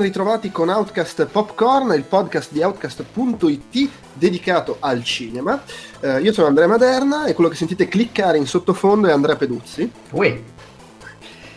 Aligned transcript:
ben 0.00 0.08
ritrovati 0.08 0.50
con 0.50 0.70
Outcast 0.70 1.26
Popcorn, 1.26 1.92
il 1.92 2.04
podcast 2.04 2.52
di 2.52 2.62
Outcast.it 2.62 3.88
dedicato 4.14 4.78
al 4.80 5.04
cinema. 5.04 5.62
Eh, 6.00 6.20
io 6.20 6.32
sono 6.32 6.46
Andrea 6.46 6.66
Maderna 6.66 7.26
e 7.26 7.34
quello 7.34 7.50
che 7.50 7.56
sentite 7.56 7.86
cliccare 7.86 8.38
in 8.38 8.46
sottofondo 8.46 9.08
è 9.08 9.12
Andrea 9.12 9.36
Peduzzi. 9.36 9.90
Ui. 10.12 10.42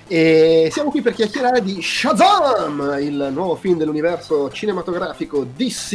E 0.08 0.70
siamo 0.74 0.90
qui 0.90 1.02
per 1.02 1.14
chiacchierare 1.14 1.62
di 1.62 1.82
Shazam, 1.82 2.98
il 3.00 3.30
nuovo 3.32 3.56
film 3.56 3.78
dell'universo 3.78 4.52
cinematografico 4.52 5.46
DC. 5.56 5.94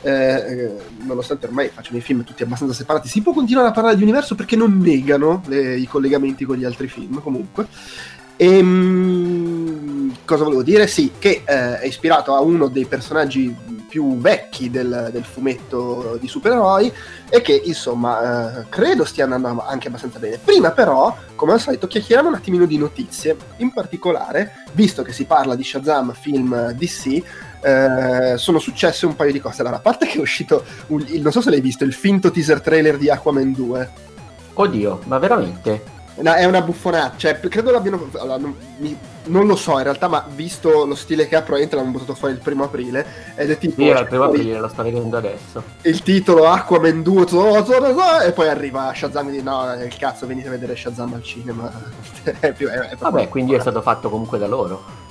Eh, 0.00 0.10
eh, 0.10 0.72
nonostante 1.04 1.46
ormai 1.46 1.68
facciano 1.68 1.98
i 1.98 2.00
film 2.00 2.24
tutti 2.24 2.42
abbastanza 2.42 2.74
separati, 2.74 3.08
si 3.08 3.22
può 3.22 3.32
continuare 3.32 3.68
a 3.68 3.72
parlare 3.72 3.96
di 3.96 4.02
universo 4.02 4.34
perché 4.34 4.54
non 4.54 4.78
negano 4.78 5.42
le, 5.46 5.76
i 5.76 5.86
collegamenti 5.86 6.44
con 6.44 6.56
gli 6.56 6.64
altri 6.64 6.88
film 6.88 7.20
comunque. 7.20 7.66
E, 8.36 8.58
ehm, 8.58 9.45
cosa 10.24 10.44
volevo 10.44 10.62
dire? 10.62 10.86
Sì, 10.86 11.12
che 11.18 11.42
eh, 11.44 11.80
è 11.80 11.86
ispirato 11.86 12.34
a 12.34 12.40
uno 12.40 12.68
dei 12.68 12.86
personaggi 12.86 13.54
più 13.88 14.18
vecchi 14.18 14.68
del, 14.70 15.10
del 15.12 15.24
fumetto 15.24 16.18
di 16.20 16.28
supereroi 16.28 16.92
e 17.28 17.40
che 17.40 17.62
insomma 17.64 18.60
eh, 18.60 18.66
credo 18.68 19.04
stia 19.04 19.24
andando 19.24 19.64
anche 19.64 19.88
abbastanza 19.88 20.18
bene. 20.18 20.38
Prima 20.38 20.72
però, 20.72 21.16
come 21.34 21.52
al 21.52 21.60
solito, 21.60 21.86
chiacchieriamo 21.86 22.28
un 22.28 22.34
attimino 22.34 22.66
di 22.66 22.78
notizie. 22.78 23.36
In 23.58 23.72
particolare, 23.72 24.64
visto 24.72 25.02
che 25.02 25.12
si 25.12 25.24
parla 25.24 25.54
di 25.54 25.64
Shazam 25.64 26.12
film 26.12 26.72
DC, 26.72 27.22
eh, 27.60 28.34
sono 28.36 28.58
successe 28.58 29.06
un 29.06 29.16
paio 29.16 29.32
di 29.32 29.40
cose. 29.40 29.62
Allora, 29.62 29.76
a 29.76 29.80
parte 29.80 30.06
che 30.06 30.18
è 30.18 30.20
uscito, 30.20 30.64
un, 30.88 31.04
il, 31.08 31.22
non 31.22 31.32
so 31.32 31.40
se 31.40 31.50
l'hai 31.50 31.60
visto, 31.60 31.84
il 31.84 31.94
finto 31.94 32.30
teaser 32.30 32.60
trailer 32.60 32.98
di 32.98 33.08
Aquaman 33.08 33.52
2. 33.52 33.90
Oddio, 34.54 35.00
ma 35.04 35.18
veramente? 35.18 35.94
No, 36.18 36.32
è 36.32 36.44
una 36.44 36.62
buffonata, 36.62 37.16
cioè 37.16 37.38
credo 37.40 37.70
l'abbiano... 37.70 38.08
Allora, 38.14 38.38
non, 38.38 38.54
mi, 38.78 38.96
non, 39.24 39.46
lo 39.46 39.54
so 39.54 39.72
in 39.76 39.82
realtà, 39.82 40.08
ma 40.08 40.24
visto 40.34 40.86
lo 40.86 40.94
stile 40.94 41.28
che 41.28 41.36
ha, 41.36 41.40
probabilmente 41.40 41.76
l'hanno 41.76 41.90
buttato 41.90 42.14
fuori 42.14 42.32
il 42.32 42.40
primo 42.40 42.64
aprile. 42.64 43.06
Ed 43.34 43.50
è 43.50 43.58
tipo... 43.58 43.82
Sì, 43.82 43.88
era 43.88 44.00
il 44.00 44.06
primo 44.06 44.24
aprile, 44.24 44.58
lo 44.58 44.68
sto 44.68 44.82
vedendo 44.82 45.18
adesso. 45.18 45.62
Il 45.82 46.02
titolo 46.02 46.46
Aquaman 46.46 47.02
2, 47.02 47.26
e 48.26 48.32
poi 48.32 48.48
arriva 48.48 48.92
Shazam 48.94 49.28
e 49.28 49.30
dice 49.32 49.42
no, 49.42 49.74
il 49.74 49.96
cazzo, 49.98 50.26
venite 50.26 50.48
a 50.48 50.52
vedere 50.52 50.74
Shazam 50.74 51.12
al 51.12 51.22
cinema. 51.22 51.70
è 52.40 52.52
più, 52.52 52.68
è, 52.68 52.78
è 52.78 52.96
Vabbè, 52.96 53.28
quindi 53.28 53.52
è 53.52 53.60
stato 53.60 53.82
fatto 53.82 54.08
comunque 54.08 54.38
da 54.38 54.46
loro. 54.46 55.04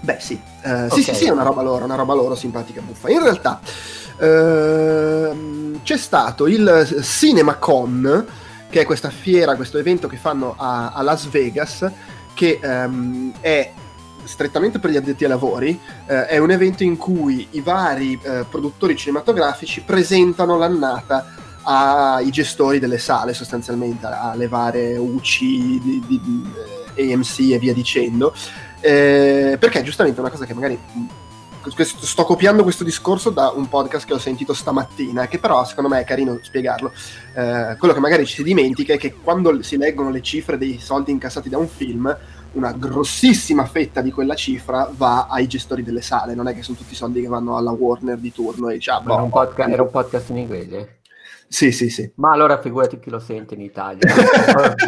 Beh 0.00 0.18
sì, 0.20 0.38
uh, 0.64 0.68
okay. 0.68 0.90
sì, 0.90 1.02
sì, 1.02 1.14
sì, 1.14 1.24
è 1.26 1.30
una 1.30 1.44
roba 1.44 1.62
loro, 1.62 1.84
una 1.84 1.94
roba 1.94 2.12
loro 2.12 2.34
simpatica 2.34 2.82
buffa. 2.82 3.08
In 3.08 3.22
realtà 3.22 3.58
uh, 4.18 5.80
c'è 5.82 5.96
stato 5.96 6.46
il 6.46 7.00
CinemaCon 7.02 8.26
che 8.74 8.80
è 8.80 8.84
questa 8.84 9.10
fiera, 9.10 9.54
questo 9.54 9.78
evento 9.78 10.08
che 10.08 10.16
fanno 10.16 10.56
a, 10.58 10.90
a 10.90 11.02
Las 11.02 11.28
Vegas, 11.28 11.88
che 12.34 12.58
um, 12.60 13.32
è 13.38 13.72
strettamente 14.24 14.80
per 14.80 14.90
gli 14.90 14.96
addetti 14.96 15.22
ai 15.22 15.30
lavori, 15.30 15.78
eh, 16.06 16.26
è 16.26 16.38
un 16.38 16.50
evento 16.50 16.82
in 16.82 16.96
cui 16.96 17.46
i 17.52 17.60
vari 17.60 18.18
eh, 18.20 18.44
produttori 18.50 18.96
cinematografici 18.96 19.82
presentano 19.82 20.58
l'annata 20.58 21.24
ai 21.62 22.28
gestori 22.32 22.80
delle 22.80 22.98
sale, 22.98 23.32
sostanzialmente, 23.32 24.06
alle 24.06 24.48
varie 24.48 24.96
UC, 24.96 25.38
di, 25.38 26.02
di, 26.08 26.20
di, 26.20 26.52
eh, 26.96 27.12
AMC 27.12 27.52
e 27.52 27.58
via 27.60 27.72
dicendo, 27.72 28.34
eh, 28.80 29.56
perché 29.56 29.84
giustamente 29.84 30.18
è 30.18 30.20
una 30.20 30.32
cosa 30.32 30.46
che 30.46 30.54
magari 30.54 30.76
sto 31.70 32.24
copiando 32.24 32.62
questo 32.62 32.84
discorso 32.84 33.30
da 33.30 33.50
un 33.50 33.68
podcast 33.68 34.06
che 34.06 34.14
ho 34.14 34.18
sentito 34.18 34.52
stamattina, 34.54 35.26
che 35.26 35.38
però 35.38 35.64
secondo 35.64 35.90
me 35.90 36.00
è 36.00 36.04
carino 36.04 36.38
spiegarlo. 36.42 36.92
Eh, 37.34 37.76
quello 37.78 37.94
che 37.94 38.00
magari 38.00 38.26
ci 38.26 38.36
si 38.36 38.42
dimentica 38.42 38.94
è 38.94 38.98
che 38.98 39.14
quando 39.14 39.62
si 39.62 39.76
leggono 39.76 40.10
le 40.10 40.22
cifre 40.22 40.58
dei 40.58 40.78
soldi 40.78 41.10
incassati 41.10 41.48
da 41.48 41.58
un 41.58 41.68
film, 41.68 42.16
una 42.52 42.72
grossissima 42.72 43.64
fetta 43.64 44.00
di 44.00 44.10
quella 44.10 44.34
cifra 44.34 44.90
va 44.94 45.26
ai 45.28 45.46
gestori 45.46 45.82
delle 45.82 46.02
sale, 46.02 46.34
non 46.34 46.48
è 46.48 46.54
che 46.54 46.62
sono 46.62 46.76
tutti 46.76 46.92
i 46.92 46.96
soldi 46.96 47.20
che 47.20 47.28
vanno 47.28 47.56
alla 47.56 47.72
Warner 47.72 48.18
di 48.18 48.32
turno 48.32 48.68
e 48.68 48.74
diciamo, 48.74 49.12
era, 49.12 49.22
un 49.22 49.30
podcast, 49.30 49.70
era 49.70 49.82
un 49.82 49.90
podcast 49.90 50.30
in 50.30 50.36
inglese? 50.38 50.98
Sì, 51.48 51.70
sì, 51.72 51.88
sì. 51.88 52.10
Ma 52.16 52.32
allora 52.32 52.60
figurati 52.60 52.98
chi 52.98 53.10
lo 53.10 53.18
sente 53.20 53.54
in 53.54 53.60
Italia, 53.60 54.12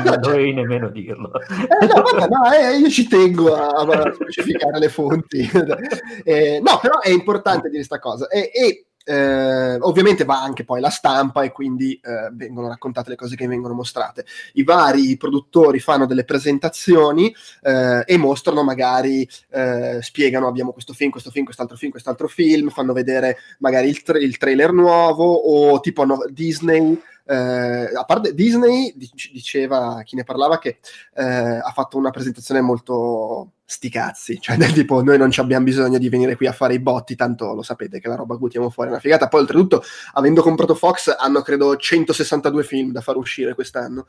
non 0.05 0.21
dovevi 0.21 0.53
nemmeno 0.53 0.89
dirlo. 0.89 1.31
Eh, 1.34 1.87
no, 1.87 2.27
no, 2.27 2.53
eh, 2.53 2.77
io 2.78 2.89
ci 2.89 3.06
tengo 3.06 3.55
a, 3.55 3.69
a 3.69 4.12
specificare 4.12 4.78
le 4.78 4.89
fonti. 4.89 5.49
Eh, 6.25 6.61
no, 6.61 6.78
però 6.81 7.00
è 7.00 7.11
importante 7.11 7.69
dire 7.69 7.84
questa 7.87 7.99
cosa. 7.99 8.27
E, 8.28 8.50
e 8.53 8.87
eh, 9.09 9.77
ovviamente 9.81 10.25
va 10.25 10.43
anche 10.43 10.65
poi 10.65 10.81
la 10.81 10.91
stampa 10.91 11.43
e 11.43 11.53
quindi 11.53 11.94
eh, 12.03 12.31
vengono 12.33 12.67
raccontate 12.67 13.11
le 13.11 13.17
cose 13.17 13.37
che 13.37 13.47
vengono 13.47 13.75
mostrate. 13.75 14.27
I 14.55 14.65
vari 14.65 15.17
produttori 15.17 15.78
fanno 15.78 16.06
delle 16.06 16.25
presentazioni 16.25 17.33
eh, 17.62 18.03
e 18.05 18.17
mostrano 18.17 18.65
magari, 18.65 19.28
eh, 19.50 19.99
spiegano 20.03 20.49
abbiamo 20.49 20.72
questo 20.72 20.93
film, 20.93 21.11
questo 21.11 21.31
film, 21.31 21.44
quest'altro 21.44 21.77
film, 21.77 21.93
quest'altro 21.93 22.27
film, 22.27 22.69
fanno 22.71 22.93
vedere 22.93 23.37
magari 23.61 23.89
il, 23.89 24.03
tra- 24.03 24.19
il 24.19 24.37
trailer 24.39 24.72
nuovo 24.72 25.25
o 25.25 25.78
tipo 25.78 26.05
no, 26.05 26.19
Disney 26.28 27.00
eh, 27.28 27.91
a 27.92 28.04
parte 28.04 28.34
Disney 28.34 28.94
diceva 28.97 30.03
chi 30.04 30.14
ne 30.14 30.22
parlava 30.22 30.59
che 30.59 30.78
eh, 31.14 31.25
ha 31.25 31.72
fatto 31.75 31.98
una 31.98 32.10
presentazione 32.10 32.60
molto 32.60 33.50
sti 33.64 33.91
cazzi, 33.91 34.41
cioè 34.41 34.56
del 34.56 34.72
tipo 34.72 35.03
noi 35.03 35.19
non 35.19 35.31
abbiamo 35.37 35.64
bisogno 35.64 35.98
di 35.98 36.09
venire 36.09 36.37
qui 36.37 36.47
a 36.47 36.53
fare 36.53 36.75
i 36.75 36.78
botti, 36.78 37.16
tanto 37.16 37.53
lo 37.53 37.62
sapete 37.62 37.98
che 37.98 38.06
la 38.06 38.14
roba 38.14 38.37
buttiamo 38.37 38.70
fuori 38.70 38.91
è 38.91 38.92
una 38.92 39.00
figata, 39.00 39.26
poi 39.26 39.41
oltretutto 39.41 39.82
avendo 40.12 40.41
comprato 40.41 40.76
Fox 40.76 41.12
hanno 41.19 41.42
credo 41.42 41.76
162 41.76 42.62
film 42.62 42.92
da 42.92 43.00
far 43.00 43.16
uscire 43.16 43.54
quest'anno. 43.54 44.06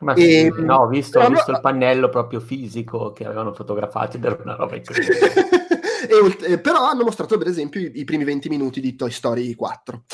Ma 0.00 0.14
e, 0.14 0.52
no, 0.56 0.74
ho 0.78 0.88
visto, 0.88 1.20
ho 1.20 1.28
visto 1.28 1.52
il 1.52 1.60
pannello 1.60 2.08
proprio 2.08 2.40
fisico 2.40 3.12
che 3.12 3.24
avevano 3.24 3.54
fotografato 3.54 4.16
ed 4.16 4.24
era 4.24 4.36
una 4.42 4.56
roba 4.56 4.74
incredibile. 4.74 5.64
e, 6.24 6.52
eh, 6.52 6.58
però 6.58 6.88
hanno 6.88 7.04
mostrato 7.04 7.36
per 7.36 7.48
esempio 7.48 7.80
i, 7.80 7.90
i, 7.94 8.04
primi 8.04 8.24
20 8.24 8.48
minuti 8.48 8.80
di 8.80 8.94
Toy 8.94 9.10
Story 9.10 9.54
4. 9.54 10.04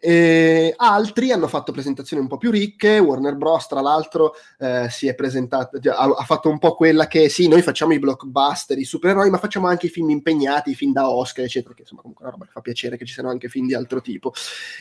E 0.00 0.72
altri 0.76 1.30
hanno 1.30 1.46
fatto 1.46 1.72
presentazioni 1.72 2.22
un 2.22 2.28
po' 2.28 2.38
più 2.38 2.50
ricche, 2.50 2.98
Warner 2.98 3.34
Bros. 3.36 3.66
tra 3.66 3.80
l'altro 3.80 4.34
eh, 4.58 4.86
si 4.88 5.08
è 5.08 5.14
presentato, 5.14 5.78
ha, 5.90 6.14
ha, 6.16 6.24
fatto 6.24 6.48
un 6.48 6.58
po' 6.58 6.74
quella 6.74 7.06
che 7.06 7.28
sì, 7.28 7.48
noi 7.48 7.60
facciamo 7.60 7.92
i 7.92 7.98
blockbuster, 7.98 8.78
i 8.78 8.84
supereroi, 8.84 9.28
ma 9.28 9.38
facciamo 9.38 9.66
anche 9.66 9.86
i 9.86 9.90
film 9.90 10.10
impegnati, 10.10 10.70
i 10.70 10.74
film 10.74 10.92
da 10.92 11.10
Oscar, 11.10 11.44
eccetera, 11.44 11.74
che 11.74 11.82
insomma 11.82 12.00
comunque 12.00 12.24
una 12.24 12.32
roba 12.32 12.46
che 12.46 12.52
fa 12.52 12.60
piacere 12.60 12.96
che 12.96 13.04
ci 13.04 13.12
siano 13.12 13.28
anche 13.28 13.48
film 13.48 13.66
di 13.66 13.74
altro 13.74 14.00
tipo. 14.00 14.32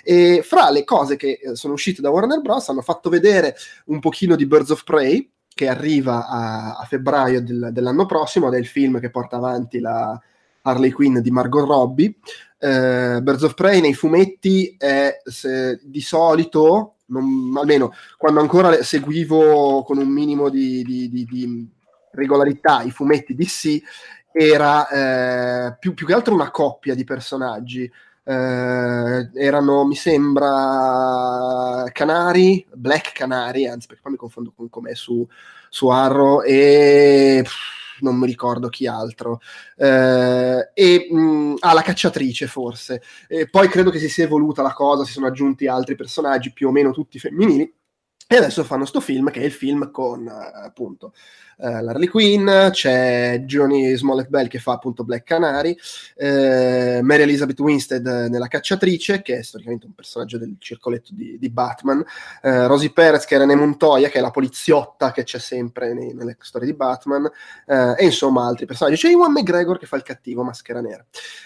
E 0.03 0.41
fra 0.44 0.69
le 0.69 0.84
cose 0.85 1.17
che 1.17 1.40
eh, 1.41 1.56
sono 1.56 1.73
uscite 1.73 2.01
da 2.01 2.09
Warner 2.09 2.40
Bros. 2.41 2.69
hanno 2.69 2.81
fatto 2.81 3.09
vedere 3.09 3.56
un 3.85 4.00
pochino 4.00 4.35
di 4.35 4.46
Birds 4.46 4.69
of 4.69 4.84
Prey, 4.84 5.29
che 5.53 5.67
arriva 5.67 6.25
a, 6.25 6.78
a 6.78 6.85
febbraio 6.85 7.41
del, 7.41 7.72
dell'anno 7.73 8.06
prossimo, 8.06 8.47
ed 8.47 8.53
è 8.53 8.57
il 8.57 8.67
film 8.67 9.01
che 9.01 9.09
porta 9.09 9.35
avanti 9.35 9.79
la, 9.79 10.17
Harley 10.64 10.92
Quinn 10.92 11.20
di 11.20 11.31
Margot 11.31 11.66
Robbie. 11.66 12.16
Eh, 12.58 13.20
Birds 13.22 13.44
of 13.44 13.53
Prey 13.53 13.80
nei 13.80 13.94
fumetti 13.94 14.75
è 14.78 15.22
se, 15.24 15.80
di 15.81 16.02
solito, 16.02 16.96
non, 17.06 17.53
almeno 17.56 17.94
quando 18.18 18.42
ancora 18.42 18.84
seguivo 18.84 19.84
con 19.84 19.97
un 19.97 20.09
minimo 20.09 20.50
di, 20.50 20.84
di, 20.84 21.09
di, 21.09 21.25
di 21.25 21.68
regolarità 22.12 22.81
i 22.81 22.92
fumetti 22.92 23.34
DC, 23.34 23.81
era 24.31 24.88
eh, 24.90 25.78
più, 25.79 25.94
più, 25.94 26.06
che 26.06 26.14
altro 26.14 26.34
una 26.34 26.52
coppia 26.52 26.96
di 26.96 27.03
personaggi. 27.03 27.90
Eh, 28.23 29.29
erano, 29.34 29.85
mi 29.85 29.96
sembra, 29.96 31.84
Canari, 31.91 32.66
Black 32.73 33.14
Canari, 33.14 33.67
anzi 33.67 33.88
perché 33.88 34.02
poi 34.03 34.12
mi 34.12 34.17
confondo 34.17 34.53
con 34.55 34.70
com'è 34.70 34.94
su, 34.94 35.26
su 35.70 35.88
Arrow, 35.88 36.41
e... 36.44 37.41
Pff, 37.44 37.78
non 38.01 38.16
mi 38.17 38.25
ricordo 38.25 38.69
chi 38.69 38.87
altro, 38.87 39.40
eh, 39.78 40.72
e 40.73 41.07
mh, 41.11 41.55
ah, 41.59 41.73
la 41.73 41.81
cacciatrice 41.81 42.47
forse. 42.47 43.01
E 43.28 43.49
poi 43.49 43.67
credo 43.67 43.90
che 43.91 43.99
si 43.99 44.09
sia 44.09 44.25
evoluta 44.25 44.61
la 44.61 44.73
cosa, 44.73 45.03
si 45.05 45.11
sono 45.13 45.28
aggiunti 45.28 45.67
altri 45.67 45.96
personaggi 45.96 46.51
più 46.53 46.67
o 46.67 46.72
meno 46.72 46.91
tutti 46.91 47.19
femminili. 47.19 47.73
E 48.31 48.35
adesso 48.35 48.64
fanno 48.64 48.85
sto 48.85 49.02
film 49.02 49.31
che 49.31 49.41
è 49.41 49.43
il 49.43 49.52
film 49.52 49.90
con 49.90 50.28
appunto 50.28 51.14
uh, 51.58 51.81
l'Harley 51.81 52.05
Quinn, 52.05 52.47
c'è 52.70 53.41
Johnny 53.43 53.96
Smollett 53.96 54.28
Bell 54.28 54.47
che 54.47 54.59
fa 54.59 54.73
appunto 54.73 55.03
Black 55.03 55.23
Canary, 55.23 55.72
uh, 56.17 57.02
Mary 57.02 57.23
Elizabeth 57.23 57.59
Winstead 57.59 58.05
nella 58.29 58.46
cacciatrice, 58.46 59.23
che 59.23 59.40
è 59.40 59.41
storicamente 59.41 59.87
un 59.87 59.96
personaggio 59.96 60.37
del 60.37 60.58
circoletto 60.59 61.09
di, 61.11 61.40
di 61.40 61.49
Batman, 61.49 61.97
uh, 61.97 62.67
Rosie 62.67 62.91
Perez 62.91 63.26
che 63.26 63.34
era 63.34 63.46
René 63.46 63.55
Montoya, 63.55 64.09
che 64.09 64.20
è 64.20 64.22
la 64.22 64.29
poliziotta 64.29 65.11
che 65.11 65.23
c'è 65.23 65.40
sempre 65.40 65.96
nei, 65.96 66.14
nelle 66.14 66.37
storie 66.40 66.67
di 66.67 66.76
Batman, 66.76 67.28
e 67.66 68.05
insomma 68.05 68.46
altri 68.46 68.67
personaggi. 68.67 68.97
C'è 68.97 69.09
Iwan 69.09 69.31
McGregor 69.31 69.79
che 69.79 69.87
fa 69.87 69.96
il 69.96 70.03
cattivo 70.03 70.43
Maschera 70.43 70.81
Nera, 70.81 71.03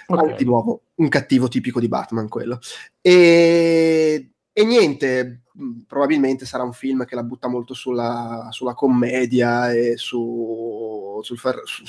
okay. 0.08 0.36
di 0.36 0.44
nuovo 0.44 0.82
un 0.96 1.08
cattivo 1.08 1.48
tipico 1.48 1.80
di 1.80 1.88
Batman 1.88 2.28
quello. 2.28 2.60
E 3.00 4.33
e 4.56 4.64
niente, 4.66 5.42
probabilmente 5.88 6.46
sarà 6.46 6.64
un 6.64 6.74
film 6.74 7.06
che 7.06 7.16
la 7.16 7.24
butta 7.24 7.48
molto 7.48 7.74
sulla, 7.74 8.50
sulla 8.52 8.76
commedia 8.76 9.72
e 9.72 9.98
su, 9.98 11.20
sul 11.24 11.38
far, 11.40 11.60
su, 11.66 11.84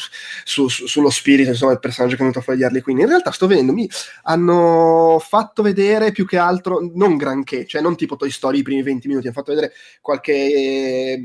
su, 0.69 0.87
sullo 0.87 1.11
spirito, 1.11 1.51
insomma, 1.51 1.73
del 1.73 1.81
personaggio 1.81 2.15
che 2.15 2.21
è 2.21 2.23
venuto 2.23 2.39
a 2.39 2.43
fuori 2.43 2.59
di 2.59 2.65
Harley 2.65 2.81
Quinn. 2.81 3.01
In 3.01 3.09
realtà 3.09 3.33
sto 3.33 3.47
vedendo, 3.47 3.75
mi 3.75 3.87
hanno 4.23 5.19
fatto 5.21 5.63
vedere 5.63 6.11
più 6.11 6.25
che 6.25 6.39
altro, 6.39 6.91
non 6.95 7.17
granché, 7.19 7.67
cioè 7.67 7.83
non 7.83 7.97
tipo 7.97 8.17
Toy 8.17 8.31
Story 8.31 8.61
i 8.61 8.63
primi 8.63 8.83
20 8.83 9.09
minuti, 9.09 9.27
hanno 9.27 9.37
fatto 9.37 9.53
vedere 9.53 9.73
qualche 10.01 11.21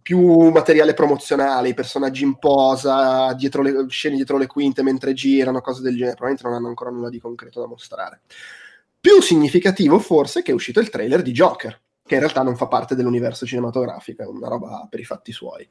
più 0.00 0.48
materiale 0.48 0.94
promozionale, 0.94 1.68
i 1.68 1.74
personaggi 1.74 2.24
in 2.24 2.38
posa, 2.38 3.34
dietro 3.34 3.60
le, 3.62 3.86
scene 3.88 4.16
dietro 4.16 4.38
le 4.38 4.46
quinte 4.46 4.82
mentre 4.82 5.12
girano, 5.12 5.60
cose 5.60 5.82
del 5.82 5.92
genere, 5.92 6.14
probabilmente 6.14 6.48
non 6.48 6.56
hanno 6.56 6.68
ancora 6.68 6.90
nulla 6.90 7.10
di 7.10 7.20
concreto 7.20 7.60
da 7.60 7.66
mostrare. 7.66 8.22
Più 9.00 9.22
significativo 9.22 9.98
forse 9.98 10.42
che 10.42 10.50
è 10.50 10.54
uscito 10.54 10.78
il 10.78 10.90
trailer 10.90 11.22
di 11.22 11.32
Joker, 11.32 11.80
che 12.04 12.14
in 12.14 12.20
realtà 12.20 12.42
non 12.42 12.56
fa 12.56 12.66
parte 12.66 12.94
dell'universo 12.94 13.46
cinematografico, 13.46 14.22
è 14.22 14.26
una 14.26 14.48
roba 14.48 14.86
per 14.90 15.00
i 15.00 15.04
fatti 15.04 15.32
suoi. 15.32 15.66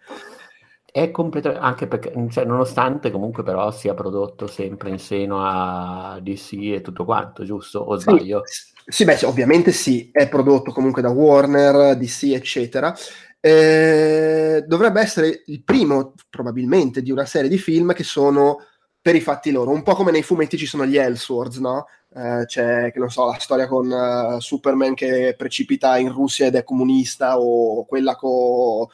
È 0.92 1.12
completamente, 1.12 1.64
anche 1.64 1.88
perché, 1.88 2.12
cioè, 2.32 2.46
nonostante 2.46 3.12
comunque 3.12 3.44
però 3.44 3.70
sia 3.70 3.94
prodotto 3.94 4.48
sempre 4.48 4.90
in 4.90 4.98
seno 4.98 5.46
a 5.46 6.20
DC 6.20 6.54
e 6.54 6.82
tutto 6.82 7.06
quanto, 7.06 7.44
giusto? 7.44 7.80
O 7.80 7.98
sbaglio? 7.98 8.42
Sì, 8.46 8.74
sì 8.88 9.06
beh, 9.06 9.20
ovviamente 9.26 9.72
sì, 9.72 10.10
è 10.12 10.28
prodotto 10.28 10.72
comunque 10.72 11.04
da 11.04 11.10
Warner, 11.10 11.96
DC, 11.96 12.32
eccetera. 12.34 12.96
Eh, 13.40 14.64
dovrebbe 14.66 15.02
essere 15.02 15.44
il 15.46 15.64
primo, 15.64 16.16
probabilmente, 16.28 17.04
di 17.04 17.12
una 17.12 17.26
serie 17.26 17.50
di 17.50 17.60
film 17.60 17.94
che 17.94 18.04
sono 18.04 18.58
per 19.02 19.16
i 19.16 19.22
fatti 19.22 19.52
loro, 19.52 19.72
un 19.72 19.84
po' 19.84 19.96
come 19.96 20.12
nei 20.12 20.24
fumetti 20.24 20.58
ci 20.58 20.66
sono 20.66 20.86
gli 20.86 20.98
Elseworlds, 20.98 21.58
no? 21.58 21.88
Eh, 22.16 22.44
c'è, 22.46 22.92
che 22.92 23.00
non 23.00 23.10
so, 23.10 23.26
la 23.28 23.38
storia 23.40 23.68
con 23.68 23.90
uh, 23.90 24.40
Superman 24.40 24.94
che 24.96 25.36
precipita 25.38 25.98
in 25.98 26.12
Russia 26.12 26.48
ed 26.48 26.56
è 26.56 26.64
comunista, 26.64 27.40
o 27.40 27.86
quella 27.86 28.16
con 28.16 28.88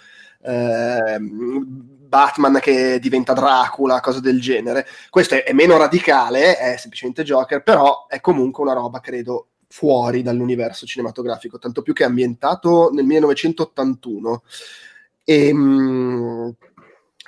eh, 0.46 1.18
Batman 1.20 2.60
che 2.62 3.00
diventa 3.00 3.34
Dracula, 3.34 4.00
cose 4.00 4.22
del 4.22 4.40
genere. 4.40 4.86
Questo 5.10 5.36
è, 5.36 5.44
è, 5.44 5.54
meno 5.54 5.78
radicale, 5.78 6.58
è 6.58 6.78
semplicemente 6.78 7.24
Joker, 7.24 7.64
però 7.64 8.06
è 8.08 8.20
comunque 8.22 8.64
una 8.64 8.74
roba, 8.74 9.00
credo, 9.00 9.48
fuori 9.68 10.22
dall'universo 10.22 10.86
cinematografico, 10.86 11.58
tanto 11.58 11.82
più 11.82 11.94
che 11.94 12.04
è 12.04 12.08
ambientato 12.08 12.92
nel 12.94 13.06
1981. 13.06 14.44
E, 15.24 15.54
mh, 15.54 16.56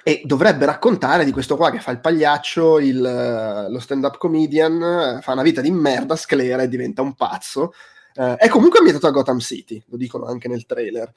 e 0.07 0.21
dovrebbe 0.24 0.63
raccontare 0.63 1.25
di 1.25 1.33
questo 1.33 1.57
qua 1.57 1.69
che 1.69 1.81
fa 1.81 1.92
il 1.92 2.00
pagliaccio, 2.00 2.80
il, 2.80 3.68
lo 3.69 3.77
stand-up 3.77 4.15
comedian, 4.18 5.19
fa 5.21 5.33
una 5.33 5.42
vita 5.42 5.59
di 5.59 5.69
merda, 5.69 6.15
sclera 6.15 6.63
e 6.63 6.69
diventa 6.69 7.01
un 7.01 7.13
pazzo. 7.13 7.74
Uh, 8.15 8.36
è 8.36 8.48
comunque 8.48 8.80
ambientato 8.80 9.07
a 9.07 9.12
Gotham 9.12 9.39
City, 9.39 9.83
lo 9.88 9.98
dicono 9.98 10.24
anche 10.27 10.48
nel 10.48 10.65
trailer 10.65 11.12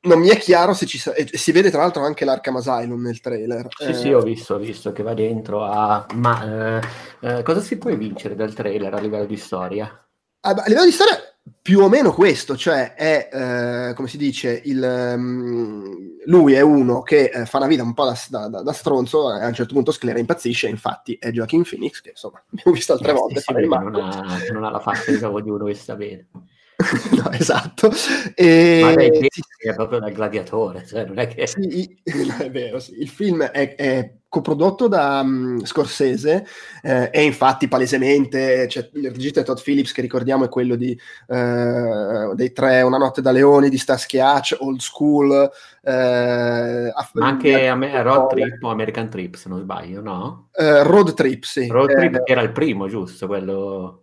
non 0.00 0.20
mi 0.20 0.28
è 0.28 0.38
chiaro 0.38 0.74
se 0.74 0.86
ci 0.86 0.98
sa- 0.98 1.12
si 1.14 1.52
vede 1.52 1.70
tra 1.70 1.80
l'altro 1.80 2.04
anche 2.04 2.24
l'Arkham 2.24 2.56
Asylum 2.56 3.02
nel 3.02 3.20
trailer. 3.20 3.68
Sì, 3.76 3.88
eh... 3.90 3.94
sì, 3.94 4.12
ho 4.12 4.20
visto, 4.20 4.54
ho 4.54 4.58
visto 4.58 4.92
che 4.92 5.02
va 5.02 5.12
dentro 5.12 5.64
a... 5.64 6.06
Ma 6.14 6.78
eh, 6.78 6.80
eh, 7.20 7.42
cosa 7.42 7.60
si 7.60 7.78
può 7.78 7.94
vincere 7.94 8.34
dal 8.34 8.54
trailer 8.54 8.94
a 8.94 9.00
livello 9.00 9.26
di 9.26 9.36
storia? 9.36 9.84
A, 9.84 10.50
a 10.50 10.64
livello 10.66 10.84
di 10.84 10.92
storia 10.92 11.27
più 11.60 11.80
o 11.80 11.88
meno 11.88 12.12
questo, 12.12 12.56
cioè 12.56 12.94
è, 12.94 13.28
eh, 13.32 13.94
come 13.94 14.08
si 14.08 14.16
dice, 14.16 14.60
il, 14.64 14.82
um, 14.82 16.16
lui 16.26 16.54
è 16.54 16.60
uno 16.60 17.02
che 17.02 17.30
eh, 17.32 17.46
fa 17.46 17.58
una 17.58 17.66
vita 17.66 17.82
un 17.82 17.94
po' 17.94 18.04
da, 18.04 18.48
da, 18.48 18.62
da 18.62 18.72
stronzo, 18.72 19.28
a 19.28 19.46
un 19.46 19.54
certo 19.54 19.74
punto 19.74 19.92
sclera, 19.92 20.18
impazzisce, 20.18 20.68
infatti 20.68 21.16
è 21.20 21.30
Joaquin 21.30 21.64
Phoenix, 21.68 22.00
che 22.00 22.10
insomma 22.10 22.42
abbiamo 22.50 22.72
visto 22.72 22.92
altre 22.92 23.12
volte 23.12 23.40
sì, 23.40 23.52
il 23.52 23.68
non 23.68 23.94
ha, 23.94 24.38
non 24.52 24.64
ha 24.64 24.70
la 24.70 24.80
faccia 24.80 25.10
diciamo, 25.10 25.40
di 25.40 25.50
uno 25.50 25.64
che 25.64 25.74
sta 25.74 25.96
bene. 25.96 26.28
no, 27.16 27.30
esatto. 27.32 27.90
E... 28.34 28.80
Ma 28.82 28.94
lei 28.94 29.28
è 29.58 29.74
proprio 29.74 29.98
da 29.98 30.10
gladiatore, 30.10 30.86
cioè 30.86 31.04
non 31.04 31.18
è 31.18 31.26
che... 31.26 31.46
Sì, 31.48 32.00
è 32.38 32.50
vero, 32.50 32.78
sì. 32.78 33.00
Il 33.00 33.08
film 33.08 33.42
è, 33.42 33.74
è 33.74 34.12
coprodotto 34.28 34.86
da 34.86 35.20
um, 35.24 35.64
Scorsese 35.64 36.46
eh, 36.82 37.08
e 37.10 37.22
infatti 37.22 37.66
palesemente 37.66 38.68
cioè, 38.68 38.90
il 38.92 39.10
regista 39.10 39.42
Todd 39.42 39.56
Phillips 39.58 39.92
che 39.92 40.02
ricordiamo 40.02 40.44
è 40.44 40.50
quello 40.50 40.76
di 40.76 40.96
uh, 41.28 42.34
dei 42.34 42.52
tre 42.52 42.82
Una 42.82 42.98
notte 42.98 43.22
da 43.22 43.30
leoni 43.30 43.70
di 43.70 43.78
Starsky 43.78 44.18
Hatch 44.18 44.54
Old 44.60 44.80
School 44.80 45.30
uh, 45.30 45.90
ma 45.90 47.26
anche 47.26 47.68
a 47.68 48.02
Road 48.02 48.28
Trip 48.28 48.62
o 48.62 48.68
American 48.68 49.08
Trip 49.08 49.34
se 49.34 49.48
non 49.48 49.60
sbaglio 49.60 50.02
no? 50.02 50.50
Uh, 50.52 50.82
Road 50.82 51.14
Trip 51.14 51.44
sì 51.44 51.66
Road 51.66 51.94
Trip 51.94 52.20
era 52.26 52.42
il 52.42 52.52
primo 52.52 52.86
giusto 52.86 53.26
quello 53.26 54.02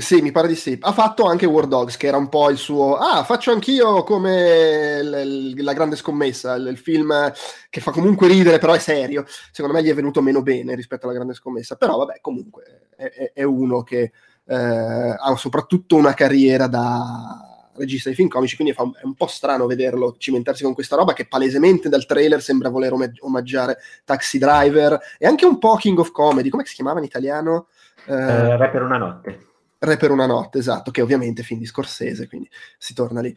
sì, 0.00 0.20
mi 0.20 0.32
pare 0.32 0.48
di 0.48 0.54
sì. 0.54 0.76
Ha 0.80 0.92
fatto 0.92 1.24
anche 1.24 1.46
War 1.46 1.66
Dogs, 1.66 1.96
che 1.96 2.06
era 2.06 2.16
un 2.16 2.28
po' 2.28 2.50
il 2.50 2.56
suo... 2.56 2.96
Ah, 2.96 3.24
faccio 3.24 3.52
anch'io 3.52 4.02
come 4.02 5.02
l- 5.02 5.62
la 5.62 5.72
grande 5.72 5.96
scommessa, 5.96 6.54
il-, 6.54 6.66
il 6.68 6.78
film 6.78 7.32
che 7.70 7.80
fa 7.80 7.90
comunque 7.90 8.28
ridere, 8.28 8.58
però 8.58 8.72
è 8.72 8.78
serio. 8.78 9.24
Secondo 9.50 9.76
me 9.76 9.82
gli 9.82 9.90
è 9.90 9.94
venuto 9.94 10.22
meno 10.22 10.42
bene 10.42 10.74
rispetto 10.74 11.06
alla 11.06 11.14
grande 11.14 11.34
scommessa. 11.34 11.76
Però 11.76 11.96
vabbè, 11.96 12.18
comunque 12.20 12.88
è, 12.96 13.32
è 13.34 13.42
uno 13.42 13.82
che 13.82 14.12
eh, 14.44 14.54
ha 14.54 15.36
soprattutto 15.36 15.96
una 15.96 16.14
carriera 16.14 16.66
da 16.66 17.56
regista 17.76 18.08
di 18.08 18.14
film 18.14 18.28
comici, 18.28 18.56
quindi 18.56 18.74
è 18.74 19.04
un 19.04 19.14
po' 19.14 19.26
strano 19.26 19.66
vederlo 19.66 20.16
cimentarsi 20.18 20.62
con 20.62 20.74
questa 20.74 20.96
roba 20.96 21.12
che 21.12 21.26
palesemente 21.26 21.88
dal 21.88 22.06
trailer 22.06 22.40
sembra 22.40 22.70
voler 22.70 22.92
omaggi- 22.92 23.20
omaggiare 23.22 23.78
Taxi 24.04 24.38
Driver 24.38 24.98
e 25.18 25.26
anche 25.26 25.46
un 25.46 25.58
po' 25.58 25.76
King 25.76 25.98
of 25.98 26.10
Comedy. 26.10 26.48
Come 26.48 26.64
si 26.64 26.74
chiamava 26.74 26.98
in 26.98 27.04
italiano? 27.04 27.68
Eh, 28.06 28.14
uh, 28.14 28.56
Re 28.56 28.70
per 28.70 28.82
una 28.82 28.98
notte. 28.98 29.46
Re 29.78 29.96
per 29.96 30.10
una 30.10 30.26
notte, 30.26 30.58
esatto, 30.58 30.90
che 30.90 31.02
ovviamente 31.02 31.42
è 31.42 31.44
film 31.44 31.60
di 31.60 31.66
Scorsese, 31.66 32.28
quindi 32.28 32.48
si 32.78 32.94
torna 32.94 33.20
lì. 33.20 33.34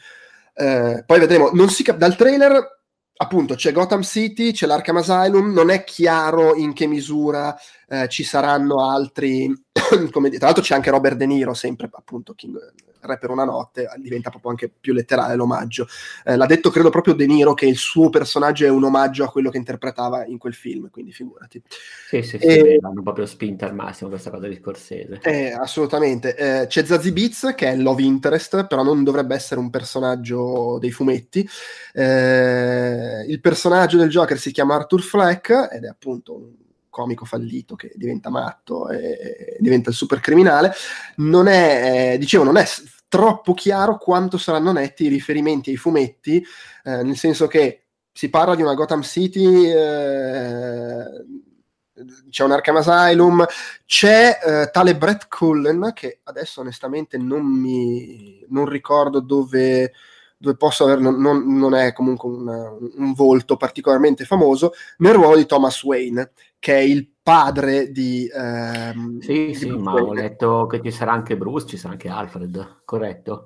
Eh, 0.53 1.03
poi 1.05 1.19
vedremo, 1.19 1.49
non 1.53 1.69
si 1.69 1.83
cap- 1.83 1.97
dal 1.97 2.15
trailer 2.15 2.77
appunto 3.21 3.55
c'è 3.55 3.73
Gotham 3.73 4.01
City, 4.01 4.51
c'è 4.51 4.65
l'Arkham 4.65 4.97
Asylum, 4.97 5.51
non 5.51 5.69
è 5.69 5.83
chiaro 5.83 6.55
in 6.55 6.73
che 6.73 6.87
misura 6.87 7.57
eh, 7.87 8.07
ci 8.07 8.23
saranno 8.23 8.89
altri, 8.89 9.53
come 10.11 10.29
tra 10.29 10.45
l'altro 10.45 10.63
c'è 10.63 10.75
anche 10.75 10.89
Robert 10.89 11.15
De 11.15 11.25
Niro, 11.25 11.53
sempre 11.53 11.89
appunto 11.91 12.33
King, 12.33 12.57
Re 13.01 13.17
per 13.17 13.29
una 13.29 13.45
notte, 13.45 13.87
diventa 13.97 14.29
proprio 14.29 14.51
anche 14.51 14.69
più 14.69 14.93
letterale 14.93 15.35
l'omaggio. 15.35 15.87
Eh, 16.25 16.35
l'ha 16.35 16.45
detto 16.45 16.69
credo 16.69 16.89
proprio 16.89 17.13
De 17.13 17.25
Niro 17.27 17.53
che 17.53 17.65
il 17.65 17.77
suo 17.77 18.09
personaggio 18.09 18.65
è 18.65 18.69
un 18.69 18.83
omaggio 18.83 19.23
a 19.23 19.29
quello 19.29 19.49
che 19.49 19.57
interpretava 19.57 20.25
in 20.25 20.37
quel 20.37 20.53
film, 20.53 20.89
quindi 20.89 21.13
figurati. 21.13 21.61
Sì, 22.07 22.21
sì, 22.21 22.37
sì, 22.37 22.45
e, 22.45 22.77
l'hanno 22.81 23.01
proprio 23.01 23.25
spinta 23.25 23.65
al 23.65 23.73
massimo 23.73 24.09
questa 24.09 24.29
cosa 24.29 24.47
di 24.47 24.55
Scorsese. 24.55 25.19
Eh, 25.23 25.51
assolutamente. 25.51 26.35
Eh, 26.35 26.67
c'è 26.67 26.83
Zazie 26.83 27.13
Beats 27.13 27.53
che 27.55 27.67
è 27.67 27.73
il 27.73 27.83
love 27.83 28.03
interest, 28.03 28.67
però 28.67 28.83
non 28.83 29.03
dovrebbe 29.05 29.33
essere 29.33 29.61
un 29.61 29.69
personaggio 29.69 30.77
dei 30.79 30.91
fumetti. 30.91 31.47
Eh, 31.93 33.25
il 33.27 33.39
personaggio 33.39 33.97
del 33.97 34.09
Joker 34.09 34.37
si 34.37 34.51
chiama 34.51 34.75
Arthur 34.75 35.01
Fleck 35.01 35.69
ed 35.71 35.85
è 35.85 35.87
appunto 35.87 36.35
un 36.35 36.67
comico 36.99 37.23
fallito 37.23 37.75
che 37.75 37.91
diventa 37.95 38.29
matto 38.29 38.89
e 38.89 39.55
diventa 39.59 39.89
il 39.89 39.95
super 39.95 40.19
criminale, 40.19 40.73
non 41.17 41.47
è, 41.47 42.13
eh, 42.13 42.17
dicevo, 42.17 42.43
non 42.43 42.57
è 42.57 42.65
troppo 43.07 43.53
chiaro 43.53 43.97
quanto 43.97 44.37
saranno 44.37 44.73
netti 44.73 45.05
i 45.05 45.07
riferimenti 45.07 45.69
ai 45.69 45.77
fumetti, 45.77 46.43
eh, 46.83 47.03
nel 47.03 47.15
senso 47.15 47.47
che 47.47 47.83
si 48.11 48.29
parla 48.29 48.55
di 48.55 48.61
una 48.61 48.73
Gotham 48.73 49.01
City, 49.01 49.65
eh, 49.65 51.05
c'è 52.29 52.43
un 52.43 52.51
Arkham 52.51 52.77
Asylum, 52.77 53.45
c'è 53.85 54.39
eh, 54.43 54.69
tale 54.71 54.97
Brett 54.97 55.27
Cullen, 55.29 55.91
che 55.93 56.19
adesso 56.23 56.59
onestamente 56.59 57.17
non 57.17 57.45
mi 57.45 58.45
non 58.49 58.65
ricordo 58.65 59.19
dove, 59.21 59.93
dove 60.37 60.55
posso 60.55 60.83
averlo, 60.83 61.11
non, 61.11 61.57
non 61.57 61.73
è 61.73 61.93
comunque 61.93 62.29
un, 62.29 62.91
un, 62.95 63.13
volto 63.13 63.57
particolarmente 63.57 64.25
famoso, 64.25 64.73
nel 64.97 65.13
ruolo 65.13 65.35
di 65.35 65.45
Thomas 65.45 65.83
Wayne, 65.83 66.31
che 66.59 66.75
è 66.75 66.81
il 66.81 67.09
padre 67.21 67.91
di... 67.91 68.29
Ehm, 68.31 69.19
sì, 69.19 69.47
di 69.47 69.55
sì, 69.55 69.69
ma 69.69 69.93
ho 69.93 70.13
letto 70.13 70.67
che 70.67 70.81
ci 70.83 70.91
sarà 70.91 71.13
anche 71.13 71.37
Bruce, 71.37 71.65
ci 71.65 71.77
sarà 71.77 71.93
anche 71.93 72.09
Alfred, 72.09 72.81
corretto? 72.85 73.45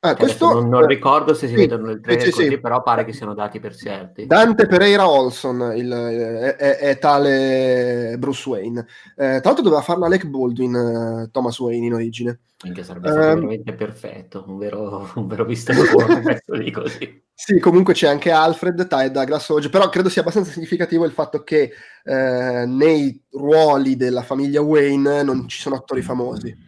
Ah, 0.00 0.14
questo, 0.14 0.52
non, 0.52 0.68
non, 0.68 0.86
ricordo 0.86 1.34
se 1.34 1.48
si 1.48 1.54
sì, 1.54 1.58
vedono 1.58 1.86
nel 1.86 2.00
trailer 2.00 2.26
sì, 2.26 2.30
così, 2.30 2.48
sì. 2.50 2.60
però 2.60 2.84
pare 2.84 3.04
che 3.04 3.12
siano 3.12 3.34
dati 3.34 3.58
per 3.58 3.74
certi. 3.74 4.26
Dante 4.26 4.68
Pereira 4.68 5.08
Olson 5.08 5.72
il, 5.76 5.90
è, 5.90 6.54
è, 6.54 6.76
è, 6.76 6.98
tale 6.98 8.14
Bruce 8.16 8.48
Wayne. 8.48 8.86
Eh, 9.16 9.40
tra 9.40 9.40
l'altro 9.42 9.62
doveva 9.62 9.82
farlo 9.82 10.04
Alec 10.04 10.26
Baldwin, 10.26 10.74
uh, 10.74 11.30
Thomas 11.32 11.58
Wayne 11.58 11.86
in 11.86 11.94
origine. 11.94 12.38
Anche 12.64 12.84
sarebbe 12.84 13.08
stato 13.08 13.26
um, 13.26 13.34
veramente 13.34 13.74
perfetto, 13.74 14.44
un 14.46 14.56
vero, 14.56 15.10
un 15.16 15.26
vero 15.26 15.44
visto 15.44 15.72
lì 16.52 16.70
così. 16.70 17.24
Sì, 17.34 17.58
comunque 17.58 17.92
c'è 17.92 18.06
anche 18.06 18.30
Alfred, 18.30 18.86
Ty 18.86 19.10
Douglas 19.10 19.48
Hodge, 19.48 19.68
però 19.68 19.88
credo 19.88 20.08
sia 20.08 20.22
abbastanza 20.22 20.52
significativo 20.52 21.06
il 21.06 21.12
fatto 21.12 21.42
che 21.42 21.72
eh, 22.04 22.64
nei 22.66 23.20
ruoli 23.32 23.96
della 23.96 24.22
famiglia 24.22 24.60
Wayne 24.60 25.24
non 25.24 25.48
ci 25.48 25.58
sono 25.60 25.74
attori 25.74 26.02
famosi 26.02 26.66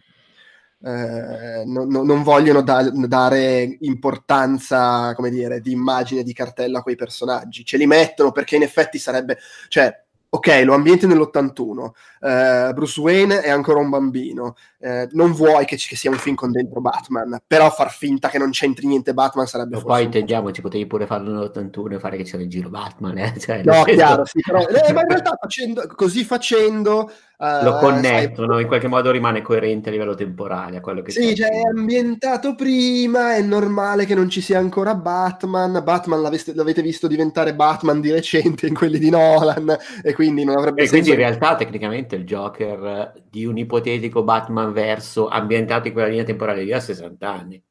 eh, 0.83 1.63
no, 1.65 1.85
no, 1.85 2.03
non 2.03 2.23
vogliono 2.23 2.61
da- 2.61 2.89
dare 2.89 3.77
importanza, 3.81 5.13
come 5.15 5.29
dire, 5.29 5.61
di 5.61 5.71
immagine, 5.71 6.23
di 6.23 6.33
cartella 6.33 6.79
a 6.79 6.81
quei 6.83 6.95
personaggi. 6.95 7.65
Ce 7.65 7.77
li 7.77 7.85
mettono 7.85 8.31
perché 8.31 8.55
in 8.55 8.63
effetti 8.63 8.97
sarebbe, 8.97 9.37
cioè, 9.67 9.93
ok, 10.33 10.61
lo 10.63 10.73
ambienti 10.73 11.05
nell'81, 11.07 11.77
uh, 11.77 12.73
Bruce 12.73 13.01
Wayne 13.01 13.41
è 13.41 13.49
ancora 13.49 13.79
un 13.79 13.89
bambino, 13.89 14.55
uh, 14.77 15.07
non 15.11 15.33
vuoi 15.33 15.65
che, 15.65 15.75
ci, 15.75 15.93
sia 15.97 16.09
un 16.09 16.15
film 16.15 16.35
con 16.35 16.51
dentro 16.51 16.79
Batman, 16.79 17.41
però 17.45 17.69
far 17.69 17.91
finta 17.91 18.29
che 18.29 18.37
non 18.37 18.51
c'entri 18.51 18.87
niente 18.87 19.13
Batman 19.13 19.45
sarebbe... 19.45 19.75
Ma 19.75 19.83
poi 19.83 20.05
intendiamoci, 20.05 20.61
potevi 20.61 20.87
pure 20.87 21.05
farlo 21.05 21.33
nell'81 21.33 21.93
e 21.93 21.99
fare 21.99 22.15
che 22.15 22.23
c'era 22.23 22.43
il 22.43 22.49
giro 22.49 22.69
Batman, 22.69 23.17
eh? 23.17 23.33
Cioè, 23.37 23.61
no, 23.63 23.83
chiaro, 23.83 24.23
sì, 24.25 24.39
però, 24.39 24.59
eh, 24.65 24.93
ma 24.93 25.01
in 25.01 25.07
realtà 25.07 25.37
facendo, 25.37 25.85
così 25.95 26.23
facendo 26.23 27.11
Uh, 27.41 27.63
lo 27.63 27.77
connettono, 27.77 28.53
sai, 28.53 28.61
in 28.61 28.67
qualche 28.67 28.87
modo 28.87 29.09
rimane 29.09 29.41
coerente 29.41 29.89
a 29.89 29.91
livello 29.91 30.13
temporale 30.13 30.77
a 30.77 30.79
quello 30.79 31.01
che 31.01 31.09
Sì, 31.09 31.33
cioè 31.33 31.49
è 31.49 31.61
ambientato 31.75 32.53
prima, 32.53 33.33
è 33.33 33.41
normale 33.41 34.05
che 34.05 34.13
non 34.13 34.29
ci 34.29 34.41
sia 34.41 34.59
ancora 34.59 34.93
Batman. 34.93 35.81
Batman 35.83 36.21
l'avete, 36.21 36.53
l'avete 36.53 36.83
visto 36.83 37.07
diventare 37.07 37.55
Batman 37.55 37.99
di 37.99 38.11
recente 38.11 38.67
in 38.67 38.75
quelli 38.75 38.99
di 38.99 39.09
Nolan, 39.09 39.75
e 40.03 40.13
quindi 40.21 40.43
non 40.43 40.55
avrebbe 40.55 40.83
e 40.83 40.87
senso. 40.87 41.03
quindi 41.03 41.09
in 41.09 41.27
realtà 41.27 41.55
tecnicamente 41.55 42.15
il 42.15 42.25
Joker 42.25 43.23
di 43.27 43.43
un 43.45 43.57
ipotetico 43.57 44.23
Batman 44.23 44.71
verso 44.71 45.27
ambientato 45.27 45.87
in 45.87 45.93
quella 45.93 46.09
linea 46.09 46.23
temporale 46.23 46.63
lì 46.63 46.71
ha 46.71 46.79
60 46.79 47.27
anni. 47.27 47.63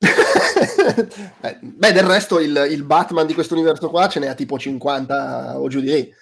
Beh, 1.60 1.92
del 1.92 2.04
resto 2.04 2.40
il, 2.40 2.68
il, 2.70 2.82
Batman 2.84 3.26
di 3.26 3.34
questo 3.34 3.52
universo 3.52 3.90
qua 3.90 4.08
ce 4.08 4.18
ne 4.20 4.28
ha 4.28 4.34
tipo 4.34 4.58
50 4.58 5.60
o 5.60 5.68
giù 5.68 5.80
di 5.80 5.90
lì 5.90 6.14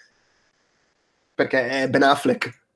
perché 1.32 1.68
è 1.68 1.88
Ben 1.88 2.02
Affleck. 2.02 2.66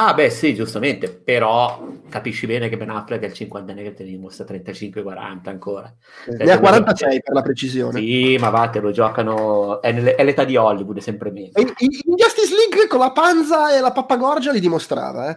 Ah, 0.00 0.14
beh, 0.14 0.30
sì, 0.30 0.54
giustamente, 0.54 1.10
però 1.10 1.84
capisci 2.08 2.46
bene 2.46 2.68
che 2.68 2.76
Ben 2.76 2.88
Affleck 2.88 3.20
è 3.20 3.26
il 3.26 3.32
50 3.32 3.72
anni 3.72 3.82
che 3.82 3.94
te 3.94 4.04
ne 4.04 4.10
dimostra 4.10 4.44
35-40 4.44 5.48
ancora. 5.48 5.92
Eh, 6.24 6.44
ne 6.44 6.52
ha 6.52 6.60
46 6.60 7.10
gioca... 7.10 7.22
per 7.24 7.34
la 7.34 7.42
precisione. 7.42 7.98
Sì, 7.98 8.36
ma 8.38 8.50
va, 8.50 8.68
te 8.68 8.78
lo 8.78 8.92
giocano, 8.92 9.82
è, 9.82 9.90
nelle... 9.90 10.14
è 10.14 10.22
l'età 10.22 10.44
di 10.44 10.56
Hollywood, 10.56 10.98
è 10.98 11.00
sempre 11.00 11.32
meno. 11.32 11.50
In, 11.56 11.74
in 11.78 12.14
Justice 12.14 12.54
League 12.54 12.86
con 12.86 13.00
la 13.00 13.10
panza 13.10 13.76
e 13.76 13.80
la 13.80 13.90
pappagorgia 13.90 14.52
li 14.52 14.60
dimostrava, 14.60 15.30
eh. 15.30 15.36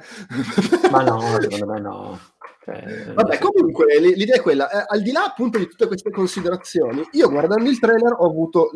ma 0.91 1.01
no, 1.01 1.19
secondo 1.41 1.65
me 1.65 1.79
no. 1.79 2.19
Cioè, 2.63 3.13
Vabbè, 3.15 3.39
comunque 3.39 3.99
l'idea 3.99 4.35
è 4.35 4.41
quella, 4.41 4.69
eh, 4.69 4.85
al 4.87 5.01
di 5.01 5.11
là 5.11 5.23
appunto 5.23 5.57
di 5.57 5.67
tutte 5.67 5.87
queste 5.87 6.11
considerazioni, 6.11 7.01
io 7.13 7.27
guardando 7.27 7.67
il 7.67 7.79
trailer 7.79 8.13
ho 8.15 8.25
avuto 8.27 8.69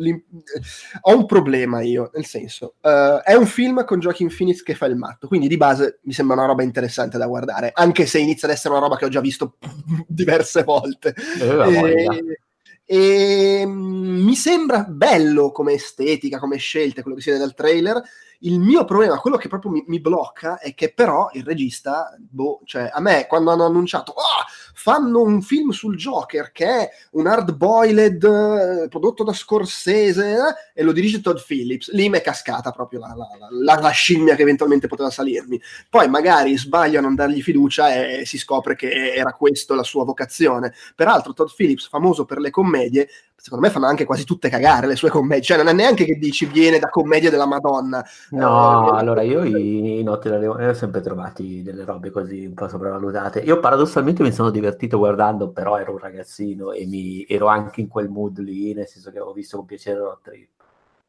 ho 1.02 1.16
un 1.16 1.24
problema 1.26 1.82
io, 1.82 2.10
nel 2.12 2.24
senso, 2.24 2.74
uh, 2.80 3.20
è 3.22 3.34
un 3.34 3.46
film 3.46 3.84
con 3.84 4.00
Joaquin 4.00 4.34
Phoenix 4.36 4.62
che 4.62 4.74
fa 4.74 4.86
il 4.86 4.96
matto, 4.96 5.28
quindi 5.28 5.46
di 5.46 5.56
base 5.56 6.00
mi 6.02 6.12
sembra 6.12 6.34
una 6.36 6.46
roba 6.46 6.64
interessante 6.64 7.16
da 7.16 7.28
guardare, 7.28 7.70
anche 7.72 8.06
se 8.06 8.18
inizia 8.18 8.48
ad 8.48 8.54
essere 8.54 8.74
una 8.74 8.82
roba 8.82 8.96
che 8.96 9.04
ho 9.04 9.08
già 9.08 9.20
visto 9.20 9.56
diverse 10.08 10.64
volte. 10.64 11.14
Eh, 11.40 12.00
e, 12.04 12.38
e 12.84 13.64
mm, 13.64 14.24
mi 14.24 14.34
sembra 14.34 14.82
bello 14.82 15.52
come 15.52 15.74
estetica, 15.74 16.40
come 16.40 16.56
scelte, 16.56 17.02
quello 17.02 17.16
che 17.16 17.22
si 17.22 17.30
vede 17.30 17.42
dal 17.42 17.54
trailer, 17.54 18.02
il 18.40 18.58
mio 18.60 18.84
problema, 18.84 19.18
quello 19.18 19.36
che 19.36 19.48
proprio 19.48 19.70
mi, 19.70 19.84
mi, 19.86 20.00
blocca, 20.00 20.58
è 20.58 20.74
che 20.74 20.92
però 20.92 21.30
il 21.32 21.44
regista, 21.44 22.14
boh, 22.18 22.60
cioè 22.64 22.90
a 22.92 23.00
me 23.00 23.26
quando 23.26 23.50
hanno 23.50 23.64
annunciato, 23.64 24.12
oh, 24.12 24.44
fanno 24.74 25.22
un 25.22 25.42
film 25.42 25.70
sul 25.70 25.96
Joker 25.96 26.52
che 26.52 26.66
è 26.66 26.90
un 27.12 27.26
hard-boiled 27.26 28.22
eh, 28.22 28.88
prodotto 28.88 29.24
da 29.24 29.32
Scorsese 29.32 30.32
eh, 30.32 30.80
e 30.80 30.82
lo 30.82 30.92
dirige 30.92 31.20
Todd 31.20 31.38
Phillips, 31.44 31.90
lì 31.92 32.08
mi 32.08 32.18
è 32.18 32.20
cascata 32.20 32.70
proprio 32.70 33.00
la, 33.00 33.14
la, 33.16 33.26
la, 33.50 33.80
la, 33.80 33.90
scimmia 33.90 34.34
che 34.34 34.42
eventualmente 34.42 34.86
poteva 34.86 35.10
salirmi. 35.10 35.60
Poi 35.88 36.08
magari 36.08 36.56
sbaglio 36.56 36.98
a 36.98 37.02
non 37.02 37.14
dargli 37.14 37.42
fiducia 37.42 37.94
e 37.94 38.24
si 38.26 38.38
scopre 38.38 38.76
che 38.76 39.14
era 39.14 39.32
questo 39.32 39.74
la 39.74 39.82
sua 39.82 40.04
vocazione. 40.04 40.74
Peraltro 40.94 41.32
Todd 41.32 41.48
Phillips, 41.54 41.88
famoso 41.88 42.24
per 42.24 42.38
le 42.38 42.50
commedie, 42.50 43.08
secondo 43.46 43.66
me 43.66 43.72
fanno 43.72 43.86
anche 43.86 44.04
quasi 44.04 44.24
tutte 44.24 44.48
cagare 44.48 44.86
le 44.86 44.96
sue 44.96 45.10
commedie, 45.10 45.44
cioè 45.44 45.56
non 45.56 45.68
è 45.68 45.72
neanche 45.72 46.04
che 46.04 46.16
dici 46.16 46.46
viene 46.46 46.78
da 46.78 46.88
commedia 46.88 47.30
della 47.30 47.46
Madonna. 47.46 48.04
No, 48.30 48.94
eh, 48.94 48.98
allora 48.98 49.22
io 49.22 49.44
i, 49.44 50.00
i 50.00 50.02
Notti 50.02 50.28
da 50.28 50.38
Leone 50.38 50.68
ho 50.68 50.74
sempre 50.74 51.00
trovati 51.00 51.62
delle 51.62 51.84
robe 51.84 52.10
così 52.10 52.46
un 52.46 52.54
po' 52.54 52.68
sopravvalutate. 52.68 53.40
Io 53.40 53.60
paradossalmente 53.60 54.22
mi 54.22 54.32
sono 54.32 54.50
divertito 54.50 54.98
guardando, 54.98 55.50
però 55.50 55.78
ero 55.78 55.92
un 55.92 55.98
ragazzino 55.98 56.72
e 56.72 56.86
mi, 56.86 57.24
ero 57.28 57.46
anche 57.46 57.80
in 57.80 57.88
quel 57.88 58.08
mood 58.08 58.38
lì, 58.38 58.74
nel 58.74 58.86
senso 58.86 59.10
che 59.10 59.18
avevo 59.18 59.32
visto 59.32 59.56
con 59.56 59.66
piacere 59.66 59.98
Road 59.98 60.18
Trip. 60.22 60.48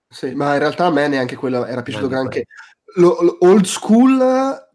Sì, 0.09 0.33
ma 0.35 0.53
in 0.53 0.59
realtà 0.59 0.85
a 0.85 0.91
me 0.91 1.07
neanche 1.07 1.35
quello 1.35 1.65
era 1.65 1.81
piaciuto 1.81 2.07
granché. 2.07 2.45
Lo, 2.95 3.17
lo, 3.21 3.37
old 3.41 3.65
school 3.65 4.21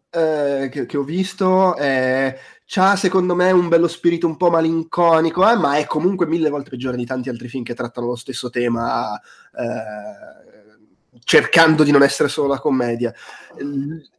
eh, 0.09 0.69
che, 0.71 0.85
che, 0.85 0.97
ho 0.97 1.03
visto 1.03 1.75
è 1.75 2.37
c'ha 2.65 2.95
secondo 2.95 3.35
me 3.35 3.51
un 3.51 3.67
bello 3.67 3.87
spirito 3.87 4.27
un 4.27 4.37
po' 4.37 4.49
malinconico, 4.49 5.49
eh, 5.49 5.55
ma 5.55 5.77
è 5.77 5.85
comunque 5.85 6.27
mille 6.27 6.49
volte 6.49 6.69
peggiore 6.69 6.97
di 6.97 7.05
tanti 7.05 7.29
altri 7.29 7.47
film 7.47 7.63
che 7.63 7.73
trattano 7.73 8.07
lo 8.07 8.15
stesso 8.15 8.49
tema, 8.49 9.19
eh, 9.19 10.52
cercando 11.23 11.83
di 11.83 11.91
non 11.91 12.03
essere 12.03 12.29
solo 12.29 12.47
la 12.47 12.59
commedia. 12.59 13.13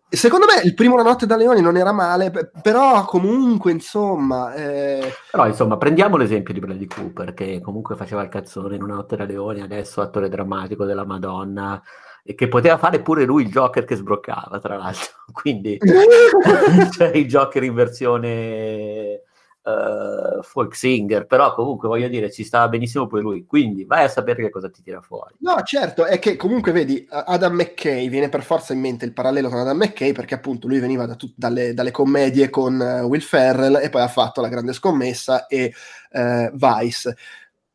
Secondo 0.09 0.47
me 0.47 0.63
il 0.63 0.75
primo 0.75 0.97
La 0.97 1.03
notte 1.03 1.27
da 1.27 1.37
leoni 1.37 1.61
non 1.61 1.77
era 1.77 1.93
male, 1.93 2.31
però 2.63 3.05
comunque 3.05 3.73
insomma... 3.73 4.55
Eh... 4.55 5.13
Però 5.31 5.47
insomma 5.47 5.77
prendiamo 5.77 6.17
l'esempio 6.17 6.55
di 6.55 6.61
Bradley 6.61 6.87
Cooper 6.87 7.35
che 7.35 7.61
comunque 7.61 7.97
faceva 7.97 8.23
il 8.23 8.29
cazzone 8.29 8.77
in 8.77 8.83
Una 8.83 8.95
notte 8.95 9.17
da 9.17 9.25
leoni, 9.25 9.61
adesso 9.61 10.01
attore 10.01 10.29
drammatico 10.29 10.85
della 10.85 11.05
Madonna, 11.05 11.83
e 12.23 12.35
che 12.35 12.47
poteva 12.49 12.79
fare 12.79 13.01
pure 13.01 13.25
lui 13.25 13.43
il 13.43 13.51
Joker 13.51 13.85
che 13.85 13.97
sbroccava, 13.97 14.61
tra 14.61 14.77
l'altro. 14.77 15.13
Quindi 15.33 15.79
cioè 16.93 17.09
il 17.09 17.27
Joker 17.27 17.63
in 17.65 17.75
versione 17.75 19.24
uh, 19.65 20.43
folk 20.43 20.75
singer, 20.75 21.27
però 21.27 21.55
comunque 21.55 21.89
voglio 21.89 22.09
dire 22.09 22.31
ci 22.31 22.45
stava 22.45 22.69
benissimo 22.69 23.07
pure 23.07 23.23
lui, 23.23 23.47
quindi 23.47 23.85
vai 23.85 24.05
a 24.05 24.09
sapere 24.09 24.43
che 24.43 24.51
cosa 24.51 24.71
ti 24.71 24.83
tira 24.83 25.01
fuori. 25.01 25.35
No, 25.41 25.61
certo, 25.63 26.05
è 26.05 26.19
che 26.19 26.37
comunque 26.37 26.73
vedi 26.73 27.07
Adam 27.09 27.55
McKay, 27.55 28.09
viene 28.09 28.29
per 28.29 28.43
forza 28.43 28.73
in 28.73 28.81
mente 28.81 29.05
il 29.05 29.13
parallelo 29.13 29.49
con 29.49 29.59
Adam 29.59 29.79
McKay 29.79 30.13
perché 30.13 30.35
appunto 30.35 30.69
lui 30.69 30.79
veniva 30.79 31.07
da 31.07 31.15
tut- 31.15 31.35
dalle, 31.37 31.75
dalle, 31.75 31.91
commedie 31.91 32.51
con 32.51 32.79
uh, 32.79 33.07
Will 33.07 33.21
Ferrell 33.21 33.81
e 33.83 33.91
poi 33.91 34.03
ha 34.03 34.09
fatto 34.09 34.41
La 34.41 34.49
grande 34.49 34.73
scommessa 34.73 35.47
e 35.47 35.73
uh, 36.13 36.51
Vice 36.53 37.17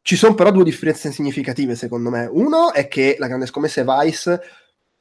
ci 0.01 0.15
sono 0.15 0.33
però 0.33 0.49
due 0.49 0.63
differenze 0.63 1.11
significative, 1.11 1.75
secondo 1.75 2.09
me. 2.09 2.25
Uno 2.25 2.73
è 2.73 2.87
che 2.87 3.15
La 3.19 3.27
Grande 3.27 3.45
Scommessa 3.45 3.81
e 3.81 3.85
Vice 3.85 4.41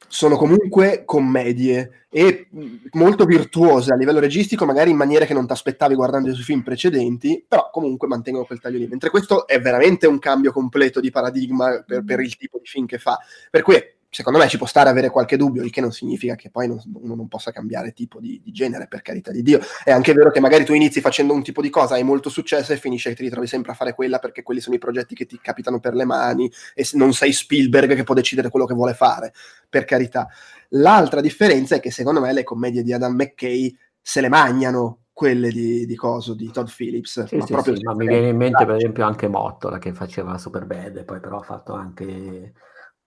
sono 0.09 0.35
comunque 0.35 1.03
commedie 1.05 2.05
e 2.09 2.47
molto 2.93 3.25
virtuose 3.25 3.93
a 3.93 3.95
livello 3.95 4.19
registico, 4.19 4.65
magari 4.65 4.89
in 4.89 4.97
maniere 4.97 5.25
che 5.25 5.33
non 5.33 5.45
ti 5.45 5.53
aspettavi 5.53 5.93
guardando 5.93 6.29
i 6.29 6.33
suoi 6.33 6.43
film 6.43 6.61
precedenti, 6.61 7.45
però 7.47 7.69
comunque 7.71 8.07
mantengono 8.07 8.45
quel 8.45 8.59
taglio 8.59 8.79
lì. 8.79 8.87
Mentre 8.87 9.11
questo 9.11 9.47
è 9.47 9.61
veramente 9.61 10.07
un 10.07 10.19
cambio 10.19 10.51
completo 10.51 10.99
di 10.99 11.11
paradigma 11.11 11.83
per, 11.85 12.03
per 12.03 12.19
il 12.19 12.35
tipo 12.35 12.57
di 12.59 12.65
film 12.67 12.87
che 12.87 12.97
fa. 12.97 13.19
Per 13.49 13.61
cui 13.61 13.75
secondo 14.09 14.39
me 14.39 14.47
ci 14.47 14.57
può 14.57 14.65
stare 14.65 14.89
avere 14.89 15.09
qualche 15.09 15.37
dubbio, 15.37 15.63
il 15.63 15.71
che 15.71 15.81
non 15.81 15.91
significa 15.91 16.35
che 16.35 16.49
poi 16.49 16.67
non, 16.67 16.81
uno 16.93 17.15
non 17.15 17.27
possa 17.27 17.51
cambiare 17.51 17.93
tipo 17.93 18.19
di, 18.19 18.41
di, 18.43 18.51
genere, 18.51 18.87
per 18.87 19.01
carità 19.01 19.31
di 19.31 19.43
Dio. 19.43 19.59
È 19.83 19.91
anche 19.91 20.13
vero 20.13 20.31
che 20.31 20.39
magari 20.39 20.65
tu 20.65 20.73
inizi 20.73 20.99
facendo 20.99 21.33
un 21.33 21.43
tipo 21.43 21.61
di 21.61 21.69
cosa, 21.69 21.93
hai 21.93 22.03
molto 22.03 22.29
successo 22.29 22.73
e 22.73 22.77
finisce 22.77 23.09
che 23.09 23.15
ti 23.15 23.23
ritrovi 23.23 23.47
sempre 23.47 23.71
a 23.71 23.75
fare 23.75 23.93
quella 23.93 24.19
perché 24.19 24.41
quelli 24.41 24.61
sono 24.61 24.75
i 24.75 24.79
progetti 24.79 25.13
che 25.13 25.25
ti 25.25 25.39
capitano 25.41 25.79
per 25.79 25.93
le 25.93 26.05
mani 26.05 26.51
e 26.73 26.87
non 26.93 27.13
sei 27.13 27.31
Spielberg 27.31 27.93
che 27.95 28.03
può 28.03 28.15
decidere 28.15 28.49
quello 28.49 28.65
che 28.65 28.73
vuole 28.73 28.93
fare, 28.93 29.33
per 29.69 29.85
carità. 29.85 30.27
L'altra 30.69 31.21
differenza 31.21 31.75
è 31.75 31.79
che 31.79 31.91
secondo 31.91 32.19
me 32.19 32.33
le 32.33 32.43
commedie 32.43 32.83
di 32.83 32.93
Adam 32.93 33.13
McKay 33.13 33.75
se 34.01 34.21
le 34.21 34.29
magnano 34.29 35.01
quelle 35.13 35.49
di, 35.49 35.85
di 35.85 35.95
Coso, 35.95 36.33
di 36.33 36.49
Todd 36.49 36.67
Phillips. 36.73 37.25
Sì, 37.25 37.35
ma, 37.35 37.45
sì, 37.45 37.75
sì, 37.75 37.83
ma 37.83 37.93
mi 37.93 38.07
viene 38.07 38.29
in 38.29 38.37
mente 38.37 38.65
per 38.65 38.75
esempio 38.75 39.05
anche 39.05 39.27
Mottola 39.27 39.77
che 39.77 39.93
faceva 39.93 40.37
Super 40.37 40.65
Bad 40.65 40.95
e 40.97 41.03
poi 41.03 41.19
però 41.19 41.39
ha 41.39 41.43
fatto 41.43 41.73
anche 41.73 42.53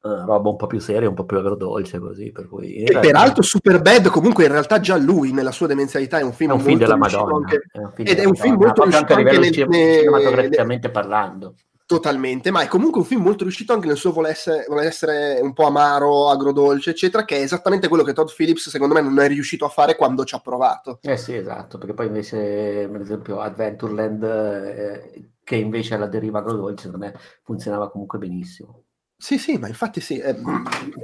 Uh, 0.02 0.24
roba 0.26 0.48
un 0.48 0.56
po' 0.56 0.66
più 0.66 0.80
seria, 0.80 1.08
un 1.08 1.14
po' 1.14 1.24
più 1.24 1.38
agrodolce 1.38 2.00
così. 2.00 2.32
Per 2.32 2.48
cui, 2.48 2.82
e 2.82 2.98
peraltro 2.98 3.42
Super 3.42 3.80
Bad 3.80 4.08
comunque 4.08 4.44
in 4.44 4.50
realtà 4.50 4.80
già 4.80 4.96
lui 4.96 5.32
nella 5.32 5.52
sua 5.52 5.68
demenzialità 5.68 6.18
è 6.18 6.22
un 6.22 6.32
film, 6.32 6.50
è 6.50 6.54
un 6.54 6.60
film 6.60 6.78
della 6.78 6.96
Madonna 6.96 7.36
anche, 7.36 7.62
è 7.70 7.78
un 7.78 7.92
film 7.94 8.08
ed 8.08 8.18
è 8.18 8.24
un 8.24 8.34
film 8.34 8.56
molto 8.56 8.82
riuscito 8.82 9.14
anche, 9.14 9.30
anche 9.30 9.38
nel, 9.38 9.52
cinematograficamente 9.52 10.90
parlando 10.90 11.54
totalmente, 11.92 12.50
ma 12.50 12.62
è 12.62 12.68
comunque 12.68 13.00
un 13.00 13.06
film 13.06 13.22
molto 13.22 13.44
riuscito 13.44 13.74
anche 13.74 13.86
nel 13.86 13.98
suo 13.98 14.12
voler 14.12 14.30
essere, 14.30 14.64
voler 14.66 14.86
essere, 14.86 15.40
un 15.42 15.52
po' 15.52 15.66
amaro, 15.66 16.30
agrodolce, 16.30 16.90
eccetera, 16.90 17.24
che 17.24 17.36
è 17.36 17.42
esattamente 17.42 17.88
quello 17.88 18.02
che 18.02 18.14
Todd 18.14 18.28
Phillips 18.34 18.70
secondo 18.70 18.94
me 18.94 19.02
non 19.02 19.18
è 19.20 19.28
riuscito 19.28 19.66
a 19.66 19.68
fare 19.68 19.94
quando 19.94 20.24
ci 20.24 20.34
ha 20.34 20.40
provato. 20.40 20.98
Eh 21.02 21.18
sì, 21.18 21.34
esatto, 21.34 21.76
perché 21.78 21.92
poi 21.92 22.06
invece, 22.06 22.88
per 22.90 23.00
esempio, 23.00 23.40
Adventureland, 23.40 24.22
eh, 24.22 25.30
che 25.44 25.56
invece 25.56 25.96
è 25.96 25.98
la 25.98 26.06
deriva 26.06 26.38
agrodolce, 26.38 26.84
secondo 26.84 27.04
me 27.04 27.14
funzionava 27.42 27.90
comunque 27.90 28.18
benissimo. 28.18 28.84
Sì, 29.22 29.38
sì, 29.38 29.56
ma 29.56 29.68
infatti 29.68 30.00
sì. 30.00 30.18
Eh, 30.18 30.34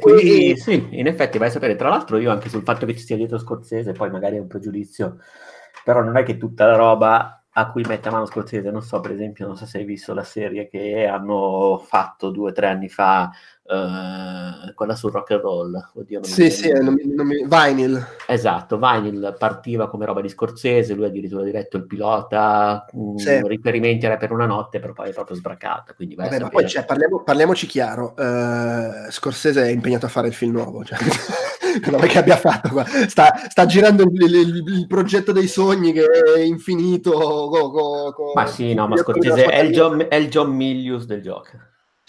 Quindi, 0.01 0.57
sì, 0.57 0.89
in 0.91 1.07
effetti 1.07 1.39
vai 1.39 1.47
a 1.47 1.51
sapere. 1.53 1.77
Tra 1.77 1.89
l'altro 1.89 2.19
io 2.19 2.33
anche 2.33 2.49
sul 2.49 2.65
fatto 2.65 2.85
che 2.85 2.97
ci 2.97 3.05
sia 3.05 3.15
dietro 3.15 3.39
Scorsese, 3.39 3.93
poi 3.93 4.11
magari 4.11 4.35
è 4.37 4.41
un 4.41 4.49
pregiudizio, 4.49 5.19
però 5.85 6.03
non 6.03 6.17
è 6.17 6.25
che 6.25 6.37
tutta 6.37 6.67
la 6.67 6.75
roba 6.75 7.45
a 7.49 7.71
cui 7.71 7.85
mette 7.87 8.09
a 8.09 8.11
mano 8.11 8.27
Scorsese, 8.27 8.73
non 8.73 8.83
so, 8.83 8.99
per 8.99 9.13
esempio, 9.13 9.47
non 9.47 9.57
so 9.57 9.67
se 9.67 9.79
hai 9.79 9.85
visto 9.85 10.15
la 10.15 10.25
serie 10.25 10.67
che 10.69 11.07
hanno 11.07 11.79
fatto 11.87 12.31
due 12.31 12.51
o 12.51 12.53
tre 12.53 12.67
anni 12.67 12.89
fa, 12.89 13.31
uh, 13.69 14.75
quella 14.75 14.95
sul 14.95 15.13
rock 15.13 15.33
and 15.33 15.41
roll. 15.41 15.91
Oddio, 15.95 16.21
non 16.21 16.29
sì, 16.29 16.51
sì, 16.51 16.73
non 16.73 16.95
mi, 16.95 17.15
non 17.15 17.27
mi... 17.27 17.47
Vinyl. 17.47 18.05
Esatto, 18.27 18.79
Vinyl 18.79 19.37
partiva 19.39 19.89
come 19.89 20.07
roba 20.07 20.21
di 20.21 20.29
Scorsese, 20.29 20.95
lui 20.95 21.05
addirittura 21.05 21.43
diretto 21.43 21.77
il 21.77 21.87
pilota, 21.87 22.87
sì. 23.17 23.47
riferimenti 23.47 24.07
era 24.07 24.17
per 24.17 24.33
una 24.33 24.47
notte, 24.47 24.81
però 24.81 24.93
poi 24.93 25.11
è 25.11 25.13
proprio 25.13 25.37
sbracata. 25.37 25.93
Quindi 25.95 26.15
Vabbè, 26.15 26.41
ma 26.41 26.49
poi 26.49 26.69
cioè, 26.69 26.85
parliamo, 26.85 27.23
parliamoci 27.23 27.67
chiaro, 27.67 28.15
uh, 28.17 29.11
Scorsese 29.11 29.63
è 29.63 29.69
impegnato 29.69 30.07
a 30.07 30.11
fare 30.11 30.29
il 30.29 30.35
film 30.35 30.53
nuovo, 30.53 30.85
cioè... 30.85 30.99
non 31.91 32.03
è 32.03 32.07
che 32.07 32.19
abbia 32.19 32.37
fatto 32.37 32.71
qua. 32.71 32.85
Sta, 32.85 33.43
sta 33.49 33.67
girando 33.67 34.05
il, 34.05 34.23
il, 34.23 34.65
il, 34.67 34.87
progetto 34.87 35.33
dei 35.33 35.47
sogni 35.47 35.93
che 35.93 36.07
è 36.07 36.41
infinito. 36.41 37.13
Co, 37.13 37.71
co, 37.71 38.13
co, 38.13 38.33
ma 38.35 38.47
sì, 38.47 38.75
no, 38.75 38.89
ma 38.89 38.97
Scorsese 38.97 39.45
è 39.45 39.61
il, 39.61 39.73
John, 39.73 40.07
è 40.09 40.17
il 40.17 40.29
John 40.29 40.51
Milius 40.51 41.05
del 41.05 41.23
gioco. 41.23 41.51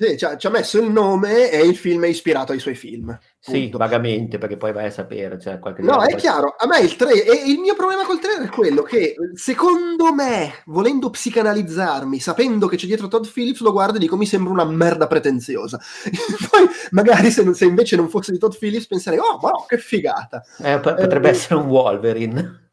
Sì, 0.02 0.18
ci 0.18 0.24
ha, 0.24 0.38
ci 0.38 0.48
ha, 0.48 0.50
messo 0.50 0.80
il 0.80 0.90
nome 0.90 1.52
e 1.52 1.60
il 1.60 1.76
film 1.76 2.06
è 2.06 2.08
ispirato 2.08 2.54
ai 2.54 2.60
suoi 2.60 2.76
film. 2.76 3.20
Sì, 3.38 3.64
punto. 3.64 3.80
vagamente, 3.80 4.38
perché 4.38 4.56
poi 4.56 4.72
vai 4.72 4.86
a 4.86 4.92
sapere. 4.92 5.38
Cioè 5.38 5.60
no, 5.80 6.02
è 6.06 6.16
chiaro. 6.16 6.56
A 6.58 6.68
me 6.68 6.80
il 6.80 6.96
trailer. 6.96 7.28
E 7.28 7.52
il 7.52 7.60
mio 7.60 7.76
problema 7.76 8.06
col 8.06 8.18
trailer 8.18 8.48
è 8.48 8.50
quello 8.50 8.82
che, 8.82 9.16
secondo 9.34 10.14
me, 10.14 10.64
volendo 10.68 11.10
psicanalizzarmi, 11.10 12.18
sapendo 12.18 12.68
che 12.68 12.78
c'è 12.78 12.86
dietro 12.86 13.10
Todd 13.10 13.26
Phillips, 13.26 13.60
lo 13.60 13.74
guardo 13.74 13.98
e 13.98 14.00
dico 14.00 14.16
mi 14.16 14.26
sembra 14.26 14.54
una 14.54 14.64
merda 14.64 15.06
pretenziosa. 15.06 15.78
poi, 16.50 16.66
magari, 16.92 17.30
se, 17.30 17.54
se, 17.54 17.66
invece 17.66 17.98
non 17.98 18.08
fosse 18.08 18.32
di 18.32 18.38
Todd 18.38 18.54
Phillips, 18.58 18.88
penserei, 18.88 19.20
oh, 19.20 19.38
ma 19.42 19.50
no, 19.50 19.66
che 19.68 19.80
figata. 19.80 20.42
Eh, 20.60 20.80
potrebbe 20.80 21.28
eh, 21.28 21.32
essere 21.32 21.56
un 21.56 21.68
Wolverine. 21.68 22.69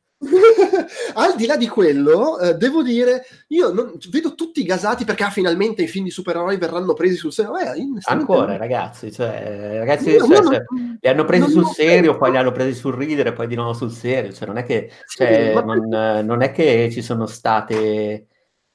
Al 1.15 1.37
di 1.37 1.45
là 1.45 1.57
di 1.57 1.69
quello, 1.69 2.39
eh, 2.39 2.55
devo 2.55 2.83
dire, 2.83 3.25
io 3.49 3.71
non, 3.71 3.99
vedo 4.11 4.35
tutti 4.35 4.63
gasati 4.65 5.05
perché 5.05 5.25
ah, 5.25 5.31
finalmente 5.31 5.83
i 5.83 5.87
film 5.89 6.05
di 6.05 6.11
supereroi 6.11 6.57
verranno 6.57 6.95
presi 6.95 7.17
sul 7.17 7.33
serio. 7.33 7.57
Eh, 7.59 7.87
Ancora, 8.05 8.57
ragazzi, 8.57 9.13
cioè, 9.13 9.77
ragazzi 9.79 10.17
no, 10.17 10.27
cioè, 10.27 10.41
no, 10.41 10.51
cioè, 10.51 10.65
no, 10.71 10.97
li 11.01 11.09
hanno 11.09 11.25
presi 11.25 11.51
sul 11.51 11.67
serio, 11.67 12.17
poi 12.17 12.31
li 12.31 12.39
hanno 12.39 12.53
presi 12.53 12.79
sul 12.79 12.95
ridere, 12.95 13.35
poi 13.35 13.47
di 13.47 13.57
nuovo 13.57 13.75
sul 13.75 13.93
serio. 13.93 14.33
Cioè, 14.33 14.47
non 14.47 14.57
è 14.57 14.65
che, 14.65 14.91
sì, 15.05 15.19
cioè, 15.19 15.53
non, 15.53 16.25
non, 16.25 16.41
è 16.41 16.51
che 16.51 16.89
ci 16.91 17.03
sono 17.03 17.27
state, 17.27 18.27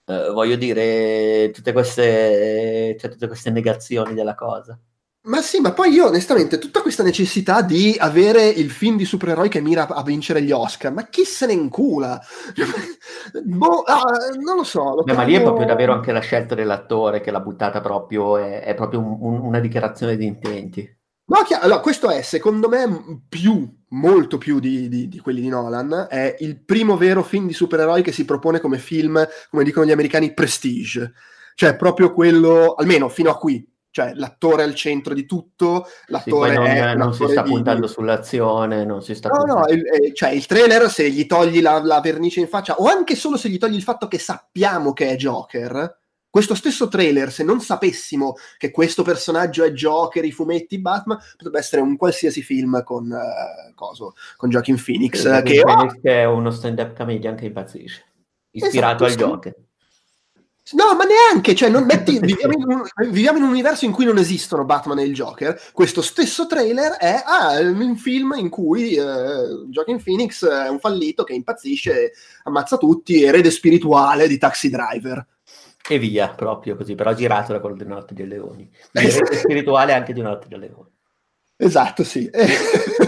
eh, 0.05 0.29
voglio 0.31 0.55
dire, 0.55 1.49
tutte 1.51 1.71
queste, 1.71 2.95
cioè, 2.99 3.09
tutte 3.09 3.27
queste 3.27 3.49
negazioni 3.49 4.13
della 4.13 4.35
cosa. 4.35 4.79
Ma 5.23 5.39
sì, 5.41 5.59
ma 5.59 5.71
poi 5.71 5.91
io 5.91 6.07
onestamente 6.07 6.57
tutta 6.57 6.81
questa 6.81 7.03
necessità 7.03 7.61
di 7.61 7.95
avere 7.99 8.47
il 8.47 8.71
film 8.71 8.97
di 8.97 9.05
supereroi 9.05 9.49
che 9.49 9.61
mira 9.61 9.87
a 9.87 10.01
vincere 10.01 10.41
gli 10.41 10.51
Oscar, 10.51 10.91
ma 10.91 11.09
chi 11.09 11.25
se 11.25 11.45
ne 11.45 11.53
incula? 11.53 12.19
boh, 13.45 13.81
ah, 13.81 14.01
non 14.43 14.55
lo 14.55 14.63
so. 14.63 14.95
Lo 14.95 15.03
Beh, 15.03 15.13
ma 15.13 15.21
lì 15.21 15.35
è 15.35 15.43
proprio 15.43 15.67
davvero 15.67 15.93
anche 15.93 16.11
la 16.11 16.21
scelta 16.21 16.55
dell'attore 16.55 17.21
che 17.21 17.29
l'ha 17.29 17.39
buttata 17.39 17.81
proprio, 17.81 18.37
è, 18.37 18.63
è 18.63 18.73
proprio 18.73 18.99
un, 18.99 19.17
un, 19.19 19.39
una 19.41 19.59
dichiarazione 19.59 20.17
di 20.17 20.25
intenti. 20.25 20.97
No, 21.25 21.43
chiaro, 21.43 21.65
allora, 21.65 21.81
questo 21.81 22.09
è, 22.09 22.23
secondo 22.23 22.67
me, 22.67 23.23
più, 23.29 23.71
molto 23.89 24.39
più 24.39 24.59
di, 24.59 24.89
di, 24.89 25.07
di, 25.07 25.19
quelli 25.19 25.41
di 25.41 25.49
Nolan, 25.49 26.07
è 26.09 26.35
il 26.39 26.59
primo 26.63 26.97
vero 26.97 27.21
film 27.21 27.45
di 27.45 27.53
supereroi 27.53 28.01
che 28.01 28.11
si 28.11 28.25
propone 28.25 28.59
come 28.59 28.79
film, 28.79 29.23
come 29.51 29.63
dicono 29.63 29.85
gli 29.85 29.91
americani, 29.91 30.33
prestige. 30.33 31.13
Cioè, 31.53 31.75
proprio 31.75 32.11
quello, 32.11 32.73
almeno 32.73 33.07
fino 33.07 33.29
a 33.29 33.37
qui, 33.37 33.70
cioè 33.91 34.13
l'attore 34.15 34.63
è 34.63 34.65
al 34.65 34.73
centro 34.73 35.13
di 35.13 35.25
tutto, 35.25 35.85
l'attore 36.07 36.51
sì, 36.51 36.55
non, 36.55 36.65
è 36.65 36.95
non 36.95 37.13
si 37.13 37.27
sta 37.27 37.41
di... 37.41 37.49
puntando 37.49 37.87
sull'azione, 37.87 38.85
non 38.85 39.01
si 39.01 39.13
sta 39.13 39.27
No, 39.27 39.37
puntando... 39.37 39.59
no, 39.59 39.67
il, 39.67 39.83
eh, 39.85 40.13
cioè 40.13 40.29
il 40.29 40.45
trailer 40.45 40.89
se 40.89 41.09
gli 41.09 41.25
togli 41.25 41.61
la, 41.61 41.83
la, 41.83 41.99
vernice 41.99 42.39
in 42.39 42.47
faccia 42.47 42.75
o 42.77 42.85
anche 42.85 43.15
solo 43.15 43.35
se 43.35 43.49
gli 43.49 43.57
togli 43.57 43.75
il 43.75 43.83
fatto 43.83 44.07
che 44.07 44.17
sappiamo 44.17 44.93
che 44.93 45.09
è 45.09 45.15
Joker, 45.17 45.99
questo 46.29 46.55
stesso 46.55 46.87
trailer, 46.87 47.29
se 47.29 47.43
non 47.43 47.59
sapessimo 47.59 48.35
che 48.57 48.71
questo 48.71 49.03
personaggio 49.03 49.65
è 49.65 49.71
Joker, 49.73 50.23
i 50.23 50.31
fumetti 50.31 50.79
Batman, 50.79 51.19
potrebbe 51.35 51.59
essere 51.59 51.81
un 51.81 51.97
qualsiasi 51.97 52.41
film 52.41 52.81
con, 52.85 53.11
uh, 53.11 53.73
coso, 53.75 54.13
con 54.37 54.49
Joaquin 54.49 54.81
Phoenix. 54.81 55.17
Sì, 55.17 55.43
che, 55.43 55.61
Phoenix 55.61 55.95
oh! 55.95 55.99
è 56.01 56.23
uno 56.23 56.49
stand-up 56.49 56.95
comedian 56.95 57.35
che 57.35 57.47
impazzisce, 57.47 58.05
ispirato 58.51 59.03
esatto, 59.03 59.23
al 59.23 59.29
Joker. 59.29 59.55
No, 60.73 60.95
ma 60.95 61.03
neanche, 61.03 61.55
cioè, 61.55 61.69
metti, 61.69 62.19
viviamo, 62.21 62.53
in 62.53 62.63
un, 62.63 63.11
viviamo, 63.11 63.37
in 63.39 63.43
un, 63.43 63.49
universo 63.49 63.85
in 63.85 63.91
cui 63.91 64.05
non 64.05 64.17
esistono 64.17 64.63
Batman 64.63 64.99
e 64.99 65.03
il 65.03 65.13
Joker. 65.13 65.59
Questo 65.73 66.01
stesso 66.01 66.45
trailer 66.45 66.93
è 66.93 67.21
ah, 67.25 67.59
un 67.59 67.97
film 67.97 68.35
in 68.37 68.49
cui 68.49 68.93
eh, 68.93 69.65
Joaquin 69.67 70.01
Phoenix 70.01 70.45
è 70.45 70.69
un 70.69 70.79
fallito 70.79 71.23
che 71.23 71.33
impazzisce, 71.33 72.13
ammazza 72.43 72.77
tutti, 72.77 73.23
erede 73.23 73.49
spirituale 73.49 74.27
di 74.27 74.37
Taxi 74.37 74.69
Driver. 74.69 75.25
E 75.89 75.97
via, 75.97 76.29
proprio 76.29 76.75
così, 76.77 76.93
però 76.95 77.13
girato 77.13 77.51
da 77.53 77.59
quello 77.59 77.75
di 77.75 77.85
Notte 77.85 78.13
dei 78.13 78.27
Leoni. 78.27 78.69
Erede 78.93 79.35
spirituale 79.35 79.93
anche 79.93 80.13
di 80.13 80.21
Notte 80.21 80.47
dei 80.47 80.59
Leoni. 80.59 80.90
Esatto, 81.63 82.03
sì. 82.03 82.27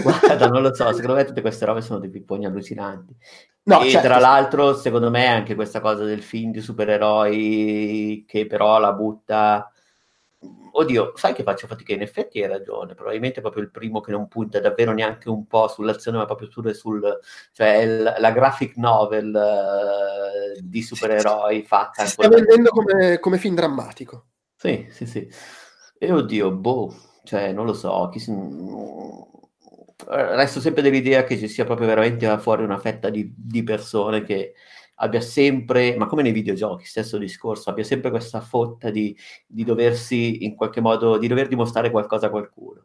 Guarda, 0.00 0.46
non 0.46 0.62
lo 0.62 0.72
so, 0.72 0.92
secondo 0.92 1.14
me 1.14 1.24
tutte 1.24 1.40
queste 1.40 1.64
robe 1.64 1.80
sono 1.80 1.98
dei 1.98 2.08
pipponi 2.08 2.46
allucinanti. 2.46 3.16
No, 3.64 3.82
e 3.82 3.90
certo. 3.90 4.06
tra 4.06 4.18
l'altro, 4.20 4.76
secondo 4.76 5.10
me, 5.10 5.26
anche 5.26 5.56
questa 5.56 5.80
cosa 5.80 6.04
del 6.04 6.22
film 6.22 6.52
di 6.52 6.60
supereroi 6.60 8.24
che 8.28 8.46
però 8.46 8.78
la 8.78 8.92
butta... 8.92 9.68
Oddio, 10.76 11.12
sai 11.16 11.34
che 11.34 11.42
faccio 11.42 11.66
fatica? 11.66 11.94
In 11.94 12.02
effetti 12.02 12.40
hai 12.40 12.48
ragione, 12.48 12.94
probabilmente 12.94 13.38
è 13.38 13.42
proprio 13.42 13.62
il 13.62 13.70
primo 13.70 14.00
che 14.00 14.12
non 14.12 14.28
punta 14.28 14.60
davvero 14.60 14.92
neanche 14.92 15.28
un 15.28 15.46
po' 15.46 15.66
sull'azione, 15.66 16.18
ma 16.18 16.24
proprio 16.24 16.48
sul... 16.48 16.72
sul 16.74 17.18
cioè 17.52 17.76
il, 17.78 18.14
la 18.18 18.30
graphic 18.30 18.76
novel 18.76 19.34
uh, 19.34 20.60
di 20.62 20.80
supereroi 20.80 21.64
fatta... 21.64 22.04
Si 22.04 22.12
sta 22.12 22.28
vendendo 22.28 22.70
come, 22.70 23.18
come 23.18 23.38
film 23.38 23.56
drammatico. 23.56 24.26
Sì, 24.54 24.86
sì, 24.90 25.06
sì. 25.06 25.28
E 25.98 26.12
oddio, 26.12 26.50
boh, 26.52 26.94
cioè 27.24 27.52
non 27.52 27.66
lo 27.66 27.72
so, 27.72 28.10
si 28.14 28.30
resto 30.06 30.60
sempre 30.60 30.82
dell'idea 30.82 31.24
che 31.24 31.38
ci 31.38 31.48
sia 31.48 31.64
proprio 31.64 31.86
veramente 31.86 32.26
fuori 32.38 32.62
una 32.64 32.78
fetta 32.78 33.10
di, 33.10 33.32
di, 33.36 33.62
persone 33.62 34.22
che 34.22 34.54
abbia 34.96 35.20
sempre, 35.20 35.96
ma 35.96 36.06
come 36.06 36.22
nei 36.22 36.32
videogiochi, 36.32 36.84
stesso 36.84 37.18
discorso, 37.18 37.70
abbia 37.70 37.84
sempre 37.84 38.10
questa 38.10 38.40
fotta 38.40 38.90
di, 38.90 39.16
di 39.46 39.64
doversi 39.64 40.44
in 40.44 40.54
qualche 40.54 40.80
modo, 40.80 41.18
di 41.18 41.28
dover 41.28 41.48
dimostrare 41.48 41.90
qualcosa 41.90 42.26
a 42.26 42.30
qualcuno. 42.30 42.84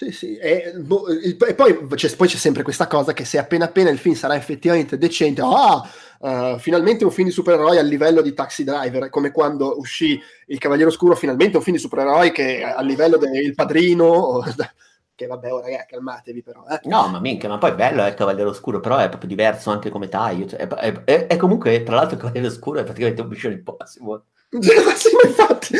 Sì, 0.00 0.12
sì, 0.12 0.36
e, 0.36 0.72
boh, 0.78 1.08
e 1.08 1.54
poi, 1.54 1.86
c'è, 1.94 2.16
poi, 2.16 2.26
c'è, 2.26 2.38
sempre 2.38 2.62
questa 2.62 2.86
cosa 2.86 3.12
che 3.12 3.26
se 3.26 3.36
appena 3.36 3.66
appena 3.66 3.90
il 3.90 3.98
film 3.98 4.14
sarà 4.14 4.34
effettivamente 4.34 4.96
decente, 4.96 5.42
ah, 5.44 5.86
uh, 6.20 6.58
finalmente 6.58 7.04
un 7.04 7.10
film 7.10 7.28
di 7.28 7.34
supereroi 7.34 7.76
a 7.76 7.82
livello 7.82 8.22
di 8.22 8.32
Taxi 8.32 8.64
Driver, 8.64 9.10
come 9.10 9.30
quando 9.30 9.76
uscì 9.76 10.18
Il 10.46 10.56
Cavaliere 10.56 10.88
Oscuro, 10.88 11.14
finalmente 11.14 11.58
un 11.58 11.62
film 11.62 11.76
di 11.76 11.82
supereroi 11.82 12.32
che 12.32 12.62
a 12.64 12.80
livello 12.80 13.18
del 13.18 13.54
Padrino, 13.54 14.42
che 15.14 15.26
vabbè, 15.26 15.52
ora 15.52 15.66
oh, 15.66 15.84
calmatevi 15.86 16.42
però. 16.42 16.64
Eh. 16.66 16.80
No, 16.84 17.06
ma 17.08 17.20
minchia, 17.20 17.50
ma 17.50 17.58
poi 17.58 17.72
bello 17.72 18.02
è 18.02 18.08
il 18.08 18.14
Cavaliere 18.14 18.48
Oscuro, 18.48 18.80
però 18.80 18.96
è 18.96 19.10
proprio 19.10 19.28
diverso 19.28 19.70
anche 19.70 19.90
come 19.90 20.08
taglio. 20.08 20.46
Cioè, 20.46 20.60
è, 20.60 21.04
è, 21.04 21.26
è, 21.26 21.36
comunque, 21.36 21.82
tra 21.82 21.96
l'altro, 21.96 22.14
il 22.14 22.22
Cavaliere 22.22 22.46
Oscuro 22.46 22.78
è 22.78 22.84
praticamente 22.84 23.20
un 23.20 23.28
Mission 23.28 23.52
Impossible. 23.52 24.22
sì, 24.96 25.10
infatti. 25.26 25.76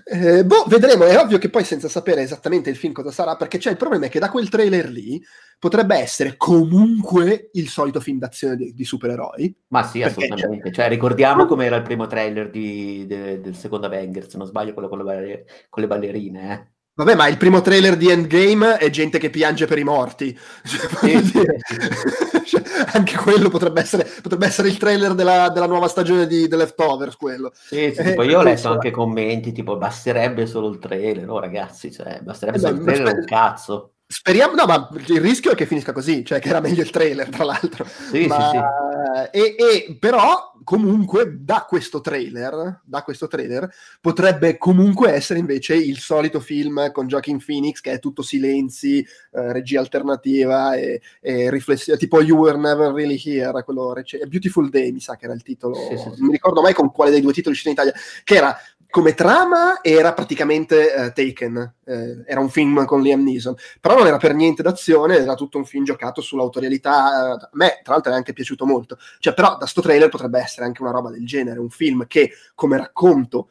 Eh, 0.04 0.44
boh, 0.44 0.64
vedremo. 0.66 1.04
È 1.04 1.18
ovvio 1.18 1.38
che 1.38 1.50
poi 1.50 1.64
senza 1.64 1.88
sapere 1.88 2.22
esattamente 2.22 2.70
il 2.70 2.76
film 2.76 2.92
cosa 2.92 3.10
sarà, 3.10 3.36
perché 3.36 3.58
c'è 3.58 3.70
il 3.70 3.76
problema 3.76 4.06
è 4.06 4.08
che 4.08 4.18
da 4.18 4.30
quel 4.30 4.48
trailer 4.48 4.88
lì 4.88 5.22
potrebbe 5.58 5.96
essere 5.96 6.36
comunque 6.36 7.50
il 7.52 7.68
solito 7.68 8.00
film 8.00 8.18
d'azione 8.18 8.56
di, 8.56 8.74
di 8.74 8.84
supereroi. 8.84 9.54
Ma 9.68 9.84
sì, 9.84 10.02
assolutamente. 10.02 10.72
Cioè, 10.72 10.88
ricordiamo 10.88 11.46
come 11.46 11.66
era 11.66 11.76
il 11.76 11.82
primo 11.82 12.06
trailer 12.06 12.50
di, 12.50 13.06
de, 13.06 13.40
del 13.40 13.54
secondo 13.54 13.86
Avengers, 13.86 14.28
se 14.28 14.38
non 14.38 14.46
sbaglio, 14.46 14.72
quello 14.72 14.88
con 14.88 15.04
le, 15.04 15.46
con 15.68 15.82
le 15.82 15.88
ballerine. 15.88 16.71
Vabbè, 16.94 17.14
ma 17.14 17.26
il 17.26 17.38
primo 17.38 17.62
trailer 17.62 17.96
di 17.96 18.10
Endgame 18.10 18.76
è 18.76 18.90
gente 18.90 19.18
che 19.18 19.30
piange 19.30 19.66
per 19.66 19.78
i 19.78 19.84
morti. 19.84 20.38
Sì, 21.02 21.22
cioè, 22.44 22.62
anche 22.92 23.16
quello 23.16 23.48
potrebbe 23.48 23.80
essere, 23.80 24.06
potrebbe 24.20 24.46
essere 24.46 24.68
il 24.68 24.76
trailer 24.76 25.14
della, 25.14 25.48
della, 25.48 25.66
nuova 25.66 25.88
stagione 25.88 26.26
di 26.26 26.48
The 26.48 26.56
Leftovers. 26.56 27.16
Quello. 27.16 27.50
Sì, 27.54 27.92
sì, 27.94 28.00
eh, 28.00 28.24
io 28.24 28.38
ho 28.38 28.42
letto 28.42 28.68
anche 28.68 28.90
commenti 28.90 29.52
tipo 29.52 29.76
basterebbe 29.76 30.46
solo 30.46 30.68
il 30.68 30.78
trailer, 30.78 31.24
no 31.24 31.38
ragazzi, 31.38 31.90
cioè, 31.90 32.20
basterebbe 32.22 32.58
eh, 32.58 32.60
solo 32.60 32.74
il 32.74 32.82
trailer, 32.82 33.14
un 33.14 33.24
cazzo. 33.24 33.92
Speriamo, 34.12 34.54
no, 34.54 34.66
ma 34.66 34.90
il 35.06 35.20
rischio 35.22 35.52
è 35.52 35.54
che 35.54 35.64
finisca 35.64 35.92
così, 35.92 36.22
cioè 36.22 36.38
che 36.38 36.50
era 36.50 36.60
meglio 36.60 36.82
il 36.82 36.90
trailer, 36.90 37.30
tra 37.30 37.44
l'altro. 37.44 37.86
Sì, 37.86 38.26
ma, 38.26 38.50
sì, 38.50 38.58
sì. 38.58 39.38
E, 39.38 39.54
e, 39.58 39.96
però, 39.98 40.52
comunque, 40.64 41.38
da 41.40 41.64
questo 41.66 42.02
trailer, 42.02 42.82
da 42.84 43.02
questo 43.04 43.26
trailer, 43.26 43.72
potrebbe 44.02 44.58
comunque 44.58 45.12
essere 45.12 45.38
invece 45.38 45.76
il 45.76 45.96
solito 45.96 46.40
film 46.40 46.92
con 46.92 47.06
Joaquin 47.06 47.42
Phoenix, 47.42 47.80
che 47.80 47.92
è 47.92 47.98
tutto 47.98 48.20
silenzi, 48.20 48.98
eh, 48.98 49.52
regia 49.52 49.80
alternativa 49.80 50.74
e, 50.74 51.00
e 51.18 51.48
riflessione, 51.48 51.98
tipo 51.98 52.20
You 52.20 52.38
Were 52.38 52.58
Never 52.58 52.92
Really 52.92 53.18
Here, 53.24 53.64
quello 53.64 53.94
rec- 53.94 54.26
Beautiful 54.26 54.68
Day, 54.68 54.92
mi 54.92 55.00
sa 55.00 55.16
che 55.16 55.24
era 55.24 55.32
il 55.32 55.42
titolo, 55.42 55.74
sì, 55.74 55.96
sì, 55.96 56.04
non 56.04 56.26
mi 56.26 56.32
ricordo 56.32 56.60
mai 56.60 56.74
con 56.74 56.92
quale 56.92 57.10
dei 57.10 57.22
due 57.22 57.32
titoli 57.32 57.54
uscito 57.54 57.70
in 57.70 57.76
Italia, 57.76 57.94
che 58.24 58.34
era 58.34 58.54
come 58.92 59.14
trama 59.14 59.80
era 59.80 60.12
praticamente 60.12 60.92
uh, 60.94 61.12
Taken, 61.14 61.76
eh, 61.86 62.24
era 62.26 62.40
un 62.40 62.50
film 62.50 62.84
con 62.84 63.00
Liam 63.00 63.22
Neeson, 63.22 63.54
però 63.80 63.96
non 63.96 64.06
era 64.06 64.18
per 64.18 64.34
niente 64.34 64.62
d'azione, 64.62 65.16
era 65.16 65.34
tutto 65.34 65.56
un 65.56 65.64
film 65.64 65.82
giocato 65.82 66.20
sull'autorialità, 66.20 67.32
a 67.32 67.48
me 67.52 67.80
tra 67.82 67.94
l'altro 67.94 68.12
è 68.12 68.14
anche 68.14 68.34
piaciuto 68.34 68.66
molto, 68.66 68.98
cioè 69.18 69.32
però 69.32 69.56
da 69.56 69.64
sto 69.64 69.80
trailer 69.80 70.10
potrebbe 70.10 70.40
essere 70.40 70.66
anche 70.66 70.82
una 70.82 70.90
roba 70.90 71.08
del 71.08 71.24
genere, 71.24 71.58
un 71.58 71.70
film 71.70 72.06
che 72.06 72.32
come 72.54 72.76
racconto 72.76 73.48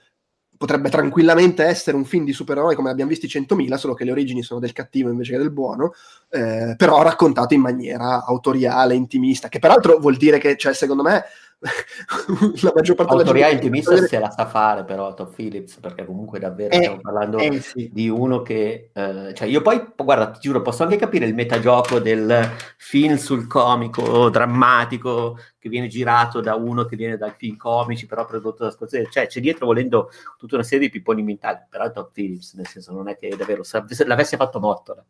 potrebbe 0.58 0.91
tranquillamente 0.91 1.63
essere 1.63 1.97
un 1.97 2.06
film 2.06 2.23
di 2.23 2.34
supereroi 2.34 2.75
come 2.75 2.91
abbiamo 2.91 3.10
visti 3.10 3.25
100.000, 3.25 3.73
solo 3.77 3.95
che 3.95 4.04
le 4.04 4.12
origini 4.12 4.43
sono 4.43 4.60
del 4.60 4.73
cattivo 4.73 5.10
invece 5.10 5.32
che 5.32 5.39
del 5.39 5.49
buono, 5.49 5.93
eh, 6.30 6.75
però 6.77 7.01
raccontato 7.01 7.56
in 7.56 7.62
maniera 7.62 8.23
autoriale, 8.23 8.93
intimista, 8.93 9.49
che 9.49 9.58
peraltro 9.58 9.97
vuol 9.97 10.17
dire 10.17 10.38
che, 10.38 10.56
cioè, 10.58 10.75
secondo 10.75 11.01
me, 11.01 11.23
la 11.62 12.71
maggior 12.74 12.95
parte 12.95 13.13
Autorità 13.13 13.32
della 13.34 13.50
gente... 13.50 13.65
intimista 13.65 13.95
se 14.08 14.17
la 14.17 14.32
sa 14.32 14.47
fare 14.47 14.84
però 14.84 15.13
Todd 15.13 15.32
Phillips, 15.34 15.78
perché 15.78 16.06
comunque 16.06 16.39
davvero 16.39 16.74
eh, 16.74 16.78
stiamo 16.78 17.00
parlando 17.00 17.38
eh, 17.38 17.62
sì. 17.62 17.89
di 17.93 18.10
uno 18.10 18.41
che... 18.41 18.89
Eh, 18.91 19.34
cioè 19.36 19.47
io 19.47 19.62
poi, 19.62 19.93
guarda, 19.95 20.32
ti 20.32 20.39
giuro, 20.39 20.62
posso 20.62 20.82
anche 20.82 20.95
capire 20.95 21.26
il 21.26 21.36
metagioco 21.36 22.00
del 22.00 22.50
film 22.78 23.15
sul 23.15 23.45
comico 23.45 24.30
drammatico 24.30 25.38
che 25.60 25.69
viene 25.69 25.88
girato 25.88 26.41
da 26.41 26.56
uno 26.56 26.86
che 26.86 26.95
viene 26.95 27.17
dai 27.17 27.34
film 27.38 27.58
comici, 27.58 28.08
però 28.08 28.26
prodotto 28.26 28.63
da 28.63 28.71
Scorsese. 28.71 29.12
Cioè 29.12 29.28
c'è 29.28 29.39
dietro 29.39 29.67
volendo 29.67 30.10
tutta 30.38 30.56
una 30.56 30.63
serie 30.63 30.88
di 30.88 30.91
pipponi 30.91 31.21
mentali, 31.21 31.60
però 31.69 31.91
Todd 31.91 32.08
Phillips, 32.12 32.56
nel 32.56 32.67
senso 32.67 32.91
non 32.91 33.08
è 33.08 33.17
che 33.17 33.36
davvero... 33.38 33.62
Se 33.62 33.84
l'avesse 34.06 34.38
fatto 34.38 34.60
morto 34.60 35.06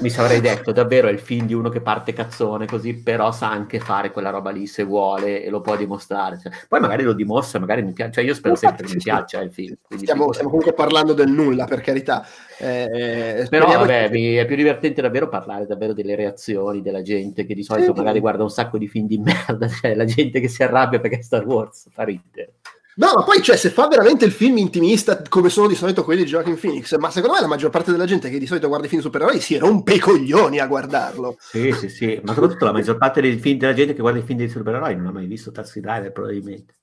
mi 0.00 0.08
sarei 0.08 0.40
detto 0.40 0.72
davvero 0.72 1.06
è 1.06 1.12
il 1.12 1.18
film 1.18 1.46
di 1.46 1.52
uno 1.52 1.68
che 1.68 1.82
parte 1.82 2.14
cazzone 2.14 2.66
così 2.66 2.94
però 2.94 3.30
sa 3.30 3.50
anche 3.50 3.78
fare 3.78 4.10
quella 4.10 4.30
roba 4.30 4.50
lì 4.50 4.66
se 4.66 4.84
vuole 4.84 5.44
e 5.44 5.50
lo 5.50 5.60
può 5.60 5.76
dimostrare 5.76 6.38
cioè, 6.38 6.50
poi 6.66 6.80
magari 6.80 7.02
lo 7.02 7.12
dimostra 7.12 7.58
magari 7.60 7.82
mi 7.82 7.92
piace 7.92 8.12
cioè 8.12 8.24
io 8.24 8.34
spero 8.34 8.54
sempre 8.54 8.86
che 8.86 8.94
mi 8.94 9.02
piaccia 9.02 9.40
il 9.40 9.52
film 9.52 9.76
stiamo, 9.96 10.32
stiamo, 10.32 10.48
comunque 10.48 10.72
parlando 10.72 11.12
del 11.12 11.28
nulla 11.28 11.66
per 11.66 11.80
carità. 11.80 12.26
Eh, 12.58 13.46
però 13.50 13.66
vabbè 13.66 14.08
che... 14.10 14.40
è 14.40 14.46
più 14.46 14.56
divertente 14.56 15.02
davvero 15.02 15.28
parlare 15.28 15.66
davvero 15.66 15.92
delle 15.92 16.14
reazioni 16.14 16.80
della 16.80 17.02
gente 17.02 17.44
che 17.44 17.54
di 17.54 17.62
solito 17.62 17.92
sì, 17.92 17.98
magari 17.98 18.20
guarda 18.20 18.42
un 18.44 18.50
sacco 18.50 18.78
di 18.78 18.88
film 18.88 19.06
di 19.06 19.18
merda 19.18 19.68
cioè 19.68 19.94
la 19.94 20.04
gente 20.04 20.40
che 20.40 20.48
si 20.48 20.62
arrabbia 20.62 21.00
perché 21.00 21.22
Star 21.22 21.44
Wars 21.44 21.88
fa 21.90 22.04
ridere 22.04 22.54
No, 22.96 23.12
ma 23.14 23.22
poi, 23.24 23.40
cioè, 23.42 23.56
se 23.56 23.70
fa 23.70 23.88
veramente 23.88 24.26
il 24.26 24.32
film 24.32 24.58
intimista 24.58 25.22
come 25.28 25.48
sono 25.48 25.66
di 25.66 25.74
solito 25.74 26.04
quelli 26.04 26.24
di 26.24 26.30
Joaquin 26.30 26.58
Phoenix, 26.58 26.94
ma 26.96 27.10
secondo 27.10 27.36
me 27.36 27.40
la 27.40 27.46
maggior 27.46 27.70
parte 27.70 27.90
della 27.90 28.04
gente 28.04 28.28
che 28.28 28.38
di 28.38 28.46
solito 28.46 28.68
guarda 28.68 28.86
i 28.86 28.90
film 28.90 29.00
supereroi 29.00 29.40
si 29.40 29.56
rompe 29.56 29.94
i 29.94 29.98
coglioni 29.98 30.58
a 30.58 30.66
guardarlo. 30.66 31.36
Sì, 31.38 31.72
sì, 31.72 31.88
sì, 31.88 32.20
ma 32.22 32.34
soprattutto 32.34 32.66
la 32.66 32.72
maggior 32.72 32.98
parte 32.98 33.22
dei 33.22 33.38
film 33.38 33.58
della 33.58 33.72
gente 33.72 33.94
che 33.94 34.00
guarda 34.02 34.18
i 34.18 34.22
film 34.22 34.38
dei 34.38 34.48
supereroi 34.48 34.94
non 34.96 35.06
ha 35.06 35.12
mai 35.12 35.26
visto 35.26 35.50
Taxi 35.50 35.80
Driver, 35.80 36.12
probabilmente. 36.12 36.74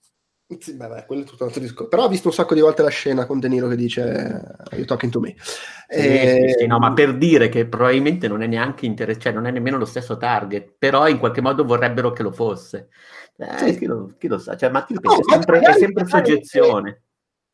Sì, 0.57 0.73
beh, 0.73 1.03
quello 1.05 1.21
è 1.21 1.25
tutto 1.25 1.43
un 1.43 1.49
altro 1.49 1.61
discorso. 1.61 1.89
Però 1.89 2.05
ho 2.05 2.09
visto 2.09 2.29
un 2.29 2.33
sacco 2.33 2.55
di 2.55 2.61
volte 2.61 2.81
la 2.81 2.89
scena 2.89 3.27
con 3.27 3.39
De 3.39 3.47
Niro 3.47 3.67
che 3.67 3.75
dice 3.75 4.41
You 4.71 4.85
talking 4.85 5.11
to 5.11 5.19
me. 5.19 5.35
Sì, 5.37 5.99
e... 5.99 6.55
sì, 6.57 6.65
no, 6.65 6.79
ma 6.79 6.91
per 6.91 7.17
dire 7.17 7.49
che 7.49 7.67
probabilmente 7.67 8.27
non 8.27 8.41
è 8.41 8.47
neanche 8.47 8.87
interessato, 8.87 9.25
cioè 9.25 9.33
non 9.33 9.45
è 9.45 9.51
nemmeno 9.51 9.77
lo 9.77 9.85
stesso 9.85 10.17
target, 10.17 10.73
però 10.75 11.07
in 11.07 11.19
qualche 11.19 11.41
modo 11.41 11.63
vorrebbero 11.63 12.11
che 12.13 12.23
lo 12.23 12.31
fosse. 12.31 12.87
Eh, 13.39 13.77
chi, 13.77 13.85
lo, 13.85 14.15
chi, 14.19 14.27
lo, 14.27 14.37
sa? 14.37 14.57
Cioè, 14.57 14.69
ma 14.69 14.85
no, 14.89 15.17
è 15.17 15.23
sempre, 15.23 15.59
è 15.59 15.73
sempre 15.73 16.05
soggezione. 16.05 17.03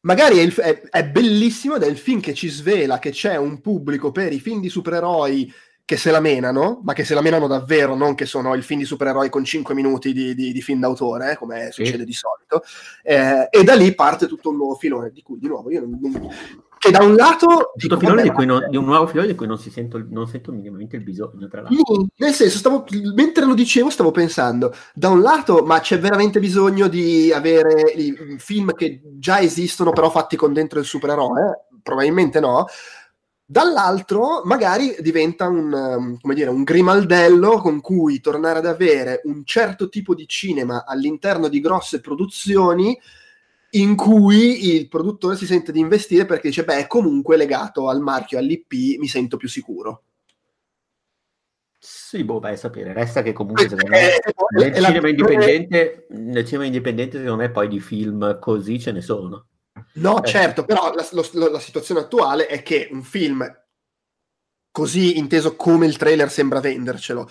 Magari 0.01 0.37
è, 0.37 0.41
il, 0.41 0.53
è, 0.55 0.81
è, 0.81 1.05
bellissimo 1.07 1.75
ed 1.75 1.83
è 1.83 1.87
il 1.87 1.97
film 1.97 2.19
che 2.19 2.33
ci 2.33 2.47
svela 2.47 2.99
che 2.99 3.11
c'è 3.11 3.35
un 3.37 3.61
pubblico 3.61 4.11
per 4.11 4.33
i 4.33 4.39
film 4.39 4.61
di 4.61 4.69
supereroi 4.69 5.51
che 5.85 5.97
se 5.97 6.09
la 6.09 6.19
menano, 6.19 6.81
ma 6.83 6.93
che 6.93 7.03
se 7.03 7.13
la 7.13 7.21
menano 7.21 7.45
davvero, 7.45 7.93
non 7.93 8.15
che 8.15 8.25
sono 8.25 8.55
il 8.55 8.63
film 8.63 8.79
di 8.79 8.87
supereroi 8.87 9.29
con 9.29 9.43
5 9.43 9.75
minuti 9.75 10.13
di, 10.13 10.33
di, 10.33 10.51
di 10.51 10.61
film 10.61 10.79
d'autore, 10.79 11.33
eh, 11.33 11.37
come 11.37 11.69
succede 11.71 11.99
sì. 11.99 12.05
di 12.05 12.13
solito, 12.13 12.63
eh, 13.03 13.47
e 13.51 13.63
da 13.63 13.75
lì 13.75 13.93
parte 13.93 14.25
tutto 14.25 14.49
un 14.49 14.55
nuovo 14.55 14.73
filone, 14.73 15.11
di 15.11 15.21
cui 15.21 15.37
di 15.37 15.47
nuovo 15.47 15.69
io 15.69 15.81
non, 15.81 15.99
non, 16.01 16.29
che 16.85 16.91
da 16.91 17.03
un 17.03 17.15
lato 17.15 17.71
dico, 17.75 17.97
filone 17.97 18.21
di, 18.21 18.29
cui 18.29 18.45
non, 18.45 18.67
di 18.69 18.77
un 18.77 18.85
nuovo 18.85 19.07
filone 19.07 19.27
di 19.27 19.35
cui 19.35 19.47
non, 19.47 19.57
si 19.57 19.71
sento, 19.71 20.03
non 20.09 20.27
sento 20.27 20.51
minimamente 20.51 20.95
il 20.95 21.03
bisogno 21.03 21.47
tra 21.47 21.61
l'altro. 21.61 22.07
Nel 22.17 22.33
senso 22.33 22.57
stavo, 22.57 22.85
mentre 23.15 23.45
lo 23.45 23.53
dicevo 23.53 23.89
stavo 23.89 24.11
pensando 24.11 24.73
da 24.93 25.09
un 25.09 25.21
lato 25.21 25.63
ma 25.65 25.79
c'è 25.79 25.99
veramente 25.99 26.39
bisogno 26.39 26.87
di 26.87 27.31
avere 27.31 27.91
i 27.95 28.35
film 28.37 28.73
che 28.73 29.01
già 29.17 29.39
esistono 29.39 29.91
però 29.91 30.09
fatti 30.09 30.35
con 30.35 30.53
dentro 30.53 30.79
il 30.79 30.85
supereroe? 30.85 31.67
Probabilmente 31.81 32.39
no. 32.39 32.65
Dall'altro, 33.47 34.41
magari 34.43 34.95
diventa 35.01 35.47
un, 35.47 35.71
um, 35.71 36.17
come 36.19 36.33
dire, 36.33 36.49
un 36.49 36.63
grimaldello 36.63 37.59
con 37.59 37.79
cui 37.79 38.19
tornare 38.19 38.57
ad 38.57 38.65
avere 38.65 39.21
un 39.25 39.43
certo 39.45 39.87
tipo 39.87 40.15
di 40.15 40.27
cinema 40.27 40.83
all'interno 40.83 41.47
di 41.47 41.59
grosse 41.59 42.01
produzioni 42.01 42.99
in 43.79 43.95
cui 43.95 44.75
il 44.75 44.87
produttore 44.87 45.35
si 45.35 45.45
sente 45.45 45.71
di 45.71 45.79
investire 45.79 46.25
perché 46.25 46.49
dice, 46.49 46.63
beh, 46.63 46.87
comunque 46.87 47.37
legato 47.37 47.89
al 47.89 48.01
marchio, 48.01 48.37
all'IP, 48.37 48.97
mi 48.97 49.07
sento 49.07 49.37
più 49.37 49.47
sicuro. 49.47 50.03
Sì, 51.77 52.23
boh, 52.23 52.39
vai 52.39 52.53
a 52.53 52.57
sapere. 52.57 52.93
Resta 52.93 53.21
che 53.21 53.33
comunque 53.33 53.69
secondo 53.69 53.89
me, 53.89 54.15
eh, 54.15 54.21
nel, 54.57 54.73
eh, 54.73 54.81
cinema 54.81 55.09
indipendente, 55.09 56.07
nel 56.09 56.45
cinema 56.45 56.65
indipendente, 56.65 57.17
secondo 57.17 57.43
me, 57.43 57.51
poi 57.51 57.67
di 57.67 57.79
film 57.79 58.39
così 58.39 58.79
ce 58.79 58.91
ne 58.91 59.01
sono. 59.01 59.47
No, 59.93 60.23
eh. 60.23 60.27
certo, 60.27 60.65
però 60.65 60.93
la, 60.93 61.07
lo, 61.11 61.49
la 61.51 61.59
situazione 61.59 62.01
attuale 62.01 62.47
è 62.47 62.63
che 62.63 62.89
un 62.91 63.03
film 63.03 63.45
così 64.71 65.17
inteso 65.17 65.55
come 65.55 65.85
il 65.85 65.97
trailer 65.97 66.29
sembra 66.29 66.59
vendercelo, 66.59 67.29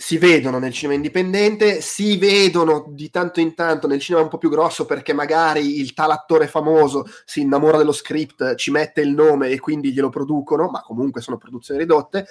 si 0.00 0.16
vedono 0.16 0.58
nel 0.58 0.72
cinema 0.72 0.94
indipendente, 0.94 1.82
si 1.82 2.16
vedono 2.16 2.86
di 2.88 3.10
tanto 3.10 3.38
in 3.38 3.54
tanto 3.54 3.86
nel 3.86 4.00
cinema 4.00 4.24
un 4.24 4.30
po' 4.30 4.38
più 4.38 4.48
grosso 4.48 4.86
perché 4.86 5.12
magari 5.12 5.78
il 5.78 5.92
tal 5.92 6.10
attore 6.10 6.46
famoso 6.46 7.04
si 7.26 7.42
innamora 7.42 7.76
dello 7.76 7.92
script, 7.92 8.54
ci 8.54 8.70
mette 8.70 9.02
il 9.02 9.10
nome 9.10 9.48
e 9.48 9.60
quindi 9.60 9.92
glielo 9.92 10.08
producono, 10.08 10.70
ma 10.70 10.80
comunque 10.80 11.20
sono 11.20 11.36
produzioni 11.36 11.80
ridotte. 11.80 12.24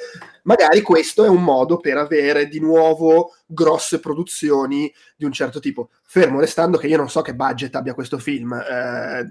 Magari 0.45 0.81
questo 0.81 1.23
è 1.23 1.29
un 1.29 1.43
modo 1.43 1.77
per 1.77 1.97
avere 1.97 2.47
di 2.47 2.59
nuovo 2.59 3.35
grosse 3.45 3.99
produzioni 3.99 4.91
di 5.15 5.25
un 5.25 5.31
certo 5.31 5.59
tipo. 5.59 5.89
Fermo 6.01 6.39
restando 6.39 6.79
che 6.79 6.87
io 6.87 6.97
non 6.97 7.07
so 7.07 7.21
che 7.21 7.35
budget 7.35 7.75
abbia 7.75 7.93
questo 7.93 8.17
film, 8.17 8.51
eh, 8.51 9.29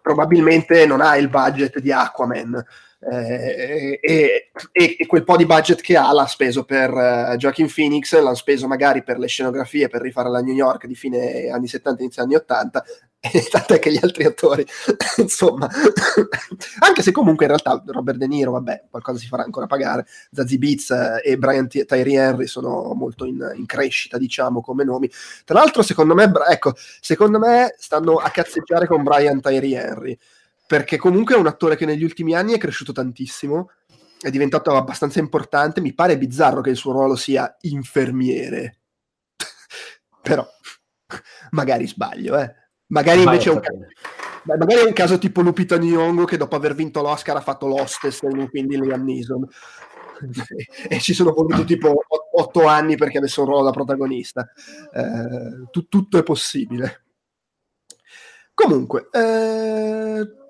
probabilmente 0.00 0.86
non 0.86 1.00
ha 1.00 1.16
il 1.16 1.28
budget 1.28 1.80
di 1.80 1.90
Aquaman 1.90 2.64
eh, 3.10 3.98
e, 4.00 4.50
e, 4.70 5.06
quel 5.06 5.24
po' 5.24 5.36
di 5.36 5.44
budget 5.44 5.80
che 5.80 5.96
ha 5.96 6.12
l'ha 6.12 6.26
speso 6.26 6.64
per 6.64 6.92
uh, 6.92 7.36
Joaquin 7.36 7.68
Phoenix, 7.72 8.16
l'ha 8.16 8.34
speso 8.34 8.68
magari 8.68 9.02
per 9.02 9.18
le 9.18 9.26
scenografie 9.26 9.88
per 9.88 10.02
rifare 10.02 10.30
la 10.30 10.40
New 10.40 10.54
York 10.54 10.86
di 10.86 10.94
fine 10.94 11.48
anni 11.48 11.66
70, 11.66 12.02
inizio 12.02 12.22
anni 12.22 12.36
80 12.36 12.84
e 13.18 13.48
tant'è 13.50 13.80
che 13.80 13.90
gli 13.90 13.98
altri 14.00 14.24
attori 14.24 14.64
insomma 15.18 15.68
anche 16.80 17.02
se 17.02 17.12
comunque 17.12 17.44
in 17.46 17.52
realtà 17.52 17.82
Robert 17.86 18.18
De 18.18 18.26
Niro 18.26 18.50
vabbè 18.52 18.84
qualcosa 18.90 19.18
si 19.18 19.26
farà 19.26 19.42
ancora 19.42 19.66
pagare. 19.66 20.06
Zazie 20.30 20.58
Beats 20.58 20.88
uh, 20.90 21.28
e 21.28 21.36
Brian 21.38 21.68
T- 21.68 21.84
Tyree 21.84 22.18
Henry 22.18 22.46
sono 22.46 22.92
molto 22.94 23.24
in, 23.24 23.52
in, 23.56 23.66
crescita 23.66 24.16
diciamo 24.16 24.60
come 24.60 24.84
nomi. 24.84 25.10
Tra 25.44 25.58
l'altro 25.58 25.82
secondo 25.82 26.14
me 26.14 26.30
ecco 26.48 26.74
secondo 27.00 27.40
me 27.40 27.74
stanno 27.78 28.14
a 28.14 28.30
cazzeggiare 28.30 28.86
con 28.86 29.02
Brian 29.02 29.40
Tyree 29.40 29.76
Henry 29.76 30.18
perché 30.72 30.96
comunque 30.96 31.34
è 31.34 31.38
un 31.38 31.46
attore 31.46 31.76
che 31.76 31.84
negli 31.84 32.02
ultimi 32.02 32.34
anni 32.34 32.54
è 32.54 32.58
cresciuto 32.58 32.92
tantissimo, 32.92 33.72
è 34.18 34.30
diventato 34.30 34.74
abbastanza 34.74 35.18
importante, 35.18 35.82
mi 35.82 35.92
pare 35.92 36.16
bizzarro 36.16 36.62
che 36.62 36.70
il 36.70 36.76
suo 36.76 36.92
ruolo 36.92 37.14
sia 37.14 37.54
infermiere, 37.60 38.78
però 40.22 40.48
magari 41.50 41.86
sbaglio, 41.86 42.38
eh. 42.38 42.54
Magari 42.86 43.20
invece 43.20 43.50
è 43.50 43.52
un, 43.52 43.60
caso, 43.60 43.78
magari 44.44 44.80
è 44.80 44.84
un 44.84 44.94
caso 44.94 45.18
tipo 45.18 45.42
Lupita 45.42 45.76
Nyong'o 45.76 46.24
che 46.24 46.38
dopo 46.38 46.56
aver 46.56 46.74
vinto 46.74 47.02
l'Oscar 47.02 47.36
ha 47.36 47.42
fatto 47.42 47.66
l'hostess 47.66 48.22
in 48.22 48.38
un 48.38 48.48
film 48.48 48.68
di 48.68 48.80
Liam 48.80 49.04
Neeson 49.04 49.46
e 50.88 51.00
ci 51.00 51.12
sono 51.12 51.32
voluti 51.32 51.66
tipo 51.66 52.02
otto 52.32 52.66
anni 52.66 52.96
perché 52.96 53.18
avesse 53.18 53.40
un 53.40 53.46
ruolo 53.46 53.64
da 53.64 53.72
protagonista. 53.72 54.50
Eh, 54.90 55.68
tu, 55.70 55.86
tutto 55.86 56.16
è 56.16 56.22
possibile. 56.22 57.04
Comunque, 58.54 59.08
eh, 59.10 60.40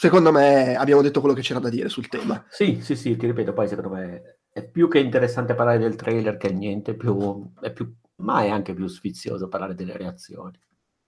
secondo 0.00 0.30
me 0.30 0.76
abbiamo 0.76 1.02
detto 1.02 1.18
quello 1.18 1.34
che 1.34 1.42
c'era 1.42 1.58
da 1.58 1.68
dire 1.68 1.88
sul 1.88 2.06
tema. 2.06 2.44
Sì, 2.48 2.78
sì, 2.82 2.94
sì, 2.94 3.16
ti 3.16 3.26
ripeto, 3.26 3.52
poi 3.52 3.66
secondo 3.66 3.90
me 3.90 4.38
è 4.48 4.64
più 4.64 4.88
che 4.88 5.00
interessante 5.00 5.54
parlare 5.54 5.78
del 5.78 5.96
trailer 5.96 6.36
che 6.36 6.52
niente, 6.52 6.94
più, 6.94 7.52
è 7.60 7.72
più, 7.72 7.92
ma 8.16 8.44
è 8.44 8.48
anche 8.48 8.74
più 8.74 8.86
sfizioso 8.86 9.48
parlare 9.48 9.74
delle 9.74 9.96
reazioni. 9.96 10.56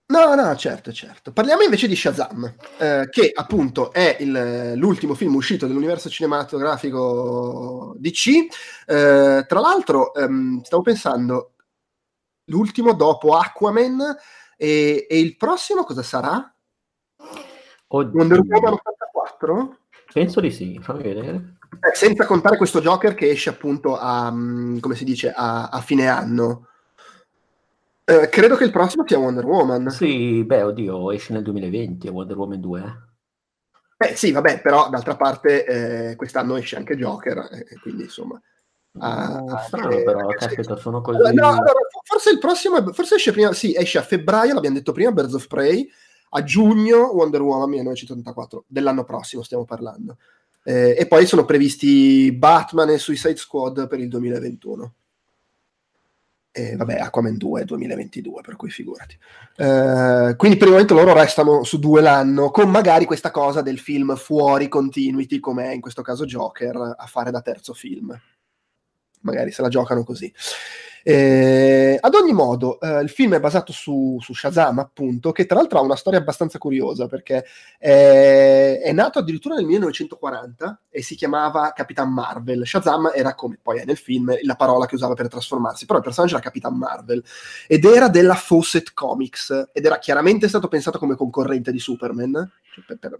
No, 0.07 0.35
no, 0.35 0.53
certo, 0.57 0.91
certo. 0.91 1.31
Parliamo 1.31 1.61
invece 1.61 1.87
di 1.87 1.95
Shazam, 1.95 2.53
eh, 2.79 3.07
che 3.09 3.31
appunto 3.33 3.93
è 3.93 4.17
il, 4.19 4.73
l'ultimo 4.75 5.13
film 5.13 5.35
uscito 5.35 5.67
dell'universo 5.67 6.09
cinematografico 6.09 7.95
DC. 7.97 8.27
Eh, 8.87 9.45
tra 9.47 9.59
l'altro, 9.61 10.13
ehm, 10.13 10.63
stavo 10.63 10.81
pensando, 10.81 11.53
l'ultimo 12.47 12.93
dopo 12.93 13.37
Aquaman 13.37 14.17
e, 14.57 15.07
e 15.09 15.17
il 15.17 15.37
prossimo 15.37 15.85
cosa 15.85 16.03
sarà? 16.03 16.53
Oddio. 17.93 18.19
Wonder 18.19 18.39
Woman 18.39 18.73
84? 18.73 19.77
Penso 20.13 20.39
di 20.39 20.51
sì, 20.51 20.79
fammi 20.81 21.03
vedere. 21.03 21.55
Eh, 21.79 21.95
senza 21.95 22.25
contare 22.25 22.57
questo 22.57 22.81
Joker 22.81 23.13
che 23.13 23.29
esce 23.29 23.49
appunto 23.49 23.97
a, 23.97 24.31
mm, 24.31 24.79
come 24.79 24.95
si 24.95 25.03
dice, 25.03 25.31
a, 25.31 25.67
a 25.69 25.81
fine 25.81 26.07
anno. 26.07 26.67
Eh, 28.03 28.29
credo 28.29 28.55
che 28.55 28.63
il 28.63 28.71
prossimo 28.71 29.03
sia 29.05 29.17
Wonder 29.17 29.45
Woman. 29.45 29.89
Sì, 29.89 30.43
beh, 30.43 30.63
oddio, 30.63 31.11
esce 31.11 31.33
nel 31.33 31.43
2020 31.43 32.07
Wonder 32.07 32.37
Woman 32.37 32.59
2. 32.59 33.09
Eh 33.97 34.15
sì, 34.15 34.31
vabbè, 34.31 34.61
però 34.61 34.89
d'altra 34.89 35.15
parte 35.15 35.65
eh, 35.65 36.15
quest'anno 36.15 36.55
esce 36.55 36.75
anche 36.75 36.97
Joker, 36.97 37.49
eh, 37.51 37.79
quindi 37.81 38.03
insomma... 38.03 38.41
Uh, 38.93 39.57
strano 39.65 39.91
eh, 39.91 40.03
però, 40.03 40.27
caspita, 40.27 40.75
sono 40.75 41.01
così... 41.01 41.17
No, 41.33 41.47
allora, 41.47 41.71
forse 42.03 42.31
il 42.31 42.39
prossimo, 42.39 42.91
forse 42.91 43.15
esce 43.15 43.31
prima, 43.31 43.53
sì, 43.53 43.75
esce 43.75 43.99
a 43.99 44.01
febbraio, 44.01 44.55
l'abbiamo 44.55 44.77
detto 44.77 44.91
prima, 44.91 45.11
Birds 45.11 45.35
of 45.35 45.47
Prey, 45.47 45.89
a 46.33 46.43
giugno 46.43 47.11
Wonder 47.13 47.41
Woman 47.41 47.69
1984, 47.69 48.65
dell'anno 48.67 49.03
prossimo 49.03 49.43
stiamo 49.43 49.65
parlando. 49.65 50.17
Eh, 50.63 50.95
e 50.97 51.07
poi 51.07 51.25
sono 51.25 51.45
previsti 51.45 52.31
Batman 52.31 52.89
e 52.89 52.97
Suicide 52.97 53.35
Squad 53.35 53.87
per 53.87 53.99
il 53.99 54.07
2021. 54.07 54.93
E 56.53 56.75
vabbè, 56.75 56.95
Aquaman 56.95 57.37
2 57.37 57.61
è 57.61 57.65
2022, 57.65 58.41
per 58.41 58.57
cui 58.57 58.69
figurati. 58.69 59.17
Uh, 59.55 60.35
quindi 60.35 60.57
per 60.57 60.67
il 60.67 60.73
momento 60.73 60.93
loro 60.93 61.13
restano 61.13 61.63
su 61.63 61.79
due 61.79 62.01
l'anno, 62.01 62.51
con 62.51 62.69
magari 62.69 63.05
questa 63.05 63.31
cosa 63.31 63.61
del 63.61 63.79
film 63.79 64.17
fuori 64.17 64.67
continuity, 64.67 65.39
come 65.39 65.69
è 65.69 65.73
in 65.73 65.79
questo 65.79 66.01
caso 66.01 66.25
Joker, 66.25 66.95
a 66.97 67.05
fare 67.05 67.31
da 67.31 67.41
terzo 67.41 67.73
film. 67.73 68.13
Magari 69.21 69.51
se 69.51 69.61
la 69.61 69.69
giocano 69.69 70.03
così. 70.03 70.31
Eh, 71.03 71.97
ad 71.99 72.13
ogni 72.13 72.33
modo, 72.33 72.79
eh, 72.79 73.01
il 73.01 73.09
film 73.09 73.33
è 73.33 73.39
basato 73.39 73.71
su, 73.71 74.17
su, 74.21 74.33
Shazam, 74.33 74.79
appunto, 74.79 75.31
che 75.31 75.45
tra 75.45 75.57
l'altro 75.57 75.79
ha 75.79 75.81
una 75.81 75.95
storia 75.95 76.19
abbastanza 76.19 76.57
curiosa 76.57 77.07
perché 77.07 77.45
è, 77.77 78.79
è, 78.83 78.91
nato 78.91 79.19
addirittura 79.19 79.55
nel 79.55 79.65
1940 79.65 80.81
e 80.89 81.01
si 81.01 81.15
chiamava 81.15 81.71
Capitan 81.73 82.11
Marvel. 82.11 82.65
Shazam 82.65 83.11
era 83.13 83.33
come 83.33 83.57
poi 83.61 83.79
è 83.79 83.85
nel 83.85 83.97
film 83.97 84.35
la 84.43 84.55
parola 84.55 84.85
che 84.85 84.95
usava 84.95 85.13
per 85.15 85.27
trasformarsi, 85.27 85.85
però 85.85 85.97
il 85.97 86.03
personaggio 86.03 86.35
era 86.35 86.43
Capitan 86.43 86.77
Marvel 86.77 87.23
ed 87.67 87.85
era 87.85 88.07
della 88.07 88.35
Fawcett 88.35 88.93
Comics 88.93 89.69
ed 89.73 89.85
era 89.85 89.97
chiaramente 89.97 90.47
stato 90.47 90.67
pensato 90.67 90.99
come 90.99 91.15
concorrente 91.15 91.71
di 91.71 91.79
Superman, 91.79 92.51
cioè 92.73 92.83
per, 92.85 92.97
per 92.99 93.17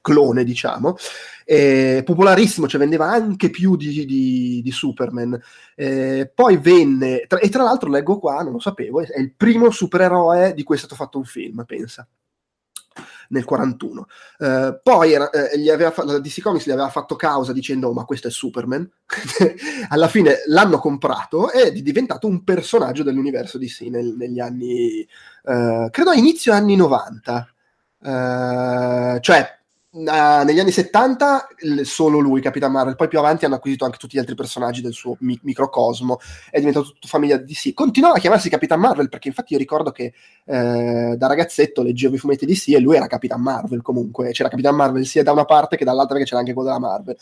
clone, 0.00 0.44
diciamo, 0.44 0.96
eh, 1.44 2.02
popolarissimo, 2.04 2.68
cioè 2.68 2.80
vendeva 2.80 3.08
anche 3.08 3.50
più 3.50 3.76
di, 3.76 4.04
di, 4.04 4.60
di 4.62 4.70
Superman. 4.70 5.40
Eh, 5.78 6.32
poi 6.34 6.56
venne, 6.56 7.26
tra, 7.28 7.38
e 7.38 7.50
tra 7.50 7.62
l'altro 7.62 7.90
leggo 7.90 8.18
qua, 8.18 8.42
non 8.42 8.52
lo 8.52 8.58
sapevo, 8.60 9.02
è 9.02 9.18
il 9.20 9.34
primo 9.34 9.70
supereroe 9.70 10.54
di 10.54 10.62
cui 10.62 10.74
è 10.74 10.78
stato 10.78 10.94
fatto 10.94 11.18
un 11.18 11.24
film, 11.24 11.64
pensa 11.66 12.06
nel 13.28 13.44
41. 13.44 14.06
Uh, 14.38 14.80
poi 14.82 15.12
era, 15.12 15.30
eh, 15.30 15.70
aveva, 15.70 15.92
la 16.04 16.18
DC 16.18 16.40
Comics 16.40 16.66
gli 16.66 16.70
aveva 16.70 16.88
fatto 16.88 17.16
causa 17.16 17.52
dicendo: 17.52 17.88
oh, 17.88 17.92
Ma 17.92 18.04
questo 18.04 18.28
è 18.28 18.30
Superman. 18.30 18.88
Alla 19.88 20.08
fine 20.08 20.42
l'hanno 20.46 20.78
comprato 20.78 21.50
ed 21.50 21.76
è 21.76 21.82
diventato 21.82 22.26
un 22.26 22.44
personaggio 22.44 23.02
dell'universo 23.02 23.58
DC 23.58 23.82
nel, 23.82 24.14
negli 24.16 24.40
anni, 24.40 25.06
uh, 25.44 25.90
credo 25.90 26.12
inizio 26.12 26.52
anni 26.52 26.76
90. 26.76 27.50
Uh, 27.98 28.08
eh, 28.08 29.18
cioè 29.20 29.55
Uh, 29.98 30.44
negli 30.44 30.60
anni 30.60 30.72
70 30.72 31.46
solo 31.84 32.18
lui, 32.18 32.42
Capitan 32.42 32.70
Marvel, 32.70 32.96
poi 32.96 33.08
più 33.08 33.18
avanti 33.18 33.46
hanno 33.46 33.54
acquisito 33.54 33.86
anche 33.86 33.96
tutti 33.96 34.16
gli 34.16 34.20
altri 34.20 34.34
personaggi 34.34 34.82
del 34.82 34.92
suo 34.92 35.16
mi- 35.20 35.40
microcosmo, 35.42 36.18
è 36.50 36.58
diventato 36.58 36.88
tutto 36.88 37.08
famiglia 37.08 37.38
di 37.38 37.54
DC. 37.54 37.72
Continuava 37.72 38.16
a 38.16 38.18
chiamarsi 38.18 38.50
Capitan 38.50 38.78
Marvel 38.78 39.08
perché 39.08 39.28
infatti 39.28 39.54
io 39.54 39.58
ricordo 39.58 39.92
che 39.92 40.12
eh, 40.44 41.14
da 41.16 41.26
ragazzetto 41.26 41.80
leggevo 41.80 42.16
i 42.16 42.18
fumetti 42.18 42.44
di 42.44 42.52
DC 42.52 42.74
e 42.74 42.78
lui 42.78 42.96
era 42.96 43.06
Capitan 43.06 43.40
Marvel 43.40 43.80
comunque, 43.80 44.32
c'era 44.32 44.50
Capitan 44.50 44.74
Marvel 44.74 45.06
sia 45.06 45.22
da 45.22 45.32
una 45.32 45.46
parte 45.46 45.78
che 45.78 45.84
dall'altra 45.86 46.12
perché 46.12 46.28
c'era 46.28 46.40
anche 46.40 46.52
quello 46.52 46.68
della 46.68 46.80
Marvel. 46.80 47.16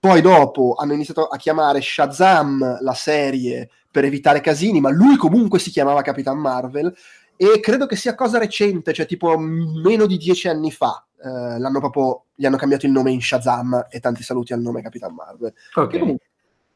Poi 0.00 0.22
dopo 0.22 0.76
hanno 0.78 0.94
iniziato 0.94 1.26
a 1.26 1.36
chiamare 1.36 1.82
Shazam 1.82 2.78
la 2.80 2.94
serie 2.94 3.68
per 3.90 4.04
evitare 4.04 4.40
casini, 4.40 4.80
ma 4.80 4.88
lui 4.88 5.16
comunque 5.16 5.58
si 5.58 5.68
chiamava 5.70 6.00
Capitan 6.00 6.38
Marvel 6.38 6.92
e 7.36 7.60
credo 7.60 7.84
che 7.84 7.96
sia 7.96 8.14
cosa 8.14 8.38
recente, 8.38 8.94
cioè 8.94 9.04
tipo 9.04 9.36
meno 9.36 10.06
di 10.06 10.16
dieci 10.16 10.48
anni 10.48 10.70
fa 10.70 11.04
eh, 11.22 11.58
l'hanno 11.58 11.80
proprio, 11.80 12.24
gli 12.34 12.46
hanno 12.46 12.56
cambiato 12.56 12.86
il 12.86 12.92
nome 12.92 13.10
in 13.10 13.20
Shazam 13.20 13.88
e 13.90 14.00
tanti 14.00 14.22
saluti 14.22 14.54
al 14.54 14.60
nome 14.60 14.80
Capitan 14.82 15.14
Marvel. 15.14 15.52
Ok. 15.74 16.16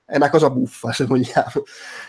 È 0.07 0.17
una 0.17 0.29
cosa 0.29 0.51
buffa, 0.51 0.93
se 0.93 1.07
vogliamo. 1.07 1.65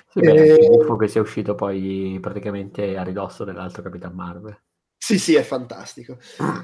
Sì, 0.09 0.19
beh, 0.19 0.33
e... 0.33 0.55
è 0.55 0.67
buffo 0.67 0.97
che 0.97 1.07
sia 1.07 1.21
uscito 1.21 1.55
poi 1.55 2.17
praticamente 2.21 2.97
a 2.97 3.03
ridosso 3.03 3.45
dell'altro 3.45 3.81
Capitan 3.81 4.13
Marvel. 4.13 4.57
Sì, 5.07 5.19
sì, 5.19 5.35
è 5.35 5.43
fantastico. 5.43 6.17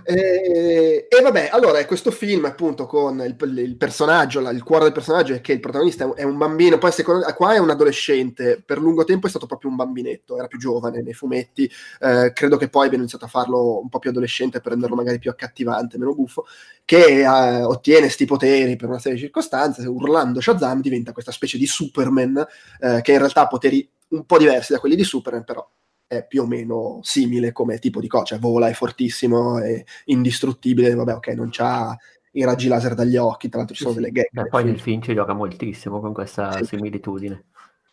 E, 0.04 1.06
e, 1.08 1.22
vabbè, 1.22 1.50
allora 1.52 1.86
questo 1.86 2.10
film 2.10 2.46
appunto 2.46 2.88
con 2.88 3.20
il, 3.20 3.36
il, 3.60 3.78
personaggio, 3.78 4.40
il 4.50 4.64
cuore 4.64 4.86
del 4.86 4.94
personaggio 4.94 5.36
è 5.36 5.42
che 5.42 5.52
il 5.54 5.60
protagonista 5.60 6.12
è 6.16 6.24
un 6.24 6.38
bambino, 6.40 6.80
poi 6.80 6.92
secondo, 6.92 7.24
qua 7.36 7.54
è 7.54 7.60
un 7.60 7.70
adolescente, 7.70 8.60
per 8.66 8.80
lungo 8.80 9.04
tempo 9.04 9.28
è 9.28 9.30
stato 9.30 9.46
proprio 9.46 9.70
un 9.70 9.76
bambinetto, 9.76 10.38
era 10.40 10.48
più 10.48 10.58
giovane 10.58 11.04
nei 11.04 11.14
fumetti, 11.14 11.70
eh, 12.00 12.32
credo 12.34 12.58
che 12.58 12.68
poi 12.68 12.88
abbia 12.88 12.98
iniziato 12.98 13.26
a 13.26 13.28
farlo 13.28 13.80
un 13.80 13.90
po' 13.90 14.00
più 14.00 14.10
adolescente 14.10 14.60
per 14.60 14.72
renderlo 14.72 14.96
magari 14.96 15.20
più 15.20 15.30
accattivante, 15.30 16.00
meno 16.00 16.16
buffo, 16.16 16.46
che 16.84 17.20
eh, 17.20 17.62
ottiene 17.64 18.10
sti 18.10 18.26
poteri 18.26 18.76
per 18.76 18.90
una 18.90 18.98
serie 18.98 19.20
di 19.20 19.24
circostanze, 19.24 19.86
urlando 19.86 20.42
Shazam 20.42 20.82
diventa 20.82 21.12
questa 21.12 21.32
specie 21.32 21.60
di 21.60 21.68
Superman 21.68 22.44
eh, 22.80 23.02
che 23.04 23.12
in 23.12 23.20
realtà 23.20 23.42
ha 23.42 23.48
poteri 23.48 23.88
un 24.10 24.26
po' 24.26 24.40
diversi 24.40 24.74
da 24.74 24.80
quelli 24.80 24.96
di 24.96 25.04
Superman, 25.04 25.44
però 25.44 25.64
è 26.12 26.26
più 26.28 26.42
o 26.42 26.46
meno 26.46 27.00
simile 27.04 27.54
come 27.54 27.80
tipo 27.80 28.02
di 28.02 28.08
cosa, 28.08 28.26
cioè 28.26 28.40
vola, 28.40 28.68
è 28.68 28.74
fortissimo, 28.74 29.60
è 29.60 29.82
indistruttibile, 30.06 30.94
vabbè 30.94 31.14
ok, 31.14 31.28
non 31.30 31.48
c'ha 31.50 31.96
i 32.34 32.44
raggi 32.44 32.68
laser 32.68 32.96
dagli 32.96 33.16
occhi, 33.16 33.48
tra 33.48 33.60
l'altro 33.60 33.76
ci 33.76 33.84
sono 33.84 33.96
sì, 33.96 34.02
delle 34.02 34.12
gag. 34.12 34.28
Beh, 34.30 34.50
poi 34.50 34.66
nel 34.66 34.80
film 34.80 35.02
ci 35.02 35.14
gioca 35.14 35.32
moltissimo 35.34 36.02
con 36.02 36.12
questa 36.12 36.52
sì. 36.58 36.66
similitudine. 36.66 37.46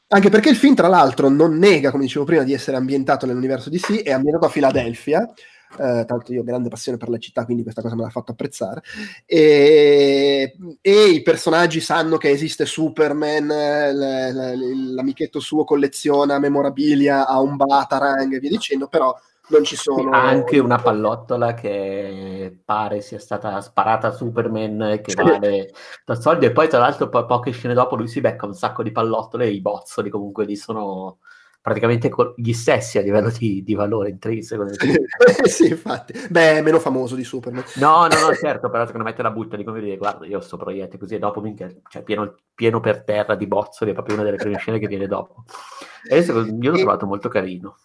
Anche 0.08 0.30
perché 0.30 0.48
il 0.48 0.56
film, 0.56 0.74
tra 0.74 0.88
l'altro, 0.88 1.28
non 1.28 1.58
nega, 1.58 1.92
come 1.92 2.04
dicevo 2.04 2.24
prima, 2.24 2.42
di 2.42 2.52
essere 2.52 2.76
ambientato 2.76 3.24
nell'universo 3.24 3.70
di 3.70 3.78
sì, 3.78 3.98
è 3.98 4.10
ambientato 4.10 4.46
a 4.46 4.48
Filadelfia, 4.48 5.32
Uh, 5.76 6.04
tanto 6.06 6.32
io 6.32 6.40
ho 6.40 6.44
grande 6.44 6.68
passione 6.68 6.96
per 6.96 7.08
la 7.08 7.18
città, 7.18 7.44
quindi 7.44 7.62
questa 7.62 7.82
cosa 7.82 7.94
me 7.94 8.02
l'ha 8.02 8.08
fatto 8.08 8.32
apprezzare. 8.32 8.82
E, 9.26 10.56
e 10.80 11.08
i 11.08 11.22
personaggi 11.22 11.80
sanno 11.80 12.16
che 12.16 12.30
esiste 12.30 12.64
Superman, 12.64 13.46
l- 13.46 14.54
l- 14.54 14.94
l'amichetto 14.94 15.40
suo 15.40 15.64
colleziona 15.64 16.38
memorabilia, 16.38 17.26
ha 17.26 17.40
un 17.40 17.56
Batarang 17.56 18.34
e 18.34 18.38
via 18.38 18.50
dicendo, 18.50 18.88
però 18.88 19.14
non 19.48 19.64
ci 19.64 19.76
sono... 19.76 20.10
Anche 20.10 20.58
una 20.58 20.78
pallottola 20.78 21.54
che 21.54 22.60
pare 22.64 23.00
sia 23.00 23.18
stata 23.18 23.60
sparata 23.60 24.08
a 24.08 24.12
Superman 24.12 25.00
che 25.02 25.14
vale 25.14 25.72
da 26.04 26.14
soldi 26.14 26.46
e 26.46 26.52
poi 26.52 26.68
tra 26.68 26.78
l'altro 26.78 27.08
po- 27.08 27.26
poche 27.26 27.50
scene 27.50 27.74
dopo 27.74 27.96
lui 27.96 28.08
si 28.08 28.20
becca 28.20 28.46
un 28.46 28.54
sacco 28.54 28.82
di 28.82 28.92
pallottole 28.92 29.46
e 29.46 29.52
i 29.52 29.60
bozzoli 29.60 30.10
comunque 30.10 30.44
lì 30.44 30.56
sono 30.56 31.18
praticamente 31.68 32.10
gli 32.36 32.52
stessi 32.52 32.96
a 32.96 33.02
livello 33.02 33.30
di, 33.30 33.62
di 33.62 33.74
valore 33.74 34.08
intrinseco. 34.08 34.64
sì, 35.44 35.68
infatti. 35.68 36.14
Beh, 36.30 36.62
meno 36.62 36.78
famoso 36.78 37.14
di 37.14 37.24
Superman. 37.24 37.62
No, 37.74 38.06
no, 38.06 38.26
no, 38.26 38.34
certo, 38.34 38.70
però 38.70 38.86
secondo 38.86 39.06
me 39.06 39.12
te 39.12 39.22
la 39.22 39.30
butta 39.30 39.56
di 39.56 39.64
come 39.64 39.80
dire, 39.80 39.98
guarda, 39.98 40.24
io 40.26 40.40
sto 40.40 40.56
proiettile 40.56 40.98
così 40.98 41.16
e 41.16 41.18
dopo 41.18 41.40
minchia, 41.40 41.70
cioè 41.88 42.02
pieno, 42.02 42.34
pieno, 42.54 42.80
per 42.80 43.04
terra 43.04 43.34
di 43.34 43.46
bozzoli, 43.46 43.90
è 43.90 43.94
proprio 43.94 44.14
una 44.14 44.24
delle 44.24 44.36
prime 44.36 44.56
scene 44.56 44.78
che 44.78 44.86
viene 44.86 45.06
dopo. 45.06 45.44
E 46.08 46.20
io 46.20 46.32
l'ho 46.70 46.76
trovato 46.76 47.06
molto 47.06 47.28
carino. 47.28 47.76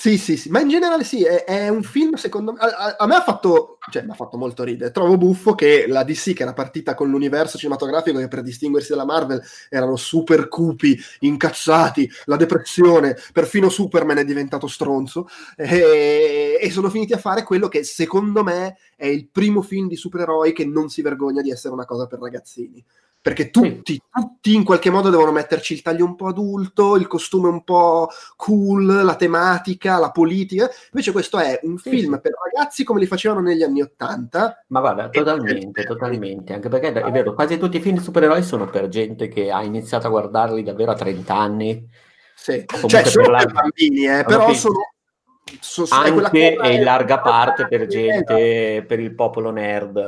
Sì, 0.00 0.16
sì, 0.16 0.38
sì, 0.38 0.48
ma 0.48 0.60
in 0.60 0.68
generale 0.70 1.04
sì, 1.04 1.22
è, 1.24 1.44
è 1.44 1.68
un 1.68 1.82
film 1.82 2.14
secondo 2.14 2.52
me, 2.54 2.58
a, 2.60 2.96
a, 2.96 3.06
me 3.06 3.16
ha 3.16 3.20
fatto, 3.20 3.76
cioè 3.90 4.02
mi 4.02 4.12
ha 4.12 4.14
fatto 4.14 4.38
molto 4.38 4.64
ridere, 4.64 4.92
trovo 4.92 5.18
buffo 5.18 5.54
che 5.54 5.84
la 5.86 6.04
DC 6.04 6.32
che 6.32 6.42
era 6.42 6.54
partita 6.54 6.94
con 6.94 7.10
l'universo 7.10 7.58
cinematografico 7.58 8.18
che 8.18 8.26
per 8.26 8.40
distinguersi 8.40 8.88
dalla 8.92 9.04
Marvel 9.04 9.42
erano 9.68 9.96
super 9.96 10.48
cupi, 10.48 10.98
incazzati, 11.18 12.10
la 12.24 12.36
depressione, 12.36 13.14
perfino 13.30 13.68
Superman 13.68 14.16
è 14.16 14.24
diventato 14.24 14.68
stronzo 14.68 15.28
e, 15.54 16.58
e 16.58 16.70
sono 16.70 16.88
finiti 16.88 17.12
a 17.12 17.18
fare 17.18 17.42
quello 17.42 17.68
che 17.68 17.84
secondo 17.84 18.42
me 18.42 18.78
è 18.96 19.04
il 19.04 19.28
primo 19.28 19.60
film 19.60 19.86
di 19.86 19.96
supereroi 19.96 20.54
che 20.54 20.64
non 20.64 20.88
si 20.88 21.02
vergogna 21.02 21.42
di 21.42 21.50
essere 21.50 21.74
una 21.74 21.84
cosa 21.84 22.06
per 22.06 22.20
ragazzini 22.20 22.82
perché 23.22 23.50
tutti, 23.50 23.92
sì. 23.92 24.02
tutti 24.10 24.54
in 24.54 24.64
qualche 24.64 24.88
modo 24.88 25.10
devono 25.10 25.30
metterci 25.30 25.74
il 25.74 25.82
taglio 25.82 26.06
un 26.06 26.16
po' 26.16 26.28
adulto, 26.28 26.96
il 26.96 27.06
costume 27.06 27.48
un 27.48 27.62
po' 27.64 28.08
cool, 28.36 29.04
la 29.04 29.14
tematica, 29.14 29.98
la 29.98 30.10
politica. 30.10 30.70
Invece 30.92 31.12
questo 31.12 31.38
è 31.38 31.60
un 31.64 31.76
sì, 31.76 31.90
film 31.90 32.14
sì. 32.14 32.20
per 32.20 32.32
ragazzi 32.50 32.82
come 32.82 33.00
li 33.00 33.06
facevano 33.06 33.40
negli 33.40 33.62
anni 33.62 33.82
Ottanta. 33.82 34.64
Ma 34.68 34.80
guarda, 34.80 35.10
totalmente, 35.10 35.84
totalmente. 35.84 36.54
Anche 36.54 36.68
perché 36.70 36.92
è 36.92 37.10
vero, 37.10 37.34
quasi 37.34 37.58
tutti 37.58 37.76
i 37.76 37.80
film 37.80 37.98
supereroi 37.98 38.42
sono 38.42 38.66
per 38.66 38.88
gente 38.88 39.28
che 39.28 39.50
ha 39.50 39.62
iniziato 39.62 40.06
a 40.06 40.10
guardarli 40.10 40.62
davvero 40.62 40.92
a 40.92 40.96
30 40.96 41.34
anni. 41.34 41.88
Sì, 42.34 42.64
cioè 42.86 43.04
sono 43.04 43.24
per, 43.24 43.32
la... 43.32 43.38
per 43.38 43.52
bambini, 43.52 44.06
eh, 44.06 44.24
però 44.24 44.52
sono... 44.54 44.78
So, 45.60 45.84
anche 45.90 46.56
e 46.56 46.74
in 46.74 46.84
larga 46.84 47.18
parte 47.18 47.66
per 47.66 47.86
gente, 47.86 48.84
per 48.86 49.00
il 49.00 49.14
popolo 49.14 49.50
nerd 49.50 49.98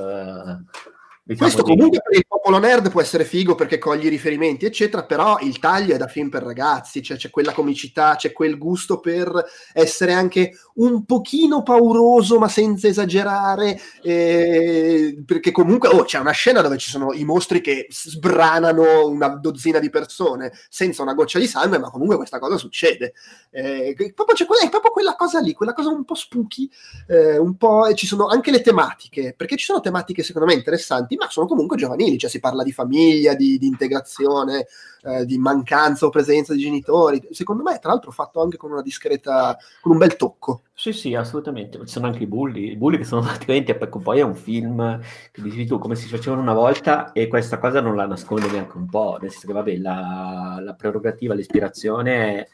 Questo 1.37 1.63
di... 1.63 1.71
comunque 1.71 2.01
per 2.03 2.17
il 2.19 2.27
popolo 2.27 2.59
nerd 2.59 2.91
può 2.91 3.01
essere 3.01 3.25
figo 3.25 3.55
perché 3.55 3.79
cogli 3.79 4.09
riferimenti, 4.09 4.65
eccetera, 4.65 5.05
però 5.05 5.39
il 5.41 5.59
taglio 5.59 5.95
è 5.95 5.99
da 5.99 6.07
film 6.07 6.29
per 6.29 6.43
ragazzi, 6.43 7.03
cioè 7.03 7.17
c'è 7.17 7.31
quella 7.31 7.53
comicità, 7.53 8.17
c'è 8.17 8.33
quel 8.33 8.59
gusto 8.59 9.01
per 9.01 9.45
essere 9.73 10.13
anche 10.13 10.53
un 10.75 11.05
pochino 11.05 11.63
pauroso 11.63 12.39
ma 12.39 12.49
senza 12.49 12.89
esagerare, 12.89 13.81
eh, 14.03 15.23
perché 15.25 15.51
comunque 15.51 15.89
oh, 15.89 16.05
c'è 16.05 16.19
una 16.19 16.31
scena 16.33 16.61
dove 16.61 16.79
ci 16.79 16.91
sono 16.91 17.13
i 17.13 17.25
mostri 17.25 17.61
che 17.61 17.87
sbranano 17.91 19.07
una 19.07 19.29
dozzina 19.29 19.79
di 19.79 19.91
persone 19.91 20.53
senza 20.69 21.03
una 21.03 21.15
goccia 21.15 21.39
di 21.39 21.47
sangue, 21.47 21.79
ma 21.79 21.91
comunque 21.91 22.17
questa 22.17 22.39
cosa 22.39 22.57
succede. 22.57 23.15
Eh, 23.51 23.95
proprio 24.15 24.35
c'è 24.35 24.47
quella, 24.47 24.65
è 24.65 24.69
proprio 24.69 24.93
quella 24.93 25.15
cosa 25.15 25.41
lì, 25.41 25.53
quella 25.53 25.73
cosa 25.73 25.91
un 25.91 26.05
po' 26.05 26.15
spooky, 26.15 26.69
eh, 27.09 27.39
un 27.39 27.57
po', 27.57 27.87
e 27.87 27.95
ci 27.95 28.07
sono 28.07 28.27
anche 28.27 28.51
le 28.51 28.61
tematiche, 28.61 29.35
perché 29.37 29.57
ci 29.57 29.65
sono 29.65 29.81
tematiche 29.81 30.23
secondo 30.23 30.49
me 30.49 30.55
interessanti 30.55 31.17
ma 31.23 31.31
sono 31.31 31.47
comunque 31.47 31.77
giovanili, 31.77 32.19
cioè 32.19 32.29
si 32.29 32.41
parla 32.41 32.65
di 32.65 32.73
famiglia, 32.73 33.35
di, 33.35 33.57
di 33.59 33.67
integrazione, 33.67 34.67
eh, 35.03 35.25
di 35.25 35.39
mancanza 35.39 36.07
o 36.07 36.11
presenza 36.11 36.53
di 36.53 36.61
genitori. 36.61 37.23
Secondo 37.31 37.63
me, 37.63 37.79
tra 37.79 37.91
l'altro, 37.91 38.11
fatto 38.11 38.43
anche 38.43 38.57
con 38.57 38.73
una 38.73 38.83
discreta, 38.83 39.57
con 39.81 39.93
un 39.93 39.99
bel 39.99 40.17
tocco. 40.17 40.63
Sì, 40.75 40.93
sì, 40.93 41.15
assolutamente. 41.15 41.79
Ci 41.79 41.87
sono 41.87 42.07
anche 42.07 42.25
i 42.25 42.27
bulli, 42.27 42.73
i 42.73 42.77
bulli 42.77 42.99
che 42.99 43.05
sono 43.05 43.23
praticamente, 43.27 43.79
ecco, 43.79 44.01
poi 44.01 44.19
è 44.19 44.23
un 44.23 44.35
film 44.35 45.01
che 45.31 45.43
dici 45.43 45.65
tu 45.65 45.79
come 45.79 45.95
si 45.95 46.09
facevano 46.09 46.43
una 46.43 46.55
volta 46.55 47.13
e 47.13 47.29
questa 47.29 47.59
cosa 47.59 47.81
non 47.81 47.95
la 47.95 48.07
nasconde 48.07 48.51
neanche 48.51 48.77
un 48.77 48.89
po', 48.89 49.19
nel 49.21 49.31
senso 49.31 49.47
che 49.47 49.53
vabbè, 49.53 49.77
la, 49.77 50.59
la 50.61 50.75
prerogativa, 50.75 51.35
l'ispirazione 51.35 52.49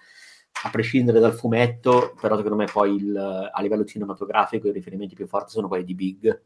a 0.65 0.71
prescindere 0.71 1.21
dal 1.21 1.35
fumetto, 1.35 2.15
però 2.21 2.35
secondo 2.35 2.57
me 2.57 2.67
poi 2.71 2.97
il, 2.97 3.17
a 3.17 3.63
livello 3.63 3.85
cinematografico 3.85 4.67
i 4.67 4.73
riferimenti 4.73 5.15
più 5.15 5.27
forti 5.27 5.53
sono 5.53 5.69
quelli 5.69 5.85
di 5.85 5.95
Big, 5.95 6.43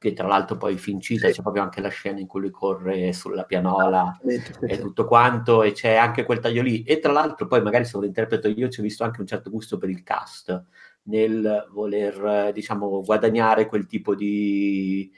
che 0.00 0.14
tra 0.14 0.26
l'altro 0.26 0.56
poi 0.56 0.78
fincita 0.78 1.26
sì. 1.26 1.34
c'è 1.34 1.42
proprio 1.42 1.62
anche 1.62 1.82
la 1.82 1.90
scena 1.90 2.20
in 2.20 2.26
cui 2.26 2.40
lui 2.40 2.50
corre 2.50 3.12
sulla 3.12 3.44
pianola 3.44 4.18
e 4.62 4.78
tutto 4.78 5.04
quanto, 5.04 5.62
e 5.62 5.72
c'è 5.72 5.94
anche 5.94 6.24
quel 6.24 6.38
taglio 6.38 6.62
lì. 6.62 6.82
E 6.84 7.00
tra 7.00 7.12
l'altro 7.12 7.46
poi 7.46 7.60
magari 7.60 7.84
se 7.84 7.98
lo 7.98 8.06
interpreto 8.06 8.48
io 8.48 8.70
ci 8.70 8.80
ho 8.80 8.82
visto 8.82 9.04
anche 9.04 9.20
un 9.20 9.26
certo 9.26 9.50
gusto 9.50 9.76
per 9.76 9.90
il 9.90 10.02
cast, 10.02 10.64
nel 11.02 11.68
voler, 11.70 12.50
diciamo, 12.54 13.02
guadagnare 13.02 13.66
quel 13.66 13.84
tipo 13.84 14.14
di 14.14 15.12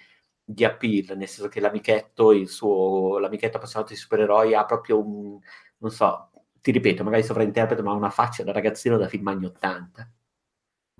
di 0.45 0.64
appeal, 0.64 1.16
nel 1.16 1.29
senso 1.29 1.49
che 1.49 1.61
l'amichetto, 1.61 2.33
il 2.33 2.49
suo, 2.49 3.18
l'amichetto 3.18 3.59
appassionato 3.59 3.92
di 3.92 3.99
supereroi 3.99 4.55
ha 4.55 4.64
proprio 4.64 5.01
un, 5.01 5.38
non 5.79 5.90
so, 5.90 6.31
ti 6.61 6.73
ripeto, 6.73 7.05
magari 7.05 7.23
sovrainterpreto, 7.23 7.85
ma 7.85 7.92
ha 7.92 7.95
una 7.95 8.11
faccia 8.11 8.42
da 8.42 8.53
ragazzino 8.53 8.99
da 8.99 9.07
film 9.07 9.29
anni 9.29 9.47
80. 9.47 10.11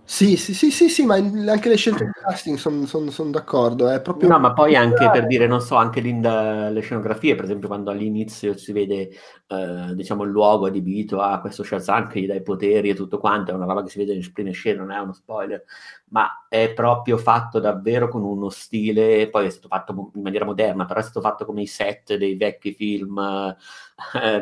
Sì, 0.05 0.37
sì, 0.37 0.53
sì, 0.53 0.71
sì, 0.71 0.89
sì, 0.89 1.07
ma 1.07 1.15
anche 1.15 1.69
le 1.69 1.77
scelte 1.77 2.05
di 2.05 2.11
casting 2.11 2.59
sono 2.59 2.85
son, 2.87 3.11
son 3.11 3.31
d'accordo. 3.31 3.89
È 3.89 4.03
proprio... 4.03 4.29
No, 4.29 4.39
ma 4.39 4.53
poi 4.53 4.75
anche 4.77 5.09
per 5.11 5.27
dire, 5.27 5.47
non 5.47 5.61
so, 5.61 5.77
anche 5.77 6.01
le 6.01 6.81
scenografie, 6.81 7.35
per 7.35 7.45
esempio, 7.45 7.69
quando 7.69 7.91
all'inizio 7.91 8.57
si 8.59 8.73
vede, 8.73 9.11
eh, 9.47 9.95
diciamo, 9.95 10.25
il 10.25 10.31
luogo 10.31 10.67
adibito 10.67 11.21
a 11.21 11.41
questo 11.41 11.63
Shazam 11.63 12.09
che 12.09 12.21
gli 12.21 12.27
dà 12.27 12.35
i 12.35 12.43
poteri 12.43 12.91
e 12.91 12.95
tutto 12.95 13.19
quanto, 13.19 13.53
è 13.53 13.55
una 13.55 13.65
roba 13.65 13.85
che 13.85 13.91
si 13.91 13.99
vede 13.99 14.13
in 14.13 14.33
prime 14.33 14.51
scene, 14.51 14.79
non 14.79 14.91
è 14.91 14.99
uno 14.99 15.13
spoiler, 15.13 15.65
ma 16.09 16.47
è 16.49 16.73
proprio 16.75 17.17
fatto 17.17 17.59
davvero 17.59 18.09
con 18.09 18.23
uno 18.23 18.51
stile, 18.51 19.31
poi 19.31 19.47
è 19.47 19.51
stato 19.51 19.69
fatto 19.69 20.11
in 20.15 20.23
maniera 20.23 20.45
moderna, 20.45 20.85
però 20.85 21.01
è 21.01 21.03
stato 21.05 21.21
fatto 21.21 21.45
come 21.47 21.63
i 21.63 21.67
set 21.67 22.17
dei 22.17 22.37
vecchi 22.37 22.75
film, 22.75 23.19
eh, 23.19 23.57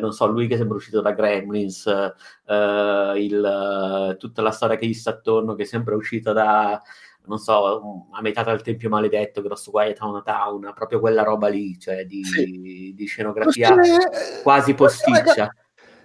non 0.01 0.13
so, 0.13 0.27
lui 0.27 0.47
che 0.47 0.57
sembra 0.57 0.77
uscito 0.77 1.01
da 1.01 1.13
Gremlins, 1.13 1.87
eh, 1.87 3.13
il, 3.17 4.17
tutta 4.19 4.43
la 4.43 4.51
storia 4.51 4.77
che 4.77 4.87
gli 4.87 4.95
sta 4.95 5.11
attorno, 5.11 5.55
che 5.55 5.63
è 5.63 5.67
sempre 5.67 5.95
uscita 5.95 6.33
da, 6.33 6.81
non 7.27 7.39
so, 7.39 8.07
a 8.13 8.21
metà 8.21 8.43
del 8.43 8.63
Tempio 8.63 8.89
Maledetto, 8.89 9.43
Grosso 9.43 9.71
Guai 9.71 9.95
Town 9.95 10.23
Town, 10.25 10.73
proprio 10.75 11.01
quella 11.01 11.23
roba 11.23 11.49
lì, 11.49 11.79
cioè 11.79 12.05
di, 12.05 12.25
sì. 12.25 12.93
di 12.95 13.05
scenografia 13.07 13.69
stile, 13.69 14.11
quasi 14.43 14.75
posticcia. 14.75 15.55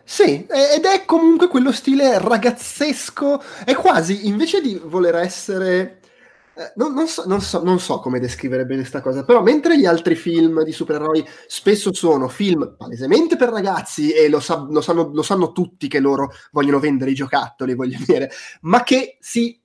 Sì, 0.04 0.46
ed 0.46 0.86
è 0.86 1.04
comunque 1.06 1.48
quello 1.48 1.72
stile 1.72 2.20
ragazzesco, 2.20 3.42
è 3.66 3.74
quasi, 3.74 4.28
invece 4.28 4.62
di 4.62 4.80
voler 4.84 5.16
essere... 5.16 6.00
Eh, 6.58 6.72
non, 6.78 6.94
non, 6.94 7.06
so, 7.08 7.26
non, 7.28 7.42
so, 7.42 7.62
non, 7.64 7.80
so, 7.82 8.00
come 8.00 8.18
descrivere 8.18 8.64
bene 8.64 8.80
questa 8.80 9.02
cosa, 9.02 9.26
però 9.26 9.42
mentre 9.42 9.78
gli 9.78 9.86
altri 9.86 10.16
film 10.16 10.64
di 10.64 10.72
supereroi 10.72 11.28
spesso 11.48 11.94
sono 11.94 12.30
film 12.30 12.76
palesemente 12.78 13.36
per 13.36 13.50
ragazzi 13.50 14.12
e 14.12 14.30
lo, 14.30 14.40
sa, 14.40 14.66
lo, 14.70 14.80
sanno, 14.80 15.12
lo 15.14 15.22
sanno, 15.22 15.52
tutti 15.52 15.90
che 15.90 16.00
loro 16.00 16.32
vogliono 16.52 16.80
vendere 16.80 17.12
i 17.12 17.16
giocattoli, 17.16 17.76
voglio 17.76 17.98
dire, 18.06 18.32
ma 18.62 18.84
che 18.84 19.18
si 19.20 19.62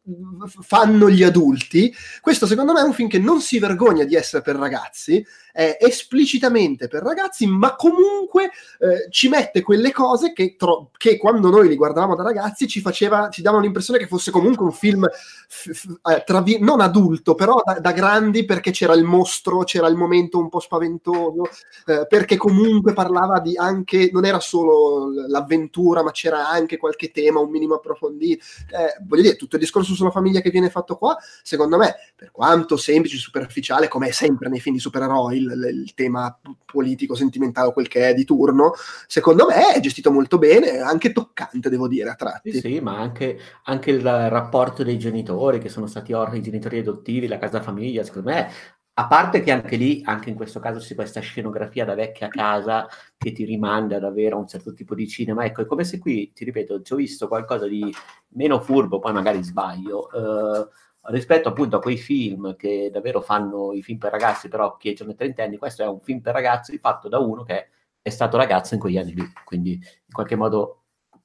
fanno 0.61 1.11
gli 1.11 1.23
adulti, 1.23 1.95
questo 2.21 2.47
secondo 2.47 2.73
me 2.73 2.81
è 2.81 2.85
un 2.85 2.93
film 2.93 3.09
che 3.09 3.19
non 3.19 3.41
si 3.41 3.59
vergogna 3.59 4.05
di 4.05 4.15
essere 4.15 4.43
per 4.43 4.57
ragazzi, 4.57 5.25
è 5.53 5.77
esplicitamente 5.81 6.89
per 6.89 7.03
ragazzi, 7.03 7.47
ma 7.47 7.75
comunque 7.75 8.51
eh, 8.79 9.11
ci 9.11 9.29
mette 9.29 9.63
quelle 9.63 9.93
cose 9.93 10.33
che, 10.33 10.55
tro- 10.57 10.91
che, 10.97 11.17
quando 11.17 11.51
noi 11.51 11.69
li 11.69 11.77
guardavamo 11.77 12.15
da 12.15 12.23
ragazzi 12.23 12.69
ci, 12.69 12.81
faceva, 12.81 13.29
ci 13.31 13.43
davano 13.43 13.63
l'impressione 13.63 13.99
che 13.99 14.07
fosse 14.07 14.31
comunque 14.31 14.65
un 14.65 14.73
film 14.73 15.07
f- 15.07 15.71
f- 15.73 15.99
eh, 16.05 16.43
vi- 16.43 16.59
non 16.61 16.81
adulto, 16.81 17.35
però 17.35 17.61
da-, 17.65 17.81
da, 17.81 17.93
grandi 17.93 18.45
perché 18.45 18.71
c'era 18.71 18.95
il 18.95 19.05
mostro, 19.05 19.65
c'era 19.65 19.89
il 19.89 19.97
momento 19.97 20.39
un 20.39 20.49
po' 20.49 20.61
spaventoso, 20.61 21.49
eh, 21.87 22.07
perché 22.09 22.37
comunque 22.37 22.93
parlava 22.93 23.41
di 23.41 23.57
anche, 23.57 24.11
non 24.13 24.25
era 24.25 24.41
solo 24.41 25.11
l'avventura, 25.29 26.03
ma 26.03 26.13
c'era 26.13 26.49
anche 26.49 26.77
qualche 26.77 27.11
tema 27.11 27.41
un 27.41 27.51
minimo 27.51 27.75
approfondito. 27.75 28.45
Eh, 28.71 29.03
voglio 29.07 29.23
dire, 29.23 29.37
tutto 29.37 29.57
il 29.57 29.63
discorso 29.63 29.95
sulla 30.01 30.11
famiglia 30.11 30.41
che 30.41 30.51
viene 30.51 30.71
fatto 30.71 30.97
qua, 30.97 31.17
secondo 31.43 31.77
me, 31.77 31.95
per 32.17 32.31
quanto 32.31 32.77
semplice, 32.77 33.17
superficiale, 33.19 33.89
come 33.89 34.09
è 34.09 34.11
sempre 34.11 34.49
nei 34.49 34.61
film 34.61 34.75
di 34.75 34.81
supereroi, 34.81 35.37
il, 35.37 35.69
il 35.73 35.95
tema 35.95 36.37
politico, 36.65 37.15
sentimentale, 37.15 37.73
quel 37.73 37.89
che 37.89 38.09
è 38.09 38.15
di 38.15 38.25
turno, 38.25 38.73
secondo 39.07 39.47
me 39.47 39.75
è 39.75 39.81
gestito 39.81 40.11
molto 40.11 40.39
bene, 40.39 40.79
anche 40.79 41.13
toccante, 41.13 41.69
devo 41.69 41.89
dire, 41.89 42.11
a 42.11 42.15
tratti. 42.15 42.53
Sì, 42.53 42.61
sì 42.61 42.81
ma 42.81 42.99
anche, 42.99 43.39
anche 43.65 43.91
il 43.91 44.03
rapporto 44.03 44.83
dei 44.83 44.99
genitori, 44.99 45.59
che 45.59 45.69
sono 45.69 45.87
stati 45.87 46.13
orri, 46.13 46.39
i 46.39 46.43
genitori 46.43 46.79
adottivi, 46.79 47.27
la 47.27 47.39
casa 47.39 47.61
famiglia, 47.61 48.03
secondo 48.03 48.31
me 48.31 48.51
a 48.95 49.07
parte 49.07 49.41
che 49.41 49.51
anche 49.51 49.77
lì, 49.77 50.03
anche 50.05 50.29
in 50.29 50.37
questo 50.37 50.61
caso, 50.61 50.79
c'è 50.79 50.95
questa 50.95 51.21
scenografia 51.21 51.85
da 51.85 51.95
vecchia 51.95 52.29
casa 52.29 52.87
che 53.17 53.33
ti 53.33 53.45
rimanda 53.45 53.97
ad 53.97 54.05
avere 54.05 54.35
un 54.35 54.47
certo 54.47 54.73
tipo 54.73 54.95
di 54.95 55.09
cinema. 55.09 55.45
Ecco, 55.45 55.63
è 55.63 55.67
come 55.67 55.85
se 55.85 55.99
qui, 55.99 56.33
ti 56.33 56.45
ripeto, 56.45 56.83
ci 56.83 56.93
ho 56.93 56.97
visto 56.97 57.29
qualcosa 57.29 57.67
di 57.67 57.93
meno 58.31 58.61
furbo, 58.61 58.99
poi 58.99 59.13
magari 59.13 59.43
sbaglio, 59.43 60.11
eh, 60.11 60.69
rispetto 61.05 61.49
appunto 61.49 61.77
a 61.77 61.81
quei 61.81 61.97
film 61.97 62.57
che 62.57 62.91
davvero 62.93 63.21
fanno 63.21 63.73
i 63.73 63.83
film 63.83 63.99
per 63.99 64.11
ragazzi, 64.11 64.49
però 64.49 64.77
è 64.77 64.95
nei 65.05 65.15
trentenni, 65.15 65.57
questo 65.57 65.83
è 65.83 65.87
un 65.87 66.01
film 66.01 66.21
per 66.21 66.35
ragazzi 66.35 66.79
fatto 66.79 67.09
da 67.09 67.19
uno 67.19 67.43
che 67.43 67.69
è 68.03 68.11
stato 68.11 68.37
ragazzo 68.37 68.75
in 68.75 68.81
quegli 68.81 68.99
anni 68.99 69.15
lì, 69.15 69.25
quindi 69.45 69.73
in 69.73 70.13
qualche 70.13 70.37
modo 70.37 70.80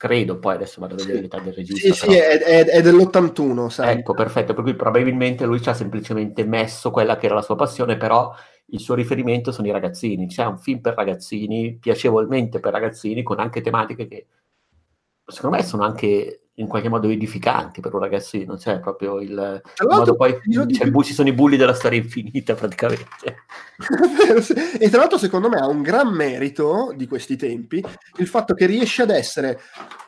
credo, 0.05 0.37
poi 0.37 0.53
adesso 0.53 0.79
vado 0.79 0.93
a 0.93 0.97
vedere 0.97 1.21
l'età 1.21 1.39
del 1.39 1.53
regista. 1.53 1.91
Sì, 1.91 1.99
però... 1.99 2.11
sì, 2.11 2.17
è, 2.19 2.39
è, 2.43 2.65
è 2.65 2.81
dell'81, 2.83 3.67
sai. 3.69 3.97
Ecco, 3.97 4.13
perfetto, 4.13 4.53
per 4.53 4.63
cui 4.63 4.75
probabilmente 4.75 5.45
lui 5.45 5.59
ci 5.59 5.69
ha 5.69 5.73
semplicemente 5.73 6.45
messo 6.45 6.91
quella 6.91 7.17
che 7.17 7.25
era 7.25 7.33
la 7.33 7.41
sua 7.41 7.55
passione, 7.55 7.97
però 7.97 8.31
il 8.67 8.79
suo 8.79 8.93
riferimento 8.93 9.51
sono 9.51 9.67
i 9.67 9.71
ragazzini, 9.71 10.27
c'è 10.27 10.45
un 10.45 10.59
film 10.59 10.79
per 10.79 10.93
ragazzini, 10.93 11.77
piacevolmente 11.79 12.59
per 12.59 12.71
ragazzini, 12.71 13.23
con 13.23 13.39
anche 13.39 13.61
tematiche 13.61 14.07
che 14.07 14.27
secondo 15.25 15.55
me 15.55 15.63
sono 15.63 15.83
anche 15.83 16.44
in 16.55 16.67
qualche 16.67 16.89
modo 16.89 17.09
edificanti 17.09 17.81
per 17.81 17.93
un 17.93 17.99
ragazzino, 17.99 18.57
cioè 18.57 18.79
proprio 18.79 19.19
il, 19.19 19.29
il 19.29 20.15
poi 20.15 20.39
cioè, 20.51 21.03
ci 21.03 21.13
sono 21.13 21.27
i 21.27 21.33
bulli 21.33 21.57
della 21.57 21.73
storia 21.73 21.99
infinita 21.99 22.53
praticamente. 22.53 23.43
e 24.79 24.89
tra 24.89 24.99
l'altro 24.99 25.17
secondo 25.17 25.49
me 25.49 25.57
ha 25.57 25.67
un 25.67 25.81
gran 25.81 26.13
merito 26.13 26.93
di 26.95 27.07
questi 27.07 27.35
tempi 27.35 27.83
il 28.17 28.27
fatto 28.27 28.53
che 28.53 28.65
riesce 28.67 29.01
ad 29.01 29.09
essere 29.09 29.59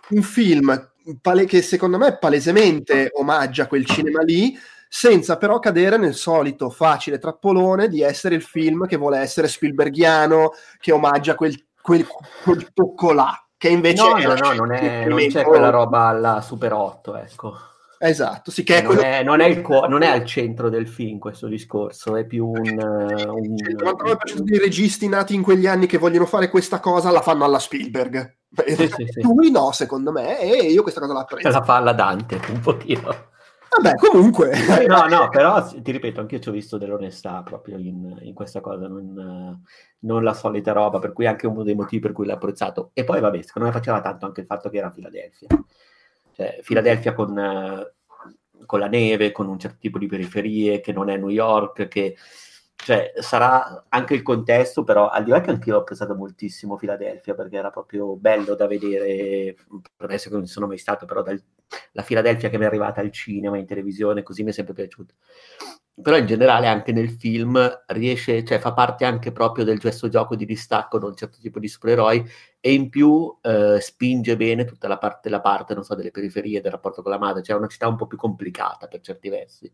un 0.09 0.21
film 0.21 0.91
pale- 1.21 1.45
che 1.45 1.61
secondo 1.61 1.97
me 1.97 2.17
palesemente 2.17 3.09
omaggia 3.13 3.67
quel 3.67 3.85
cinema 3.85 4.21
lì, 4.21 4.57
senza 4.87 5.35
però 5.35 5.59
cadere 5.59 5.97
nel 5.97 6.15
solito 6.15 6.69
facile 6.69 7.19
trappolone 7.19 7.89
di 7.89 8.01
essere 8.01 8.35
il 8.35 8.41
film 8.41 8.85
che 8.87 8.95
vuole 8.95 9.19
essere 9.19 9.49
Spielbergiano, 9.49 10.51
che 10.79 10.93
omaggia 10.93 11.35
quel, 11.35 11.61
quel, 11.81 12.07
quel 12.41 12.71
tocco 12.73 13.11
là 13.11 13.46
che 13.57 13.69
invece 13.69 14.03
no, 14.03 14.17
no, 14.17 14.35
no, 14.35 14.53
non, 14.53 14.71
è, 14.71 15.05
non 15.07 15.17
c'è 15.27 15.43
quella 15.43 15.69
roba 15.69 16.05
alla 16.07 16.41
Super 16.41 16.73
8, 16.73 17.15
ecco. 17.17 17.57
Esatto, 17.99 18.51
sì, 18.51 18.63
che 18.63 18.77
è 18.77 18.81
non, 18.83 18.93
quello... 18.93 19.01
è, 19.01 19.23
non, 19.23 19.39
è 19.39 19.47
il 19.47 19.61
cuo- 19.61 19.87
non 19.87 20.03
è 20.03 20.07
al 20.07 20.23
centro 20.23 20.69
del 20.69 20.87
film 20.87 21.17
questo 21.17 21.47
discorso, 21.47 22.15
è 22.15 22.25
più 22.25 22.45
un... 22.45 22.57
un... 22.59 23.55
Il 23.55 23.75
99% 23.75 24.37
dei 24.41 24.59
registi 24.59 25.07
nati 25.07 25.33
in 25.33 25.41
quegli 25.41 25.65
anni 25.65 25.87
che 25.87 25.97
vogliono 25.97 26.27
fare 26.27 26.49
questa 26.49 26.79
cosa 26.79 27.09
la 27.09 27.21
fanno 27.21 27.43
alla 27.43 27.57
Spielberg. 27.57 28.35
Sì, 28.65 28.75
sì, 28.75 29.07
sì. 29.07 29.21
Lui 29.21 29.49
no, 29.49 29.71
secondo 29.71 30.11
me, 30.11 30.39
e 30.39 30.71
io 30.71 30.83
questa 30.83 30.99
cosa 30.99 31.13
la 31.13 31.23
prendo. 31.23 31.49
La 31.49 31.63
fa 31.63 31.77
alla 31.77 31.93
Dante, 31.93 32.39
un 32.49 32.59
pochino. 32.59 33.29
Vabbè, 33.79 33.95
comunque. 33.95 34.51
no, 34.87 35.07
no, 35.07 35.29
però 35.29 35.63
ti 35.67 35.91
ripeto, 35.91 36.19
anche 36.19 36.35
io 36.35 36.41
ci 36.41 36.49
ho 36.49 36.51
visto 36.51 36.77
dell'onestà 36.77 37.43
proprio 37.43 37.77
in, 37.77 38.17
in 38.21 38.33
questa 38.33 38.59
cosa, 38.59 38.87
non, 38.87 39.61
non, 39.99 40.23
la 40.23 40.33
solita 40.33 40.71
roba, 40.71 40.99
per 40.99 41.13
cui 41.13 41.27
anche 41.27 41.45
uno 41.47 41.63
dei 41.63 41.75
motivi 41.75 42.01
per 42.01 42.11
cui 42.11 42.25
l'ho 42.25 42.33
apprezzato. 42.33 42.89
E 42.93 43.03
poi, 43.03 43.19
vabbè, 43.19 43.41
secondo 43.43 43.67
me 43.67 43.73
faceva 43.73 44.01
tanto 44.01 44.25
anche 44.25 44.41
il 44.41 44.47
fatto 44.47 44.69
che 44.69 44.77
era 44.77 44.89
Filadelfia. 44.89 45.47
Cioè, 46.31 46.59
Filadelfia 46.61 47.13
con, 47.13 47.35
con 48.65 48.79
la 48.79 48.87
neve, 48.87 49.31
con 49.31 49.47
un 49.47 49.59
certo 49.59 49.77
tipo 49.79 49.99
di 49.99 50.07
periferie, 50.07 50.79
che 50.81 50.91
non 50.91 51.09
è 51.09 51.17
New 51.17 51.29
York, 51.29 51.87
che 51.87 52.15
cioè, 52.75 53.13
sarà 53.19 53.85
anche 53.89 54.13
il 54.13 54.21
contesto, 54.21 54.83
però 54.83 55.09
al 55.09 55.23
di 55.23 55.31
là 55.31 55.41
che 55.41 55.49
anche 55.51 55.69
io 55.69 55.77
ho 55.77 55.79
apprezzato 55.79 56.15
moltissimo 56.15 56.77
Filadelfia 56.77 57.33
perché 57.35 57.57
era 57.57 57.69
proprio 57.69 58.15
bello 58.15 58.55
da 58.55 58.67
vedere, 58.67 59.55
premesso 59.95 60.29
che 60.29 60.35
non 60.35 60.45
sono 60.45 60.67
mai 60.67 60.77
stato, 60.77 61.05
però 61.05 61.21
dal, 61.23 61.41
la 61.93 62.01
Filadelfia 62.01 62.49
che 62.49 62.57
mi 62.57 62.63
è 62.63 62.67
arrivata 62.67 63.01
al 63.01 63.11
cinema, 63.11 63.57
in 63.57 63.65
televisione, 63.65 64.23
così 64.23 64.43
mi 64.43 64.49
è 64.49 64.53
sempre 64.53 64.73
piaciuto. 64.73 65.15
Però 65.99 66.15
in 66.15 66.27
generale 66.27 66.67
anche 66.67 66.91
nel 66.91 67.09
film 67.09 67.57
riesce, 67.87 68.43
cioè 68.43 68.59
fa 68.59 68.73
parte 68.73 69.03
anche 69.03 69.31
proprio 69.31 69.65
del 69.65 69.79
gesto 69.79 70.09
gioco 70.09 70.35
di 70.35 70.45
distacco 70.45 70.99
da 70.99 71.07
un 71.07 71.15
certo 71.15 71.39
tipo 71.41 71.57
di 71.59 71.67
supereroi 71.67 72.23
e 72.59 72.73
in 72.73 72.89
più 72.89 73.35
eh, 73.41 73.79
spinge 73.81 74.37
bene 74.37 74.65
tutta 74.65 74.87
la 74.87 74.97
parte, 74.99 75.29
la 75.29 75.41
parte, 75.41 75.73
non 75.73 75.83
so, 75.83 75.95
delle 75.95 76.11
periferie, 76.11 76.61
del 76.61 76.71
rapporto 76.71 77.01
con 77.01 77.11
la 77.11 77.17
madre, 77.17 77.41
cioè 77.41 77.55
è 77.55 77.59
una 77.59 77.67
città 77.67 77.87
un 77.87 77.95
po' 77.95 78.05
più 78.05 78.17
complicata 78.17 78.87
per 78.87 79.01
certi 79.01 79.29
versi 79.29 79.71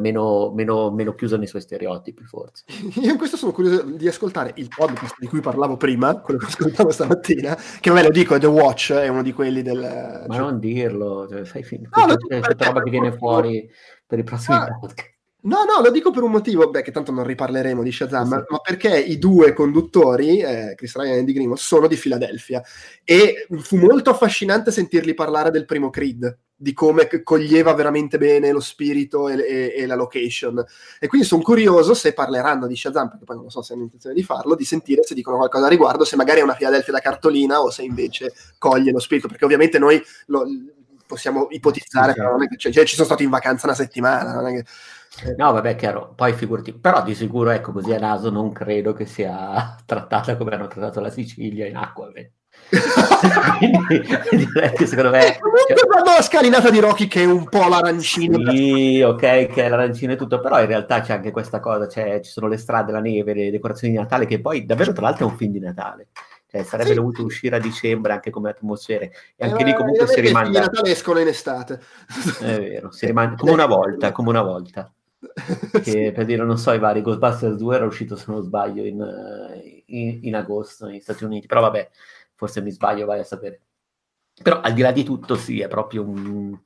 meno, 0.00 0.52
meno, 0.54 0.90
meno 0.90 1.14
chiusa 1.14 1.36
nei 1.36 1.46
suoi 1.46 1.62
stereotipi, 1.62 2.24
forse. 2.24 2.64
Io 3.00 3.10
in 3.10 3.18
questo 3.18 3.36
sono 3.36 3.52
curioso 3.52 3.82
di 3.82 4.08
ascoltare 4.08 4.52
il 4.56 4.68
podcast 4.74 5.16
di 5.18 5.26
cui 5.26 5.40
parlavo 5.40 5.76
prima, 5.76 6.20
quello 6.20 6.40
che 6.40 6.46
ascoltavo 6.46 6.90
stamattina, 6.90 7.56
che 7.80 7.90
ve 7.90 8.02
lo 8.02 8.10
dico, 8.10 8.34
è 8.34 8.40
The 8.40 8.46
Watch, 8.46 8.92
è 8.92 9.08
uno 9.08 9.22
di 9.22 9.32
quelli 9.32 9.62
del... 9.62 9.78
Ma 10.26 10.34
cioè... 10.34 10.44
non 10.44 10.58
dirlo, 10.58 11.26
cioè, 11.28 11.44
fai 11.44 11.62
fin- 11.62 11.88
no, 11.90 12.06
c'è, 12.06 12.40
c'è 12.40 12.64
roba 12.64 12.82
che 12.82 12.90
viene 12.90 13.12
fuori 13.16 13.68
per 14.06 14.18
i 14.18 14.24
prossimi 14.24 14.56
ah, 14.56 14.78
podcast. 14.78 15.12
No, 15.44 15.58
no, 15.64 15.82
lo 15.82 15.90
dico 15.90 16.10
per 16.10 16.22
un 16.22 16.30
motivo, 16.30 16.70
beh, 16.70 16.80
che 16.80 16.90
tanto 16.90 17.12
non 17.12 17.24
riparleremo 17.24 17.82
di 17.82 17.92
Shazam, 17.92 18.28
sì. 18.28 18.44
ma 18.48 18.58
perché 18.62 18.98
i 18.98 19.18
due 19.18 19.52
conduttori, 19.52 20.40
eh, 20.40 20.72
Chris 20.74 20.96
Ryan 20.96 21.16
e 21.16 21.18
Andy 21.18 21.32
Grimo, 21.34 21.54
sono 21.54 21.86
di 21.86 21.96
Filadelfia 21.96 22.62
e 23.04 23.46
fu 23.58 23.76
molto 23.76 24.08
affascinante 24.08 24.70
sentirli 24.70 25.12
parlare 25.12 25.50
del 25.50 25.66
primo 25.66 25.90
Creed, 25.90 26.38
di 26.56 26.72
come 26.72 27.08
coglieva 27.22 27.74
veramente 27.74 28.16
bene 28.16 28.52
lo 28.52 28.60
spirito 28.60 29.28
e, 29.28 29.36
e, 29.38 29.74
e 29.76 29.86
la 29.86 29.94
location. 29.94 30.64
E 30.98 31.06
quindi 31.06 31.26
sono 31.26 31.42
curioso 31.42 31.94
se 31.94 32.12
parleranno 32.12 32.66
di 32.66 32.76
Shazam, 32.76 33.08
perché 33.08 33.24
poi 33.24 33.36
non 33.36 33.50
so 33.50 33.62
se 33.62 33.72
hanno 33.72 33.82
intenzione 33.82 34.14
di 34.14 34.22
farlo, 34.22 34.54
di 34.54 34.64
sentire 34.64 35.02
se 35.02 35.14
dicono 35.14 35.36
qualcosa 35.36 35.66
a 35.66 35.68
riguardo, 35.68 36.04
se 36.04 36.16
magari 36.16 36.40
è 36.40 36.42
una 36.44 36.54
Filadelfia 36.54 36.92
da 36.92 37.00
cartolina 37.00 37.60
o 37.60 37.70
se 37.70 37.82
invece 37.82 38.32
coglie 38.58 38.92
lo 38.92 39.00
spirito, 39.00 39.28
perché 39.28 39.44
ovviamente 39.44 39.78
noi 39.78 40.02
lo, 40.26 40.44
possiamo 41.06 41.48
ipotizzare, 41.50 42.12
sì, 42.12 42.18
però 42.18 42.30
non 42.30 42.44
è 42.44 42.48
che, 42.48 42.56
cioè, 42.56 42.84
ci 42.84 42.94
sono 42.94 43.06
stato 43.06 43.22
in 43.22 43.30
vacanza 43.30 43.66
una 43.66 43.74
settimana, 43.74 44.32
non 44.32 44.46
è 44.46 44.52
che 44.52 44.64
No, 45.36 45.52
vabbè, 45.52 45.76
chiaro, 45.76 46.12
poi 46.14 46.32
figurati, 46.32 46.72
però 46.72 47.02
di 47.02 47.14
sicuro, 47.14 47.50
ecco, 47.50 47.70
così 47.70 47.92
a 47.92 47.98
naso 47.98 48.30
non 48.30 48.50
credo 48.52 48.92
che 48.92 49.06
sia 49.06 49.76
trattata 49.86 50.36
come 50.36 50.54
hanno 50.54 50.66
trattato 50.66 51.00
la 51.00 51.10
Sicilia 51.10 51.66
in 51.66 51.76
acqua. 51.76 52.10
Quindi 53.58 54.02
direi 54.52 54.72
che 54.72 54.86
secondo 54.86 55.10
me... 55.10 55.36
Eh, 55.36 55.38
comunque 55.38 55.74
cioè... 55.76 56.14
la 56.16 56.22
scalinata 56.22 56.70
di 56.70 56.80
Rocky 56.80 57.06
che 57.06 57.22
è 57.22 57.26
un 57.26 57.48
po' 57.48 57.68
l'arancino. 57.68 58.50
Sì, 58.50 59.02
ok, 59.02 59.20
che 59.20 59.64
è 59.64 59.68
l'arancino 59.68 60.12
e 60.12 60.16
tutto, 60.16 60.40
però 60.40 60.60
in 60.60 60.66
realtà 60.66 61.00
c'è 61.00 61.14
anche 61.14 61.30
questa 61.30 61.60
cosa, 61.60 61.88
cioè 61.88 62.20
ci 62.20 62.30
sono 62.30 62.48
le 62.48 62.56
strade, 62.56 62.92
la 62.92 63.00
neve, 63.00 63.34
le 63.34 63.50
decorazioni 63.50 63.94
di 63.94 63.98
Natale, 63.98 64.26
che 64.26 64.40
poi 64.40 64.64
davvero 64.64 64.92
tra 64.92 65.02
l'altro 65.02 65.26
è 65.26 65.30
un 65.30 65.36
film 65.36 65.52
di 65.52 65.60
Natale. 65.60 66.08
Cioè, 66.50 66.62
sarebbe 66.62 66.90
sì. 66.90 66.94
dovuto 66.94 67.24
uscire 67.24 67.56
a 67.56 67.58
dicembre 67.58 68.12
anche 68.12 68.30
come 68.30 68.50
atmosfere 68.50 69.10
e 69.34 69.44
anche 69.44 69.62
eh, 69.62 69.64
lì 69.64 69.74
comunque 69.74 70.06
si 70.06 70.20
rimanda... 70.20 70.58
I 70.58 70.62
Natale 70.62 70.90
escono 70.92 71.18
in 71.18 71.26
estate. 71.26 71.80
È 72.40 72.58
vero, 72.60 72.92
si 72.92 73.06
rimanda 73.06 73.34
come 73.34 73.52
una 73.52 73.66
volta, 73.66 74.12
come 74.12 74.28
una 74.28 74.42
volta. 74.42 74.92
che 75.72 75.82
sì. 75.82 76.12
per 76.12 76.24
dire 76.26 76.44
non 76.44 76.58
so 76.58 76.70
i 76.72 76.78
vari 76.78 77.00
Ghostbusters 77.00 77.56
2 77.56 77.74
era 77.74 77.86
uscito 77.86 78.14
se 78.14 78.26
non 78.28 78.42
sbaglio 78.42 78.84
in, 78.84 79.02
in, 79.86 80.18
in, 80.22 80.36
agosto 80.36 80.86
negli 80.86 81.00
Stati 81.00 81.24
Uniti 81.24 81.46
però 81.46 81.62
vabbè 81.62 81.90
forse 82.44 82.60
mi 82.60 82.70
sbaglio 82.70 83.06
vai 83.06 83.20
a 83.20 83.24
sapere 83.24 83.60
però 84.42 84.60
al 84.60 84.72
di 84.72 84.82
là 84.82 84.92
di 84.92 85.04
tutto 85.04 85.36
sì 85.36 85.60
è 85.60 85.68
proprio 85.68 86.02
un 86.02 86.58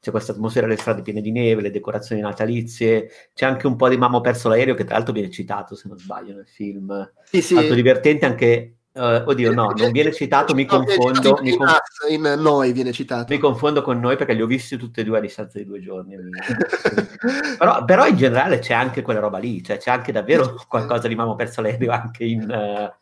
c'è 0.00 0.10
questa 0.10 0.32
atmosfera 0.32 0.66
le 0.66 0.78
strade 0.78 1.02
piene 1.02 1.20
di 1.20 1.30
neve, 1.30 1.60
le 1.60 1.70
decorazioni 1.70 2.22
natalizie, 2.22 3.10
c'è 3.34 3.44
anche 3.44 3.66
un 3.66 3.76
po' 3.76 3.86
di 3.86 3.98
Mamma 3.98 4.22
perso 4.22 4.48
l'aereo 4.48 4.74
che 4.74 4.84
tra 4.84 4.94
l'altro 4.94 5.12
viene 5.12 5.30
citato 5.30 5.76
se 5.76 5.88
non 5.88 5.98
sbaglio 5.98 6.34
nel 6.34 6.48
film. 6.48 7.12
Sì, 7.24 7.42
sì. 7.42 7.52
Molto 7.52 7.74
divertente 7.74 8.24
anche 8.24 8.76
Uh, 8.92 9.22
oddio, 9.24 9.52
no, 9.52 9.72
non 9.76 9.92
viene 9.92 10.12
citato, 10.12 10.52
mi 10.52 10.64
confondo. 10.64 11.38
Mi, 11.42 11.56
con... 11.56 11.68
in 12.08 12.34
noi 12.38 12.72
viene 12.72 12.90
citato. 12.90 13.32
Mi 13.32 13.38
confondo 13.38 13.82
con 13.82 14.00
noi 14.00 14.16
perché 14.16 14.32
li 14.32 14.42
ho 14.42 14.46
visti 14.46 14.76
tutti 14.76 14.98
e 14.98 15.04
due 15.04 15.18
a 15.18 15.20
distanza 15.20 15.58
di 15.58 15.64
due 15.64 15.80
giorni. 15.80 16.16
però, 17.56 17.84
però, 17.84 18.06
in 18.08 18.16
generale 18.16 18.58
c'è 18.58 18.74
anche 18.74 19.02
quella 19.02 19.20
roba 19.20 19.38
lì, 19.38 19.62
cioè 19.62 19.78
c'è 19.78 19.92
anche 19.92 20.10
davvero 20.10 20.60
qualcosa 20.66 21.06
di 21.06 21.14
Mamma 21.14 21.36
perso 21.36 21.60
l'aereo 21.60 21.92
anche 21.92 22.24
in, 22.24 22.40
uh, 22.42 22.92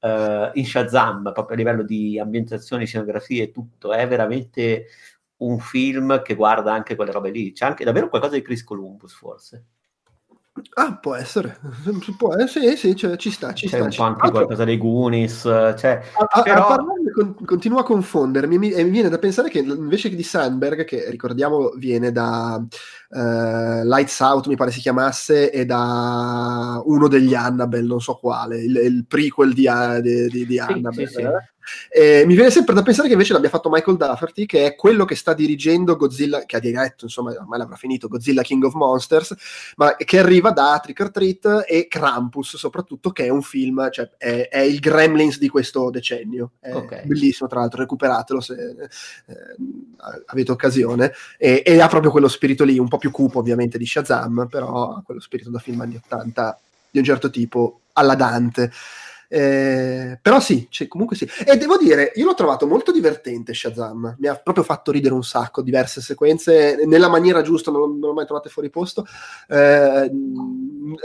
uh, 0.00 0.50
in 0.54 0.64
Shazam, 0.64 1.32
proprio 1.32 1.54
a 1.54 1.58
livello 1.58 1.82
di 1.82 2.18
ambientazione, 2.18 2.84
scenografie 2.86 3.44
e 3.44 3.50
tutto. 3.52 3.92
È 3.92 4.06
veramente 4.06 4.86
un 5.38 5.58
film 5.58 6.22
che 6.22 6.34
guarda 6.34 6.72
anche 6.72 6.96
quelle 6.96 7.12
robe 7.12 7.30
lì. 7.30 7.52
C'è 7.52 7.66
anche 7.66 7.84
davvero 7.84 8.08
qualcosa 8.08 8.34
di 8.34 8.42
Chris 8.42 8.64
Columbus, 8.64 9.14
forse. 9.14 9.64
Ah, 10.74 10.96
può 10.96 11.14
essere, 11.14 11.58
può 12.16 12.34
essere 12.34 12.76
sì, 12.76 12.88
sì, 12.88 12.96
cioè, 12.96 13.16
ci 13.16 13.30
sta, 13.30 13.52
ci 13.52 13.66
C'è 13.66 13.76
sta. 13.76 13.84
un 13.84 13.94
po' 13.94 14.02
anche 14.02 14.30
qualcosa 14.30 14.64
dei 14.64 14.78
Goonies, 14.78 15.40
cioè, 15.42 16.02
a, 16.18 16.26
a, 16.28 16.42
però... 16.42 16.64
a 16.64 16.66
parlarne 16.66 17.10
con, 17.12 17.34
continua 17.44 17.80
a 17.80 17.84
confondermi 17.84 18.58
mi, 18.58 18.70
e 18.70 18.82
mi 18.84 18.90
viene 18.90 19.08
da 19.08 19.18
pensare 19.18 19.48
che 19.50 19.58
invece 19.58 20.08
di 20.08 20.22
Sandberg, 20.22 20.84
che 20.84 21.10
ricordiamo 21.10 21.70
viene 21.76 22.10
da 22.12 22.56
uh, 22.58 23.82
Lights 23.84 24.18
Out, 24.20 24.46
mi 24.46 24.56
pare 24.56 24.70
si 24.70 24.80
chiamasse, 24.80 25.50
e 25.50 25.64
da 25.66 26.80
uno 26.84 27.08
degli 27.08 27.34
Annabelle, 27.34 27.86
non 27.86 28.00
so 28.00 28.14
quale, 28.14 28.62
il, 28.62 28.76
il 28.76 29.04
prequel 29.06 29.52
di, 29.52 29.68
di, 30.00 30.28
di, 30.28 30.46
di 30.46 30.58
Annabelle. 30.58 31.06
Sì, 31.06 31.14
sì, 31.14 31.20
sì. 31.20 31.54
Eh? 31.88 32.20
Eh, 32.20 32.26
mi 32.26 32.34
viene 32.34 32.50
sempre 32.50 32.74
da 32.74 32.82
pensare 32.82 33.08
che 33.08 33.14
invece 33.14 33.32
l'abbia 33.32 33.48
fatto 33.48 33.68
Michael 33.70 33.96
Dufferty, 33.96 34.46
che 34.46 34.66
è 34.66 34.74
quello 34.74 35.04
che 35.04 35.14
sta 35.14 35.34
dirigendo 35.34 35.96
Godzilla, 35.96 36.44
che 36.44 36.56
ha 36.56 36.60
diretto, 36.60 37.04
insomma, 37.04 37.32
ormai 37.32 37.58
l'avrà 37.58 37.76
finito, 37.76 38.08
Godzilla 38.08 38.42
King 38.42 38.64
of 38.64 38.74
Monsters, 38.74 39.34
ma 39.76 39.96
che 39.96 40.18
arriva 40.18 40.50
da 40.50 40.78
Trick 40.82 41.00
or 41.00 41.10
Treat 41.10 41.64
e 41.66 41.88
Krampus, 41.88 42.56
soprattutto, 42.56 43.10
che 43.10 43.24
è 43.24 43.28
un 43.28 43.42
film, 43.42 43.90
cioè 43.90 44.10
è, 44.16 44.48
è 44.50 44.60
il 44.60 44.78
Gremlins 44.78 45.38
di 45.38 45.48
questo 45.48 45.90
decennio. 45.90 46.52
È 46.60 46.72
okay. 46.74 47.06
bellissimo, 47.06 47.48
tra 47.48 47.60
l'altro, 47.60 47.80
recuperatelo 47.80 48.40
se 48.40 48.54
eh, 48.54 49.36
avete 50.26 50.52
occasione. 50.52 51.12
E, 51.38 51.62
e, 51.64 51.80
ha 51.80 51.88
proprio 51.88 52.10
quello 52.10 52.28
spirito 52.28 52.64
lì, 52.64 52.78
un 52.78 52.88
po' 52.88 52.98
più 52.98 53.10
cupo 53.10 53.38
ovviamente 53.38 53.78
di 53.78 53.86
Shazam, 53.86 54.46
però 54.48 54.96
ha 54.96 55.02
quello 55.04 55.20
spirito 55.20 55.50
da 55.50 55.58
film 55.58 55.80
anni 55.80 55.96
80 55.96 56.60
di 56.90 56.98
un 56.98 57.04
certo 57.04 57.30
tipo, 57.30 57.80
alla 57.92 58.14
Dante. 58.14 58.70
Eh, 59.28 60.18
però 60.20 60.40
sì, 60.40 60.66
cioè, 60.70 60.88
comunque 60.88 61.16
sì. 61.16 61.28
E 61.44 61.56
devo 61.56 61.76
dire, 61.76 62.12
io 62.14 62.24
l'ho 62.24 62.34
trovato 62.34 62.66
molto 62.66 62.92
divertente 62.92 63.54
Shazam, 63.54 64.16
mi 64.18 64.26
ha 64.28 64.36
proprio 64.36 64.64
fatto 64.64 64.90
ridere 64.90 65.14
un 65.14 65.24
sacco, 65.24 65.62
diverse 65.62 66.00
sequenze, 66.00 66.80
nella 66.86 67.08
maniera 67.08 67.42
giusta, 67.42 67.70
non, 67.70 67.98
non 67.98 68.10
l'ho 68.10 68.14
mai 68.14 68.26
trovate 68.26 68.48
fuori 68.48 68.70
posto. 68.70 69.06
Eh, 69.48 70.10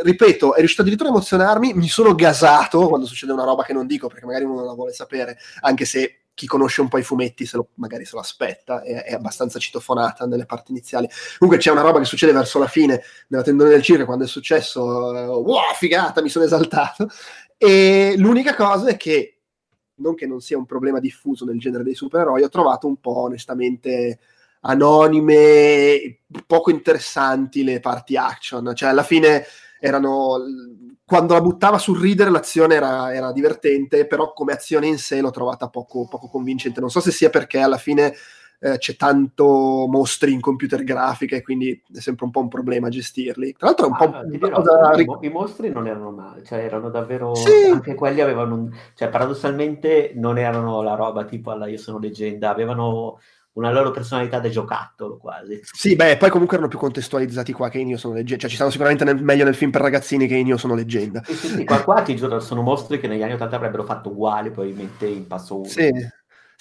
ripeto, 0.03 0.53
è 0.53 0.57
riuscito 0.57 0.81
addirittura 0.81 1.09
a 1.09 1.11
emozionarmi, 1.13 1.73
mi 1.73 1.87
sono 1.87 2.13
gasato 2.15 2.87
quando 2.87 3.05
succede 3.05 3.31
una 3.31 3.43
roba 3.43 3.63
che 3.63 3.73
non 3.73 3.87
dico 3.87 4.07
perché 4.07 4.25
magari 4.25 4.45
uno 4.45 4.55
non 4.55 4.65
la 4.65 4.73
vuole 4.73 4.93
sapere, 4.93 5.37
anche 5.61 5.85
se 5.85 6.21
chi 6.33 6.47
conosce 6.47 6.81
un 6.81 6.87
po' 6.87 6.97
i 6.97 7.03
fumetti 7.03 7.45
se 7.45 7.57
lo, 7.57 7.67
magari 7.75 8.05
se 8.05 8.15
lo 8.15 8.21
aspetta, 8.21 8.81
è, 8.81 9.03
è, 9.03 9.13
abbastanza 9.13 9.59
citofonata 9.59 10.25
nelle 10.25 10.45
parti 10.45 10.71
iniziali. 10.71 11.07
Comunque 11.37 11.61
c'è 11.61 11.71
una 11.71 11.81
roba 11.81 11.99
che 11.99 12.05
succede 12.05 12.31
verso 12.31 12.57
la 12.57 12.67
fine, 12.67 13.03
nella 13.27 13.43
tendone 13.43 13.69
del 13.69 13.81
circo, 13.81 14.05
quando 14.05 14.23
è 14.23 14.27
successo, 14.27 14.81
uh, 14.81 15.43
wow, 15.43 15.73
figata, 15.75 16.21
mi 16.21 16.29
sono 16.29 16.45
esaltato. 16.45 17.09
E 17.63 18.15
l'unica 18.17 18.55
cosa 18.55 18.89
è 18.89 18.97
che, 18.97 19.37
non 19.97 20.15
che 20.15 20.25
non 20.25 20.39
sia 20.41 20.57
un 20.57 20.65
problema 20.65 20.99
diffuso 20.99 21.45
nel 21.45 21.59
genere 21.59 21.83
dei 21.83 21.93
supereroi, 21.93 22.41
ho 22.41 22.49
trovato 22.49 22.87
un 22.87 22.97
po' 22.97 23.19
onestamente 23.19 24.17
anonime, 24.61 26.21
poco 26.47 26.71
interessanti 26.71 27.63
le 27.63 27.79
parti 27.79 28.17
action. 28.17 28.71
Cioè, 28.73 28.89
alla 28.89 29.03
fine 29.03 29.45
erano. 29.79 30.39
Quando 31.05 31.35
la 31.35 31.41
buttava 31.41 31.77
sul 31.77 31.99
ridere 31.99 32.31
l'azione 32.31 32.73
era, 32.73 33.13
era 33.13 33.31
divertente, 33.31 34.07
però 34.07 34.33
come 34.33 34.53
azione 34.53 34.87
in 34.87 34.97
sé 34.97 35.21
l'ho 35.21 35.29
trovata 35.29 35.69
poco, 35.69 36.07
poco 36.07 36.29
convincente. 36.29 36.79
Non 36.79 36.89
so 36.89 36.99
se 36.99 37.11
sia 37.11 37.29
perché 37.29 37.59
alla 37.59 37.77
fine 37.77 38.15
eh, 38.63 38.77
c'è 38.77 38.95
tanto 38.95 39.87
mostri 39.89 40.31
in 40.33 40.39
computer 40.39 40.83
grafica 40.83 41.35
e 41.35 41.41
quindi 41.41 41.81
è 41.91 41.99
sempre 41.99 42.25
un 42.25 42.31
po' 42.31 42.41
un 42.41 42.47
problema 42.47 42.89
gestirli. 42.89 43.55
Tra 43.57 43.67
l'altro 43.67 43.87
è 43.87 43.89
un 43.89 43.97
po' 43.97 44.17
ah, 44.17 44.23
dirò, 44.23 44.93
i, 44.93 45.25
i, 45.25 45.29
mostri 45.29 45.71
non 45.71 45.87
erano 45.87 46.11
male, 46.11 46.43
cioè 46.43 46.59
erano 46.59 46.91
davvero 46.91 47.33
sì. 47.33 47.69
anche 47.71 47.95
quelli 47.95 48.21
avevano 48.21 48.55
un... 48.55 48.71
cioè 48.93 49.09
paradossalmente 49.09 50.11
non 50.13 50.37
erano 50.37 50.83
la 50.83 50.93
roba 50.93 51.25
tipo 51.25 51.49
alla 51.49 51.65
io 51.65 51.79
sono 51.79 51.97
leggenda, 51.97 52.51
avevano 52.51 53.17
una 53.53 53.71
loro 53.71 53.89
personalità 53.89 54.39
da 54.39 54.49
giocattolo 54.49 55.17
quasi. 55.17 55.59
Sì, 55.63 55.95
beh, 55.95 56.17
poi 56.17 56.29
comunque 56.29 56.55
erano 56.55 56.69
più 56.69 56.79
contestualizzati 56.79 57.51
qua 57.53 57.67
che 57.67 57.79
in 57.79 57.89
Io 57.89 57.97
sono 57.97 58.13
leggenda, 58.13 58.41
cioè 58.41 58.49
ci 58.49 58.55
stanno 58.55 58.69
sicuramente 58.69 59.03
nel, 59.03 59.21
meglio 59.21 59.43
nel 59.43 59.55
film 59.55 59.71
per 59.71 59.81
ragazzini 59.81 60.27
che 60.27 60.35
in 60.35 60.45
Io 60.45 60.57
sono 60.57 60.75
leggenda. 60.75 61.23
Sì, 61.25 61.33
sì, 61.33 61.47
sì, 61.47 61.65
qua, 61.65 61.81
qua 61.81 62.01
ti 62.03 62.15
giuro, 62.15 62.39
sono 62.39 62.61
mostri 62.61 62.99
che 62.99 63.07
negli 63.07 63.23
anni 63.23 63.33
80 63.33 63.55
avrebbero 63.55 63.83
fatto 63.83 64.09
uguali 64.09 64.51
probabilmente 64.51 65.07
in 65.07 65.25
passo 65.25 65.57
1. 65.57 65.65
Sì. 65.65 65.91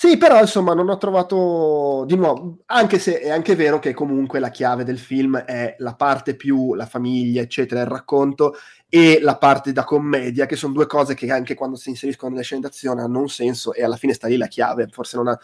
Sì, 0.01 0.17
però 0.17 0.41
insomma 0.41 0.73
non 0.73 0.89
ho 0.89 0.97
trovato 0.97 2.05
di 2.07 2.17
nuovo, 2.17 2.61
anche 2.69 2.99
se 2.99 3.21
è 3.21 3.29
anche 3.29 3.55
vero 3.55 3.79
che 3.79 3.93
comunque 3.93 4.39
la 4.39 4.49
chiave 4.49 4.83
del 4.83 4.99
film 4.99 5.37
è 5.37 5.75
la 5.77 5.95
parte 5.95 6.37
più 6.37 6.73
la 6.73 6.87
famiglia, 6.87 7.43
eccetera, 7.43 7.83
il 7.83 7.87
racconto 7.87 8.55
e 8.89 9.19
la 9.21 9.37
parte 9.37 9.73
da 9.73 9.85
commedia, 9.85 10.47
che 10.47 10.57
sono 10.57 10.73
due 10.73 10.87
cose 10.87 11.13
che 11.13 11.31
anche 11.31 11.55
quando 11.55 11.77
si 11.77 11.91
inseriscono 11.91 12.33
nelle 12.33 12.45
scene 12.45 12.63
d'azione 12.63 13.03
hanno 13.03 13.21
un 13.21 13.29
senso 13.29 13.75
e 13.75 13.85
alla 13.85 13.97
fine 13.97 14.15
sta 14.15 14.27
lì 14.27 14.39
la 14.39 14.47
chiave, 14.47 14.89
forse 14.91 15.19
non, 15.19 15.29
ha, 15.29 15.39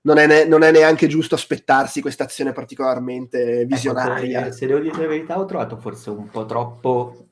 non, 0.00 0.16
è, 0.16 0.26
ne, 0.26 0.46
non 0.46 0.62
è, 0.62 0.70
neanche 0.70 1.06
giusto 1.06 1.34
aspettarsi 1.34 2.00
questa 2.00 2.24
azione 2.24 2.52
particolarmente 2.52 3.60
ecco, 3.60 3.74
visionaria. 3.74 4.44
Se, 4.44 4.52
se 4.52 4.66
devo 4.68 4.80
dire 4.80 4.96
la 4.96 5.06
verità 5.06 5.38
ho 5.38 5.44
trovato 5.44 5.76
forse 5.76 6.08
un 6.08 6.30
po' 6.30 6.46
troppo 6.46 7.26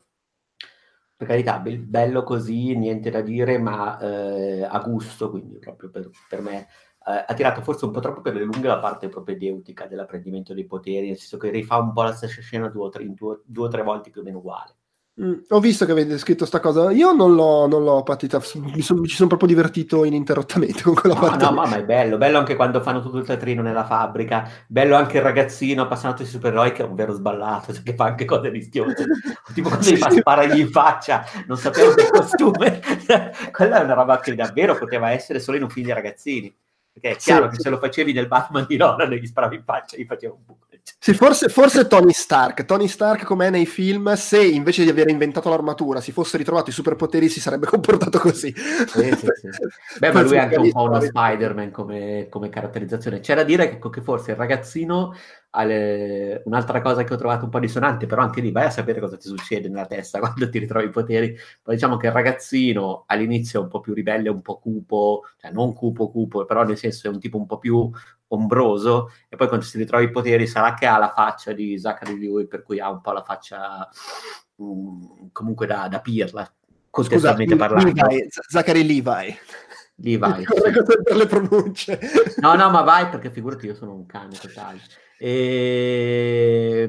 per 1.20 1.28
carità, 1.28 1.58
bello 1.60 2.22
così, 2.22 2.74
niente 2.74 3.10
da 3.10 3.20
dire, 3.20 3.58
ma 3.58 3.98
eh, 3.98 4.62
a 4.62 4.78
gusto, 4.78 5.28
quindi 5.28 5.58
proprio 5.58 5.90
per, 5.90 6.08
per 6.26 6.40
me 6.40 6.60
eh, 7.06 7.24
ha 7.26 7.34
tirato 7.34 7.60
forse 7.60 7.84
un 7.84 7.90
po' 7.90 8.00
troppo 8.00 8.22
per 8.22 8.32
le 8.32 8.42
lunghe 8.42 8.66
la 8.66 8.78
parte 8.78 9.10
propedeutica 9.10 9.86
dell'apprendimento 9.86 10.54
dei 10.54 10.64
poteri, 10.64 11.08
nel 11.08 11.18
senso 11.18 11.36
che 11.36 11.50
rifà 11.50 11.76
un 11.76 11.92
po' 11.92 12.04
la 12.04 12.14
stessa 12.14 12.40
scena 12.40 12.70
due 12.70 12.84
o 12.84 12.88
tre, 12.88 13.06
due, 13.12 13.42
due 13.44 13.66
o 13.66 13.68
tre 13.68 13.82
volte 13.82 14.08
più 14.08 14.22
o 14.22 14.24
meno 14.24 14.38
uguale. 14.38 14.76
Mm, 15.22 15.34
ho 15.50 15.60
visto 15.60 15.84
che 15.84 15.92
avete 15.92 16.16
scritto 16.16 16.46
sta 16.46 16.60
cosa, 16.60 16.90
io 16.90 17.12
non 17.12 17.34
l'ho, 17.34 17.66
non 17.66 17.84
l'ho 17.84 18.02
partita, 18.02 18.40
mi, 18.54 18.80
son, 18.80 19.00
mi 19.00 19.06
ci 19.06 19.16
sono 19.16 19.28
proprio 19.28 19.48
divertito 19.48 20.04
ininterrottamente 20.04 20.80
con 20.80 20.94
quella 20.94 21.14
no, 21.14 21.20
parte. 21.20 21.44
No, 21.44 21.52
ma 21.52 21.76
è 21.76 21.84
bello, 21.84 22.16
bello 22.16 22.38
anche 22.38 22.56
quando 22.56 22.80
fanno 22.80 23.02
tutto 23.02 23.18
il 23.18 23.26
teatrino 23.26 23.60
nella 23.60 23.84
fabbrica, 23.84 24.48
bello 24.66 24.96
anche 24.96 25.18
il 25.18 25.22
ragazzino 25.22 25.82
appassionato 25.82 26.22
di 26.22 26.28
supereroi 26.28 26.72
che 26.72 26.82
è 26.82 26.86
un 26.86 26.94
vero 26.94 27.12
sballato, 27.12 27.74
cioè 27.74 27.82
che 27.82 27.94
fa 27.94 28.06
anche 28.06 28.24
cose 28.24 28.48
rischiose, 28.48 29.04
tipo 29.52 29.68
quando 29.68 29.84
sì, 29.84 29.96
gli 29.96 29.98
fa 29.98 30.08
sparargli 30.08 30.58
in 30.58 30.70
faccia, 30.70 31.22
non 31.46 31.58
sapevo 31.58 31.92
che 31.92 32.08
costume, 32.08 32.80
quella 33.52 33.80
è 33.80 33.84
una 33.84 33.94
roba 33.94 34.20
che 34.20 34.34
davvero 34.34 34.78
poteva 34.78 35.10
essere 35.10 35.38
solo 35.38 35.58
in 35.58 35.64
un 35.64 35.68
film 35.68 35.84
di 35.84 35.92
ragazzini, 35.92 36.54
perché 36.90 37.10
è 37.10 37.16
chiaro 37.16 37.44
sì, 37.44 37.50
che 37.50 37.56
sì. 37.56 37.62
se 37.62 37.68
lo 37.68 37.78
facevi 37.78 38.14
nel 38.14 38.26
Batman 38.26 38.64
di 38.66 38.78
Nolan 38.78 39.12
e 39.12 39.18
gli 39.18 39.26
sparavi 39.26 39.56
in 39.56 39.64
faccia, 39.64 39.98
gli 39.98 40.06
faceva 40.06 40.32
un 40.32 40.40
buco 40.46 40.64
Sì, 40.98 41.14
forse, 41.14 41.48
forse, 41.48 41.86
Tony 41.86 42.12
Stark. 42.12 42.64
Tony 42.64 42.88
Stark, 42.88 43.24
com'è 43.24 43.50
nei 43.50 43.66
film, 43.66 44.12
se 44.14 44.42
invece 44.42 44.84
di 44.84 44.90
aver 44.90 45.08
inventato 45.08 45.48
l'armatura 45.48 46.00
si 46.00 46.12
fosse 46.12 46.36
ritrovato 46.36 46.70
i 46.70 46.72
superpoteri, 46.72 47.28
si 47.28 47.40
sarebbe 47.40 47.66
comportato 47.70 48.18
così. 48.18 48.52
Sì, 48.54 49.14
sì, 49.16 49.26
sì. 49.34 49.48
Beh, 49.98 50.12
ma 50.12 50.22
lui 50.22 50.36
è 50.36 50.38
anche 50.38 50.56
un 50.56 50.70
po' 50.70 50.82
uno 50.82 51.00
Spider-Man 51.00 51.70
come, 51.70 52.26
come 52.28 52.48
caratterizzazione. 52.48 53.20
C'è 53.20 53.34
da 53.34 53.44
dire 53.44 53.78
che, 53.78 53.90
che 53.90 54.00
forse 54.02 54.32
il 54.32 54.36
ragazzino 54.36 55.14
alle... 55.50 56.42
un'altra 56.44 56.80
cosa 56.80 57.04
che 57.04 57.14
ho 57.14 57.16
trovato 57.16 57.44
un 57.44 57.50
po' 57.50 57.58
dissonante, 57.58 58.06
però 58.06 58.22
anche 58.22 58.40
lì 58.40 58.52
vai 58.52 58.66
a 58.66 58.70
sapere 58.70 59.00
cosa 59.00 59.16
ti 59.16 59.28
succede 59.28 59.68
nella 59.68 59.86
testa 59.86 60.18
quando 60.20 60.48
ti 60.48 60.58
ritrovi 60.58 60.86
i 60.86 60.90
poteri. 60.90 61.36
Poi 61.62 61.74
diciamo 61.74 61.96
che 61.96 62.06
il 62.06 62.12
ragazzino 62.12 63.04
all'inizio 63.06 63.60
è 63.60 63.62
un 63.62 63.68
po' 63.68 63.80
più 63.80 63.94
ribelle, 63.94 64.28
un 64.28 64.42
po' 64.42 64.58
cupo, 64.58 65.22
cioè 65.38 65.50
non 65.50 65.74
cupo 65.74 66.10
cupo, 66.10 66.44
però 66.44 66.64
nel 66.64 66.76
senso 66.76 67.08
è 67.08 67.10
un 67.10 67.20
tipo 67.20 67.36
un 67.36 67.46
po' 67.46 67.58
più 67.58 67.90
ombroso 68.32 69.12
e 69.28 69.36
poi 69.36 69.48
quando 69.48 69.64
si 69.64 69.78
ritrova 69.78 70.02
i 70.02 70.10
poteri 70.10 70.46
sarà 70.46 70.74
che 70.74 70.86
ha 70.86 70.98
la 70.98 71.12
faccia 71.12 71.52
di 71.52 71.78
Zachary 71.78 72.18
Lewy 72.18 72.46
per 72.46 72.62
cui 72.62 72.78
ha 72.80 72.90
un 72.90 73.00
po' 73.00 73.12
la 73.12 73.22
faccia 73.22 73.88
um, 74.56 75.30
comunque 75.32 75.66
da, 75.66 75.88
da 75.88 76.00
pirla 76.00 76.50
contestualmente 76.90 77.54
Scusa, 77.54 77.66
parlando 77.66 78.06
Levi, 78.06 78.28
Zachary 78.28 78.84
Levi 78.84 79.36
Levi 79.96 80.44
sì. 80.46 81.02
per 81.02 81.16
le 81.16 81.26
pronunce 81.26 81.98
no 82.40 82.54
no 82.54 82.70
ma 82.70 82.82
vai 82.82 83.08
perché 83.08 83.30
figurati 83.30 83.66
io 83.66 83.74
sono 83.74 83.94
un 83.94 84.06
cane 84.06 84.36
totale 84.40 84.78
e... 85.20 86.88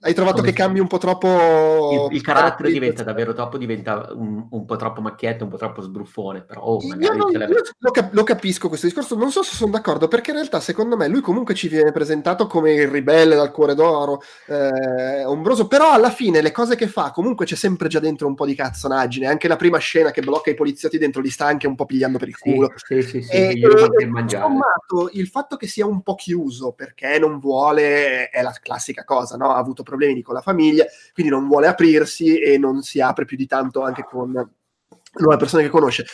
Hai 0.00 0.12
trovato 0.12 0.42
che 0.42 0.52
cambi 0.52 0.80
un 0.80 0.86
po' 0.86 0.98
troppo... 0.98 2.08
Il, 2.10 2.16
il 2.16 2.22
carattere 2.22 2.70
diventa 2.70 3.02
davvero 3.02 3.32
troppo, 3.32 3.56
diventa 3.56 4.10
un, 4.12 4.46
un, 4.50 4.64
po' 4.66 4.76
troppo 4.76 5.00
macchietto, 5.00 5.44
un 5.44 5.50
po' 5.50 5.56
troppo 5.56 5.80
sbruffone, 5.80 6.42
però 6.42 6.60
oh, 6.60 6.82
io, 6.82 7.12
non, 7.14 7.30
io 7.32 7.48
lo, 7.78 7.90
cap- 7.90 8.12
lo, 8.12 8.22
capisco 8.22 8.68
questo 8.68 8.86
discorso, 8.86 9.16
non 9.16 9.32
so 9.32 9.42
se 9.42 9.56
sono 9.56 9.72
d'accordo, 9.72 10.06
perché 10.06 10.30
in 10.30 10.36
realtà 10.36 10.60
secondo 10.60 10.96
me 10.96 11.08
lui 11.08 11.20
comunque 11.20 11.54
ci 11.54 11.68
viene 11.68 11.90
presentato 11.90 12.46
come 12.46 12.74
il 12.74 12.86
ribelle 12.86 13.34
dal 13.34 13.50
cuore 13.50 13.74
d'oro, 13.74 14.20
eh, 14.46 15.24
ombroso, 15.24 15.66
però 15.66 15.90
alla 15.92 16.10
fine 16.10 16.42
le 16.42 16.52
cose 16.52 16.76
che 16.76 16.86
fa 16.86 17.10
comunque 17.10 17.46
c'è 17.46 17.56
sempre 17.56 17.88
già 17.88 17.98
dentro 17.98 18.28
un 18.28 18.34
po' 18.34 18.46
di 18.46 18.54
cazzonaggine, 18.54 19.26
anche 19.26 19.48
la 19.48 19.56
prima 19.56 19.78
scena 19.78 20.10
che 20.10 20.20
blocca 20.20 20.50
i 20.50 20.54
poliziotti 20.54 20.98
dentro 20.98 21.22
li 21.22 21.30
sta 21.30 21.46
anche 21.46 21.66
un 21.66 21.74
po' 21.74 21.86
pigliando 21.86 22.18
per 22.18 22.28
il 22.28 22.38
culo. 22.38 22.72
Sì, 22.76 23.02
sì, 23.02 23.22
sì, 23.22 23.32
e, 23.32 23.52
io 23.52 23.70
e, 23.98 24.04
insommato, 24.04 25.08
il 25.12 25.26
fatto 25.26 25.56
che 25.56 25.66
sia 25.66 25.86
un 25.86 26.02
po' 26.02 26.14
chiuso 26.14 26.72
perché 26.72 27.18
non 27.18 27.38
vuole 27.40 28.28
è 28.28 28.42
la 28.42 28.54
classica 28.62 29.02
cosa, 29.04 29.36
no? 29.36 29.52
Ha 29.52 29.56
avuto 29.56 29.77
problemi 29.82 30.22
con 30.22 30.34
la 30.34 30.40
famiglia, 30.40 30.84
quindi 31.12 31.32
non 31.32 31.46
vuole 31.48 31.66
aprirsi 31.66 32.38
e 32.38 32.58
non 32.58 32.82
si 32.82 33.00
apre 33.00 33.24
più 33.24 33.36
di 33.36 33.46
tanto 33.46 33.82
anche 33.82 34.04
con 34.04 34.30
nuove 34.30 35.36
persone 35.36 35.62
che 35.62 35.68
conosce. 35.68 36.06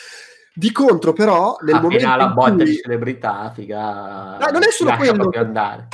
Di 0.56 0.70
contro, 0.70 1.12
però, 1.12 1.56
nel 1.62 1.74
Appena 1.74 1.94
momento. 1.94 2.16
la 2.16 2.28
botta 2.28 2.52
cui... 2.52 2.64
di 2.64 2.76
celebrità, 2.76 3.50
figa. 3.52 4.38
No, 4.38 4.46
non 4.52 4.62
è 4.62 4.70
solo 4.70 4.94
quello. 4.96 5.30
Andare. 5.34 5.88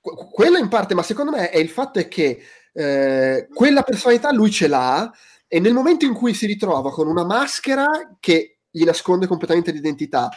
Quello 0.00 0.56
in 0.56 0.68
parte, 0.68 0.94
ma 0.94 1.02
secondo 1.02 1.32
me 1.32 1.50
è 1.50 1.58
il 1.58 1.68
fatto 1.68 1.98
è 1.98 2.08
che 2.08 2.40
eh, 2.72 3.48
quella 3.52 3.82
personalità 3.82 4.32
lui 4.32 4.50
ce 4.50 4.68
l'ha 4.68 5.12
e 5.48 5.60
nel 5.60 5.72
momento 5.72 6.04
in 6.04 6.14
cui 6.14 6.34
si 6.34 6.46
ritrova 6.46 6.90
con 6.90 7.08
una 7.08 7.24
maschera 7.24 8.16
che 8.20 8.58
gli 8.70 8.84
nasconde 8.84 9.26
completamente 9.26 9.72
l'identità 9.72 10.28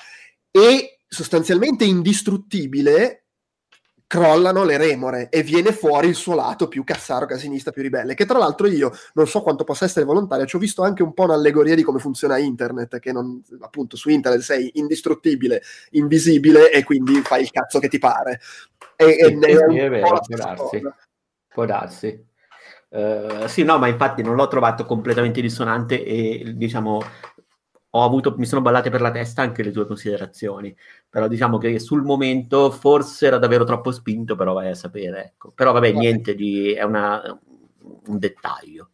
e 0.51 0.99
sostanzialmente 1.07 1.83
indistruttibile, 1.83 3.18
crollano 4.09 4.63
le 4.63 4.77
remore 4.77 5.29
e 5.29 5.43
viene 5.43 5.71
fuori 5.71 6.07
il 6.07 6.15
suo 6.15 6.33
lato 6.33 6.67
più 6.67 6.83
cassaro, 6.83 7.27
casinista, 7.27 7.69
più 7.69 7.83
ribelle, 7.83 8.15
che 8.15 8.25
tra 8.25 8.39
l'altro 8.39 8.65
io 8.65 8.91
non 9.13 9.27
so 9.27 9.43
quanto 9.43 9.63
possa 9.63 9.85
essere 9.85 10.03
volontario, 10.03 10.47
ci 10.47 10.55
ho 10.55 10.59
visto 10.59 10.81
anche 10.81 11.03
un 11.03 11.13
po' 11.13 11.25
un'allegoria 11.25 11.75
di 11.75 11.83
come 11.83 11.99
funziona 11.99 12.39
internet, 12.39 12.97
che 12.97 13.11
non, 13.11 13.39
appunto 13.59 13.97
su 13.97 14.09
internet 14.09 14.41
sei 14.41 14.71
indistruttibile, 14.73 15.61
invisibile 15.91 16.71
e 16.71 16.83
quindi 16.83 17.21
fai 17.21 17.43
il 17.43 17.51
cazzo 17.51 17.77
che 17.77 17.87
ti 17.87 17.99
pare. 17.99 18.39
E, 18.95 19.11
sì, 19.11 19.19
e 19.19 19.37
sì, 19.37 19.77
è, 19.77 19.89
vero, 19.89 20.07
può 20.07 20.35
darsi. 20.35 20.81
Può 21.47 21.65
darsi. 21.65 22.27
Uh, 22.89 23.45
sì, 23.45 23.61
no, 23.61 23.77
ma 23.77 23.89
infatti 23.89 24.23
non 24.23 24.33
l'ho 24.33 24.47
trovato 24.47 24.85
completamente 24.85 25.39
dissonante 25.39 26.03
e 26.03 26.53
diciamo 26.55 26.99
ho 27.91 28.03
avuto, 28.03 28.35
mi 28.37 28.45
sono 28.45 28.61
ballate 28.61 28.89
per 28.89 29.01
la 29.01 29.11
testa 29.11 29.41
anche 29.41 29.63
le 29.63 29.71
tue 29.71 29.85
considerazioni, 29.85 30.75
però 31.09 31.27
diciamo 31.27 31.57
che 31.57 31.79
sul 31.79 32.03
momento 32.03 32.69
forse 32.69 33.25
era 33.25 33.37
davvero 33.37 33.63
troppo 33.63 33.91
spinto, 33.91 34.35
però 34.35 34.53
vai 34.53 34.69
a 34.69 34.75
sapere, 34.75 35.25
ecco. 35.25 35.51
Però 35.51 35.71
vabbè, 35.71 35.91
niente 35.91 36.35
di... 36.35 36.73
è 36.73 36.83
una, 36.83 37.21
un 38.07 38.19
dettaglio. 38.19 38.91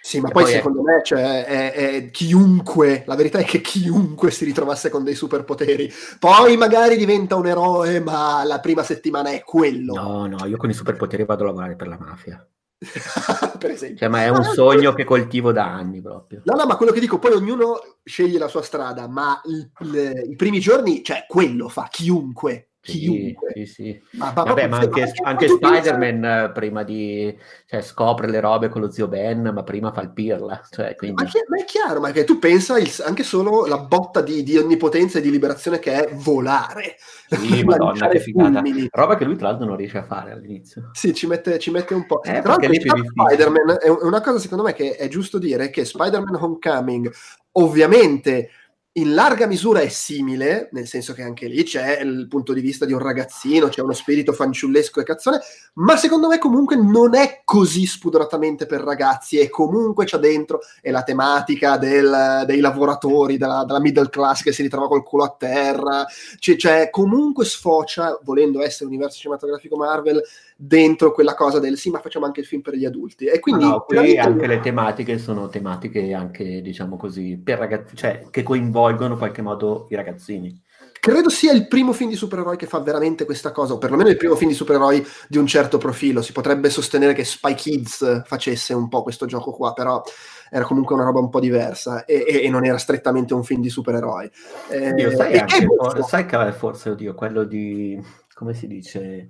Sì, 0.00 0.20
ma 0.20 0.28
poi, 0.28 0.44
poi, 0.44 0.52
secondo 0.52 0.80
è... 0.82 0.82
me 0.84 1.00
cioè, 1.02 1.44
è, 1.44 1.72
è, 1.72 2.10
chiunque, 2.10 3.02
la 3.06 3.16
verità 3.16 3.38
è 3.38 3.44
che 3.44 3.60
chiunque 3.60 4.30
si 4.30 4.44
ritrovasse 4.44 4.88
con 4.88 5.02
dei 5.02 5.16
superpoteri, 5.16 5.92
poi 6.20 6.56
magari 6.56 6.96
diventa 6.96 7.34
un 7.34 7.48
eroe, 7.48 7.98
ma 7.98 8.44
la 8.44 8.60
prima 8.60 8.84
settimana 8.84 9.30
è 9.30 9.42
quello. 9.42 9.94
No, 9.94 10.26
no, 10.26 10.46
io 10.46 10.56
con 10.58 10.70
i 10.70 10.74
superpoteri 10.74 11.24
vado 11.24 11.42
a 11.42 11.46
lavorare 11.46 11.74
per 11.74 11.88
la 11.88 11.98
mafia. 11.98 12.46
per 13.58 13.70
esempio. 13.70 13.98
Cioè, 13.98 14.08
ma 14.08 14.22
è 14.22 14.28
un 14.28 14.44
sogno 14.44 14.92
che 14.92 15.04
coltivo 15.04 15.52
da 15.52 15.64
anni 15.64 16.00
proprio. 16.00 16.42
No, 16.44 16.56
no, 16.56 16.66
ma 16.66 16.76
quello 16.76 16.92
che 16.92 17.00
dico, 17.00 17.18
poi 17.18 17.32
ognuno 17.32 17.80
sceglie 18.04 18.38
la 18.38 18.48
sua 18.48 18.62
strada, 18.62 19.08
ma 19.08 19.40
il, 19.46 19.70
il, 19.80 20.30
i 20.30 20.36
primi 20.36 20.60
giorni, 20.60 21.02
cioè, 21.02 21.24
quello 21.26 21.68
fa 21.68 21.88
chiunque 21.90 22.70
chiunque. 22.92 23.52
Sì, 23.54 23.66
sì. 23.66 24.02
Ma, 24.12 24.32
ma, 24.34 24.42
Vabbè, 24.44 24.68
ma 24.68 24.78
anche, 24.78 25.12
anche, 25.22 25.48
Spider-Man 25.48 26.20
pensa... 26.20 26.44
Eh, 26.44 26.50
prima 26.52 26.82
di... 26.82 27.36
Cioè, 27.66 27.82
scopre 27.82 28.28
le 28.28 28.40
robe 28.40 28.68
con 28.68 28.80
lo 28.80 28.90
zio 28.90 29.08
Ben, 29.08 29.50
ma 29.52 29.62
prima 29.62 29.92
fa 29.92 30.00
il 30.02 30.12
pirla. 30.12 30.60
Cioè, 30.70 30.94
quindi... 30.94 31.22
ma, 31.22 31.30
ma, 31.48 31.56
è 31.56 31.64
chiaro, 31.64 32.00
ma 32.00 32.10
che 32.10 32.24
tu 32.24 32.38
pensa 32.38 32.78
il, 32.78 32.90
anche 33.04 33.22
solo 33.22 33.66
la 33.66 33.78
botta 33.78 34.20
di, 34.20 34.42
di, 34.42 34.56
onnipotenza 34.56 35.18
e 35.18 35.22
di 35.22 35.30
liberazione 35.30 35.78
che 35.78 36.04
è 36.04 36.14
volare. 36.14 36.96
Sì, 37.28 37.62
madonna, 37.64 38.08
che 38.08 38.20
figata. 38.20 38.60
Fulmini. 38.60 38.88
Roba 38.90 39.16
che 39.16 39.24
lui 39.24 39.36
tra 39.36 39.48
l'altro 39.48 39.66
non 39.66 39.76
riesce 39.76 39.98
a 39.98 40.04
fare 40.04 40.32
all'inizio. 40.32 40.90
Sì, 40.92 41.14
ci 41.14 41.26
mette, 41.26 41.58
ci 41.58 41.70
mette 41.70 41.94
un 41.94 42.06
po'. 42.06 42.22
Eh, 42.22 42.40
tra 42.40 42.56
l'altro, 42.56 42.72
Spider-Man 42.72 43.78
è 43.80 43.88
una 43.88 44.20
cosa 44.20 44.38
secondo 44.38 44.64
me 44.64 44.74
che 44.74 44.96
è 44.96 45.08
giusto 45.08 45.38
dire, 45.38 45.70
che 45.70 45.84
Spider-Man 45.84 46.34
Homecoming 46.34 47.10
ovviamente 47.52 48.50
in 48.96 49.14
larga 49.14 49.46
misura 49.46 49.80
è 49.80 49.88
simile, 49.88 50.70
nel 50.72 50.86
senso 50.86 51.12
che 51.12 51.22
anche 51.22 51.48
lì 51.48 51.62
c'è 51.64 52.00
il 52.00 52.28
punto 52.28 52.54
di 52.54 52.62
vista 52.62 52.86
di 52.86 52.94
un 52.94 52.98
ragazzino, 52.98 53.68
c'è 53.68 53.82
uno 53.82 53.92
spirito 53.92 54.32
fanciullesco 54.32 55.00
e 55.00 55.04
cazzone, 55.04 55.40
ma 55.74 55.96
secondo 55.96 56.28
me 56.28 56.38
comunque 56.38 56.76
non 56.76 57.14
è 57.14 57.42
così 57.44 57.84
spudoratamente 57.84 58.64
per 58.64 58.80
ragazzi 58.80 59.38
e 59.38 59.50
comunque 59.50 60.06
c'è 60.06 60.16
dentro 60.16 60.60
è 60.80 60.90
la 60.90 61.02
tematica 61.02 61.76
del, 61.76 62.44
dei 62.46 62.60
lavoratori, 62.60 63.36
della, 63.36 63.64
della, 63.66 63.80
middle 63.80 64.08
class 64.08 64.42
che 64.42 64.52
si 64.52 64.62
ritrova 64.62 64.88
col 64.88 65.04
culo 65.04 65.24
a 65.24 65.34
terra, 65.36 66.06
cioè, 66.38 66.56
cioè 66.56 66.88
comunque 66.90 67.44
sfocia, 67.44 68.18
volendo 68.22 68.62
essere 68.62 68.86
universo 68.86 69.18
cinematografico 69.18 69.76
Marvel, 69.76 70.22
dentro 70.56 71.12
quella 71.12 71.34
cosa 71.34 71.58
del 71.58 71.76
sì, 71.76 71.90
ma 71.90 71.98
facciamo 71.98 72.24
anche 72.24 72.40
il 72.40 72.46
film 72.46 72.62
per 72.62 72.74
gli 72.74 72.86
adulti. 72.86 73.26
E 73.26 73.40
quindi 73.40 73.64
no, 73.64 73.84
qui 73.86 74.16
anche 74.16 74.46
le 74.46 74.60
tematiche 74.60 75.18
sono 75.18 75.48
tematiche 75.48 76.14
anche, 76.14 76.62
diciamo 76.62 76.96
così, 76.96 77.38
per 77.42 77.58
ragazzi, 77.58 77.94
cioè 77.94 78.24
che 78.30 78.42
coinvolgono 78.42 78.84
in 78.90 79.16
qualche 79.18 79.42
modo 79.42 79.86
i 79.90 79.94
ragazzini. 79.94 80.62
Credo 80.98 81.28
sia 81.28 81.52
il 81.52 81.68
primo 81.68 81.92
film 81.92 82.10
di 82.10 82.16
supereroi 82.16 82.56
che 82.56 82.66
fa 82.66 82.80
veramente 82.80 83.24
questa 83.24 83.52
cosa, 83.52 83.74
o 83.74 83.78
perlomeno 83.78 84.08
il 84.08 84.16
primo 84.16 84.34
film 84.34 84.50
di 84.50 84.56
supereroi 84.56 85.06
di 85.28 85.38
un 85.38 85.46
certo 85.46 85.78
profilo. 85.78 86.20
Si 86.20 86.32
potrebbe 86.32 86.68
sostenere 86.68 87.12
che 87.12 87.24
Spy 87.24 87.54
Kids 87.54 88.24
facesse 88.24 88.74
un 88.74 88.88
po' 88.88 89.02
questo 89.02 89.24
gioco 89.26 89.52
qua, 89.52 89.72
però 89.72 90.02
era 90.50 90.64
comunque 90.64 90.94
una 90.94 91.04
roba 91.04 91.20
un 91.20 91.28
po' 91.28 91.38
diversa 91.38 92.04
e, 92.04 92.24
e, 92.26 92.42
e 92.44 92.48
non 92.48 92.64
era 92.64 92.78
strettamente 92.78 93.34
un 93.34 93.44
film 93.44 93.60
di 93.60 93.68
supereroi. 93.68 94.30
Eh, 94.68 94.94
Dio, 94.94 95.10
sai, 95.12 95.38
anche, 95.38 95.66
sai 96.08 96.26
che 96.26 96.52
forse, 96.52 96.90
oddio, 96.90 97.14
quello 97.14 97.44
di, 97.44 98.00
come 98.34 98.54
si 98.54 98.66
dice, 98.66 99.28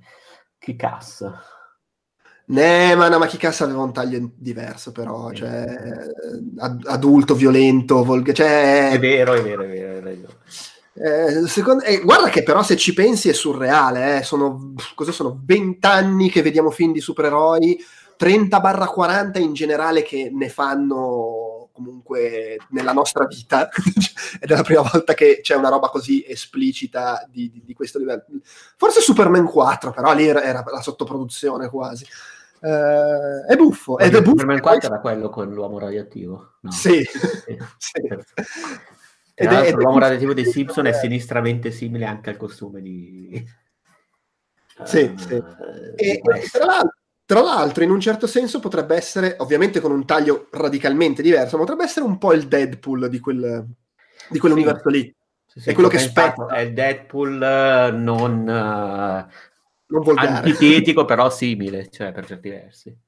Kikas. 0.59 1.31
Ne, 2.49 2.95
ma, 2.95 3.09
no, 3.09 3.19
ma 3.19 3.27
Kikas 3.27 3.63
aveva 3.63 3.83
un 3.83 3.93
taglio 3.93 4.31
diverso, 4.37 4.93
però, 4.93 5.33
cioè, 5.33 5.65
ad, 6.59 6.85
adulto, 6.87 7.35
violento, 7.35 8.05
volga, 8.05 8.33
cioè... 8.33 8.91
È 8.93 8.99
vero, 9.01 9.35
è 9.35 9.43
vero, 9.43 9.63
è 9.63 9.69
vero. 9.69 9.99
È 9.99 10.17
vero. 10.17 10.39
Eh, 10.99 11.47
secondo, 11.49 11.83
eh, 11.83 12.01
guarda 12.01 12.29
che 12.31 12.43
però 12.43 12.63
se 12.63 12.77
ci 12.77 12.95
pensi 12.95 13.29
è 13.29 13.33
surreale, 13.33 14.19
eh. 14.19 14.23
sono, 14.23 14.75
cosa 14.95 15.13
sono 15.13 15.41
20 15.45 15.87
anni 15.87 16.31
che 16.31 16.41
vediamo 16.41 16.71
film 16.71 16.93
di 16.93 17.01
supereroi, 17.01 17.79
30-40 18.19 19.41
in 19.41 19.53
generale 19.53 20.03
che 20.03 20.31
ne 20.33 20.49
fanno 20.49 21.69
comunque 21.73 22.57
nella 22.71 22.95
nostra 22.95 23.27
vita 23.27 23.69
ed 24.41 24.51
è 24.51 24.55
la 24.55 24.63
prima 24.63 24.81
volta 24.81 25.13
che 25.13 25.41
c'è 25.43 25.55
una 25.55 25.69
roba 25.69 25.91
così 25.91 26.25
esplicita 26.27 27.27
di, 27.31 27.51
di, 27.51 27.63
di 27.67 27.75
questo 27.75 27.99
livello. 27.99 28.25
Forse 28.77 29.01
Superman 29.01 29.45
4, 29.45 29.91
però 29.91 30.15
lì 30.15 30.27
era, 30.27 30.43
era 30.43 30.65
la 30.67 30.81
sottoproduzione 30.81 31.69
quasi. 31.69 32.07
Uh, 32.61 33.45
è 33.47 33.57
buffo. 33.57 33.99
Ed 33.99 34.15
è 34.15 34.19
buffo. 34.21 34.31
Superman 34.31 34.61
4 34.61 34.89
era 34.89 35.01
quello 35.01 35.29
con 35.29 35.53
l'uomo 35.53 35.79
radioattivo. 35.79 36.55
No. 36.61 36.71
Sì. 36.71 37.03
sì. 37.05 37.59
sì. 37.79 38.01
Ed 39.35 39.53
è, 39.53 39.73
l'uomo 39.73 39.99
radioattivo 39.99 40.35
dei 40.35 40.47
Simpson 40.47 40.87
è 40.87 40.93
sinistramente 40.93 41.71
simile 41.71 42.07
anche 42.07 42.31
al 42.31 42.37
costume 42.37 42.81
di... 42.81 43.45
Sì, 44.85 45.11
uh, 45.11 45.17
sì. 45.17 45.43
E, 45.95 46.21
e, 46.23 46.49
tra 46.53 46.67
l'altro 46.67 46.97
tra 47.27 47.43
l'altro, 47.43 47.83
in 47.83 47.91
un 47.91 47.99
certo 47.99 48.29
senso 48.29 48.61
potrebbe 48.61 48.95
essere, 48.95 49.35
ovviamente 49.41 49.81
con 49.81 49.91
un 49.91 50.07
taglio 50.07 50.47
radicalmente 50.53 51.23
diverso, 51.23 51.57
potrebbe 51.57 51.83
essere 51.83 52.07
un 52.07 52.19
po' 52.19 52.33
il 52.33 52.47
Deadpool 52.47 53.09
di, 53.09 53.19
quel, 53.19 53.67
di 54.29 54.39
quell'universo 54.39 54.89
sì. 54.89 54.97
lì. 54.97 55.17
Sì, 55.45 55.61
sì, 55.61 55.71
è 55.71 55.73
quello 55.75 55.89
che 55.89 55.99
spetta. 55.99 56.47
È 56.47 56.61
il 56.61 56.73
Deadpool 56.73 57.95
non... 57.97 59.27
Uh, 59.29 59.33
non 59.89 60.03
volgare. 60.03 60.29
Antitetico, 60.29 61.05
però 61.05 61.31
simile, 61.31 61.89
cioè 61.91 62.13
per 62.13 62.27
certi 62.27 62.49
versi. 62.49 62.99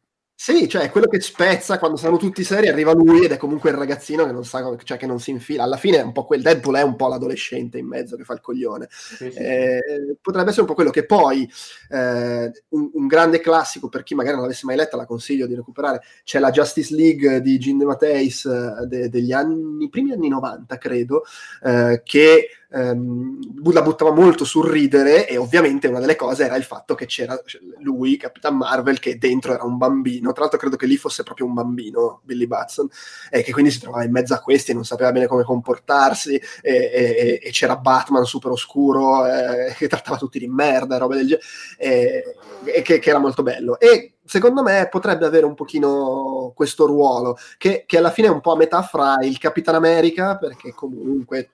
Sì, 0.41 0.68
cioè 0.68 0.89
quello 0.93 1.09
che 1.09 1.20
spezza 1.20 1.81
quando 1.81 1.97
stanno 1.97 2.16
tutti 2.16 2.45
seri, 2.45 2.68
arriva 2.68 2.93
lui 2.93 3.24
ed 3.24 3.33
è 3.33 3.37
comunque 3.37 3.70
il 3.70 3.76
ragazzino 3.76 4.24
che 4.24 4.31
non 4.31 4.45
sa, 4.45 4.76
cioè 4.85 4.97
che 4.97 5.05
non 5.05 5.18
si 5.18 5.33
infila. 5.33 5.64
Alla 5.64 5.76
fine 5.76 5.99
è 5.99 6.03
un 6.03 6.12
po' 6.12 6.24
quel 6.24 6.43
Deadpool 6.43 6.76
è 6.76 6.83
un 6.83 6.95
po' 6.95 7.09
l'adolescente 7.09 7.76
in 7.76 7.89
mezzo 7.89 8.14
che 8.14 8.22
fa 8.22 8.35
il 8.35 8.41
coglione. 8.41 8.87
Sì, 8.89 9.33
sì. 9.33 9.37
Eh, 9.37 9.81
potrebbe 10.22 10.51
essere 10.51 10.61
un 10.61 10.68
po' 10.68 10.74
quello 10.74 10.91
che 10.91 11.07
poi 11.07 11.51
eh, 11.91 12.53
un, 12.68 12.91
un, 12.93 13.07
grande 13.09 13.41
classico 13.41 13.89
per 13.89 14.05
chi 14.05 14.14
magari 14.14 14.37
non 14.37 14.45
l'avesse 14.45 14.64
mai 14.64 14.76
letta, 14.76 14.97
la 14.97 15.07
consiglio 15.07 15.49
di 15.49 15.57
recuperare. 15.57 16.03
C'è 16.22 16.39
la 16.39 16.53
Justice 16.53 16.95
League 16.95 17.41
di 17.41 17.59
Gin 17.59 17.76
De 17.76 17.85
Matteis 17.85 18.45
eh, 18.45 18.87
de, 18.87 19.09
degli 19.09 19.33
anni, 19.33 19.89
primi 19.89 20.12
anni 20.12 20.29
90, 20.29 20.79
credo, 20.79 21.24
eh, 21.64 22.01
che 22.05 22.49
ehm, 22.71 23.39
la 23.73 23.83
buttava 23.83 24.12
molto 24.12 24.45
sul 24.45 24.69
ridere 24.69 25.29
e 25.29 25.37
ovviamente 25.37 25.89
una 25.89 26.01
delle 26.01 26.16
cose 26.16 26.45
era 26.45 26.57
il 26.57 26.64
fatto 26.64 26.95
che 26.95 27.07
c'era 27.07 27.39
lui, 27.81 28.16
Capitan 28.16 28.57
Marvel, 28.57 28.99
che 28.99 29.19
dentro 29.19 29.53
era 29.53 29.64
un 29.64 29.77
bambino, 29.77 30.33
tra 30.33 30.43
l'altro 30.43 30.59
credo 30.59 30.77
che 30.77 30.87
lì 30.87 30.97
fosse 30.97 31.23
proprio 31.23 31.47
un 31.47 31.55
bambino, 31.55 32.21
Billy 32.25 32.47
Batson, 32.47 32.89
e 33.31 33.43
che 33.43 33.53
quindi 33.53 33.71
si 33.71 33.81
trovava 33.81 34.05
in 34.05 34.11
mezzo 34.11 34.35
a 34.35 34.41
questi 34.41 34.71
e 34.71 34.75
non 34.75 34.85
sapeva 34.85 35.12
bene 35.12 35.27
come 35.27 35.45
comportarsi 35.45 36.35
e, 36.35 36.43
e, 36.62 37.41
e 37.43 37.51
c'era 37.51 37.77
Batman 37.77 38.25
super 38.25 38.51
oscuro 38.51 39.27
eh, 39.27 39.75
che 39.77 39.89
trattava 39.89 40.16
tutti 40.16 40.39
di 40.39 40.49
merda 40.49 40.97
e 40.97 40.99
roba 40.99 41.14
del 41.14 41.27
genere 41.27 41.47
e, 41.77 42.35
e 42.64 42.83
che, 42.83 42.99
che 42.99 43.11
era 43.11 43.19
molto 43.19 43.43
bello. 43.43 43.79
E 43.79 44.14
secondo 44.25 44.62
me 44.62 44.89
potrebbe 44.91 45.27
avere 45.27 45.47
un 45.47 45.55
pochino 45.55 46.53
questo 46.55 46.87
ruolo, 46.87 47.39
che, 47.57 47.85
che, 47.87 47.99
alla 47.99 48.11
fine 48.11 48.29
è 48.29 48.31
un 48.31 48.41
po' 48.41 48.53
a 48.53 48.57
metà 48.57 48.83
fra 48.83 49.16
il 49.23 49.39
Capitan 49.39 49.75
America, 49.75 50.37
perché 50.37 50.73
comunque 50.75 51.51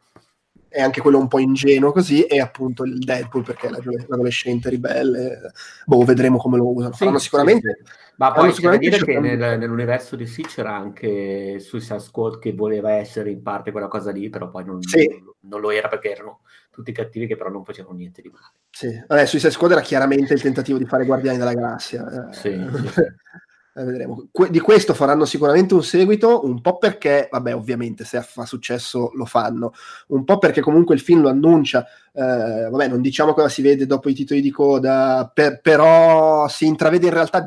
è 0.74 0.82
anche 0.82 1.00
quello 1.00 1.18
un 1.18 1.28
po' 1.28 1.38
ingenuo 1.38 1.92
così, 1.92 2.24
e 2.24 2.40
appunto 2.40 2.82
il 2.82 2.98
Deadpool 2.98 3.44
perché 3.44 3.68
è 3.68 3.70
l'adolescente 3.70 4.70
ribelle. 4.70 5.52
Boh, 5.86 6.02
vedremo 6.02 6.36
come 6.36 6.56
lo 6.56 6.68
usano. 6.74 6.94
Sì, 6.94 7.08
sicuramente. 7.18 7.76
Sì, 7.78 7.84
sì. 7.84 7.92
Ma 8.16 8.32
poi 8.32 8.52
c'è 8.52 8.78
dire 8.78 8.98
che 8.98 9.20
nel, 9.20 9.56
nell'universo 9.56 10.16
di 10.16 10.26
sì 10.26 10.42
c'era 10.42 10.74
anche 10.74 11.60
Suicide 11.60 12.00
Squad 12.00 12.40
che 12.40 12.54
voleva 12.54 12.90
essere 12.90 13.30
in 13.30 13.40
parte 13.42 13.70
quella 13.70 13.86
cosa 13.86 14.10
lì, 14.10 14.28
però 14.30 14.50
poi 14.50 14.64
non, 14.64 14.80
non, 14.82 15.34
non 15.42 15.60
lo 15.60 15.70
era 15.70 15.86
perché 15.86 16.10
erano 16.10 16.40
tutti 16.70 16.90
cattivi 16.90 17.28
che 17.28 17.36
però 17.36 17.50
non 17.50 17.64
facevano 17.64 17.96
niente 17.96 18.20
di 18.20 18.30
male. 18.30 18.54
Sì, 18.70 19.00
Vabbè, 19.06 19.26
Suicide 19.26 19.52
Squad 19.52 19.70
era 19.72 19.80
chiaramente 19.80 20.34
il 20.34 20.42
tentativo 20.42 20.78
di 20.78 20.86
fare 20.86 21.04
Guardiani 21.04 21.38
della 21.38 21.54
Galassia. 21.54 22.32
Sì, 22.32 22.50
sì. 22.50 22.50
Eh, 23.76 23.82
vedremo. 23.84 24.28
Que- 24.30 24.50
di 24.50 24.60
questo 24.60 24.94
faranno 24.94 25.24
sicuramente 25.24 25.74
un 25.74 25.82
seguito, 25.82 26.44
un 26.44 26.60
po' 26.60 26.78
perché, 26.78 27.28
vabbè, 27.30 27.54
ovviamente 27.56 28.04
se 28.04 28.20
fa 28.22 28.46
successo 28.46 29.10
lo 29.14 29.24
fanno, 29.24 29.72
un 30.08 30.22
po' 30.24 30.38
perché 30.38 30.60
comunque 30.60 30.94
il 30.94 31.00
film 31.00 31.22
lo 31.22 31.28
annuncia, 31.28 31.84
eh, 32.12 32.68
vabbè, 32.70 32.86
non 32.86 33.00
diciamo 33.00 33.32
cosa 33.34 33.48
si 33.48 33.62
vede 33.62 33.84
dopo 33.86 34.08
i 34.08 34.14
titoli 34.14 34.40
di 34.40 34.50
coda, 34.52 35.28
per- 35.32 35.60
però 35.60 36.46
si 36.46 36.66
intravede 36.66 37.06
in 37.08 37.12
realtà 37.14 37.46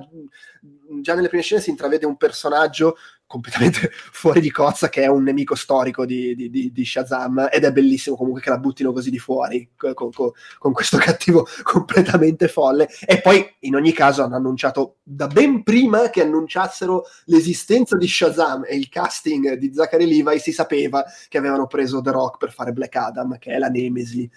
già 1.01 1.15
nelle 1.15 1.27
prime 1.27 1.43
scene 1.43 1.61
si 1.61 1.69
intravede 1.69 2.05
un 2.05 2.17
personaggio 2.17 2.97
completamente 3.27 3.91
fuori 4.11 4.39
di 4.39 4.49
cozza 4.49 4.89
che 4.89 5.03
è 5.03 5.07
un 5.07 5.23
nemico 5.23 5.53
storico 5.53 6.05
di, 6.05 6.33
di, 6.33 6.49
di, 6.49 6.71
di, 6.71 6.85
Shazam 6.85 7.49
ed 7.51 7.65
è 7.65 7.71
bellissimo 7.71 8.15
comunque 8.15 8.41
che 8.41 8.49
la 8.49 8.57
buttino 8.57 8.93
così 8.93 9.09
di 9.09 9.19
fuori 9.19 9.69
con, 9.75 9.93
con, 9.93 10.31
con, 10.57 10.71
questo 10.71 10.97
cattivo 10.99 11.45
completamente 11.63 12.47
folle. 12.47 12.88
E 13.05 13.21
poi 13.21 13.45
in 13.59 13.75
ogni 13.75 13.91
caso 13.91 14.23
hanno 14.23 14.38
annunciato 14.38 14.97
da 15.03 15.27
ben 15.27 15.61
prima 15.63 16.09
che 16.09 16.21
annunciassero 16.21 17.03
l'esistenza 17.25 17.97
di 17.97 18.07
Shazam 18.07 18.63
e 18.65 18.75
il 18.75 18.89
casting 18.89 19.53
di 19.53 19.73
Zachary 19.73 20.05
Levi 20.07 20.39
si 20.39 20.51
sapeva 20.53 21.03
che 21.27 21.38
avevano 21.38 21.67
preso 21.67 22.01
The 22.01 22.11
Rock 22.11 22.38
per 22.38 22.53
fare 22.53 22.71
Black 22.71 22.95
Adam 22.95 23.38
che 23.38 23.51
è 23.51 23.57
la 23.57 23.67
nemesi 23.67 24.29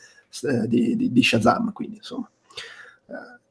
eh, 0.43 0.67
di, 0.67 1.23
Shazam 1.23 1.73
quindi 1.73 1.97
insomma 1.97 2.29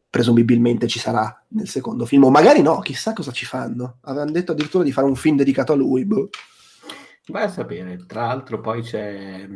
presumibilmente 0.10 0.88
ci 0.88 1.00
sarà 1.00 1.44
nel 1.50 1.68
secondo 1.68 2.06
film, 2.06 2.24
o 2.24 2.30
magari 2.30 2.62
no, 2.62 2.80
chissà 2.80 3.14
cosa 3.14 3.32
ci 3.32 3.46
fanno. 3.46 3.98
Avevano 4.02 4.32
detto 4.32 4.54
addirittura 4.54 4.84
di 4.84 4.92
fare 4.92 5.08
un 5.08 5.16
film 5.16 5.38
dedicato 5.38 5.74
a 5.74 5.76
lui. 5.76 6.06
Boh. 6.06 6.30
Vai 7.28 7.44
a 7.44 7.50
sapere, 7.50 8.06
tra 8.08 8.26
l'altro 8.26 8.60
poi 8.60 8.82
c'è, 8.82 9.48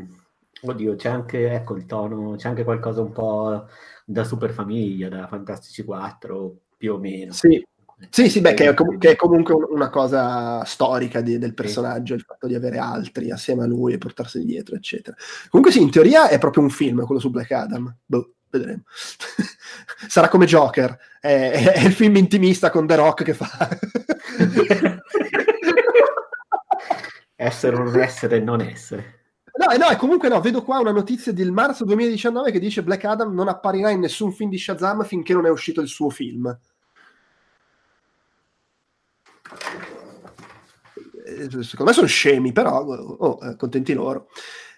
oddio, 0.61 0.95
c'è 0.95 1.09
anche, 1.09 1.51
ecco 1.51 1.75
il 1.75 1.87
tono, 1.87 2.35
c'è 2.35 2.47
anche 2.47 2.63
qualcosa 2.63 3.01
un 3.01 3.11
po' 3.11 3.65
da 4.05 4.23
super 4.23 4.51
famiglia, 4.51 5.09
da 5.09 5.25
Fantastici 5.25 5.83
4, 5.83 6.55
più 6.77 6.93
o 6.93 6.99
meno. 6.99 7.33
Sì, 7.33 7.65
sì, 8.09 8.29
sì, 8.29 8.41
beh, 8.41 8.53
che 8.53 8.69
è, 8.69 8.73
com- 8.75 8.99
che 8.99 9.11
è 9.11 9.15
comunque 9.15 9.55
una 9.55 9.89
cosa 9.89 10.63
storica 10.65 11.21
di, 11.21 11.39
del 11.39 11.55
personaggio, 11.55 12.13
il 12.13 12.21
fatto 12.21 12.45
di 12.45 12.53
avere 12.53 12.77
altri 12.77 13.31
assieme 13.31 13.63
a 13.63 13.67
lui 13.67 13.93
e 13.93 13.97
portarseli 13.97 14.45
dietro, 14.45 14.75
eccetera. 14.75 15.15
Comunque 15.49 15.73
sì, 15.73 15.81
in 15.81 15.89
teoria 15.89 16.27
è 16.29 16.37
proprio 16.37 16.61
un 16.61 16.69
film, 16.69 17.03
quello 17.05 17.19
su 17.19 17.31
Black 17.31 17.51
Adam. 17.51 17.95
Boh 18.05 18.33
vedremo. 18.57 18.83
Sarà 20.07 20.29
come 20.29 20.45
Joker, 20.45 20.97
è, 21.19 21.73
è, 21.75 21.85
il 21.85 21.93
film 21.93 22.15
intimista 22.17 22.69
con 22.69 22.85
The 22.87 22.95
Rock 22.95 23.23
che 23.23 23.33
fa. 23.33 23.69
essere 27.35 27.75
o 27.75 27.83
non 27.83 27.99
essere, 27.99 28.39
non 28.39 28.61
essere. 28.61 29.21
No, 29.55 29.67
no, 29.77 29.95
comunque 29.97 30.29
no, 30.29 30.41
vedo 30.41 30.63
qua 30.63 30.79
una 30.79 30.91
notizia 30.91 31.31
del 31.31 31.51
marzo 31.51 31.85
2019 31.85 32.51
che 32.51 32.59
dice 32.59 32.81
Black 32.81 33.03
Adam 33.03 33.33
non 33.33 33.47
apparirà 33.47 33.91
in 33.91 33.99
nessun 33.99 34.33
film 34.33 34.49
di 34.49 34.57
Shazam 34.57 35.03
finché 35.03 35.33
non 35.33 35.45
è 35.45 35.49
uscito 35.49 35.79
il 35.79 35.87
suo 35.87 36.09
film. 36.09 36.57
Eh, 41.25 41.49
secondo 41.63 41.83
me 41.85 41.93
sono 41.93 42.07
scemi, 42.07 42.51
però 42.51 42.79
oh, 42.79 43.39
eh, 43.45 43.55
contenti 43.55 43.93
loro. 43.93 44.29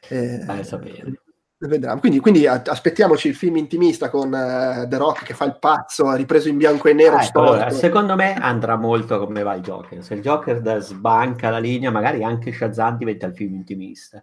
Eh, 0.10 0.44
Vai 0.46 0.60
a 0.60 0.64
sapere. 0.64 1.22
Vedremo. 1.58 2.00
Quindi, 2.00 2.20
quindi, 2.20 2.46
aspettiamoci 2.46 3.30
il 3.30 3.36
film 3.36 3.56
intimista 3.56 4.10
con 4.10 4.28
uh, 4.28 4.88
The 4.88 4.98
Rock 4.98 5.24
che 5.24 5.34
fa 5.34 5.46
il 5.46 5.58
pazzo, 5.58 6.14
ripreso 6.14 6.50
in 6.50 6.58
bianco 6.58 6.90
e 6.90 6.94
nero. 6.94 7.16
Ah, 7.16 7.30
allora, 7.34 7.70
secondo 7.70 8.16
me 8.16 8.34
andrà 8.34 8.76
molto 8.76 9.20
come 9.20 9.42
va 9.42 9.56
il 9.56 9.62
Joker. 9.62 10.04
Se 10.04 10.16
il 10.16 10.22
Joker 10.22 10.82
sbanca 10.82 11.50
la 11.50 11.60
linea, 11.60 11.92
magari 11.92 12.24
anche 12.24 12.52
Shazam 12.52 12.98
diventa 12.98 13.26
il 13.28 13.34
film 13.34 13.56
intimista. 13.56 14.22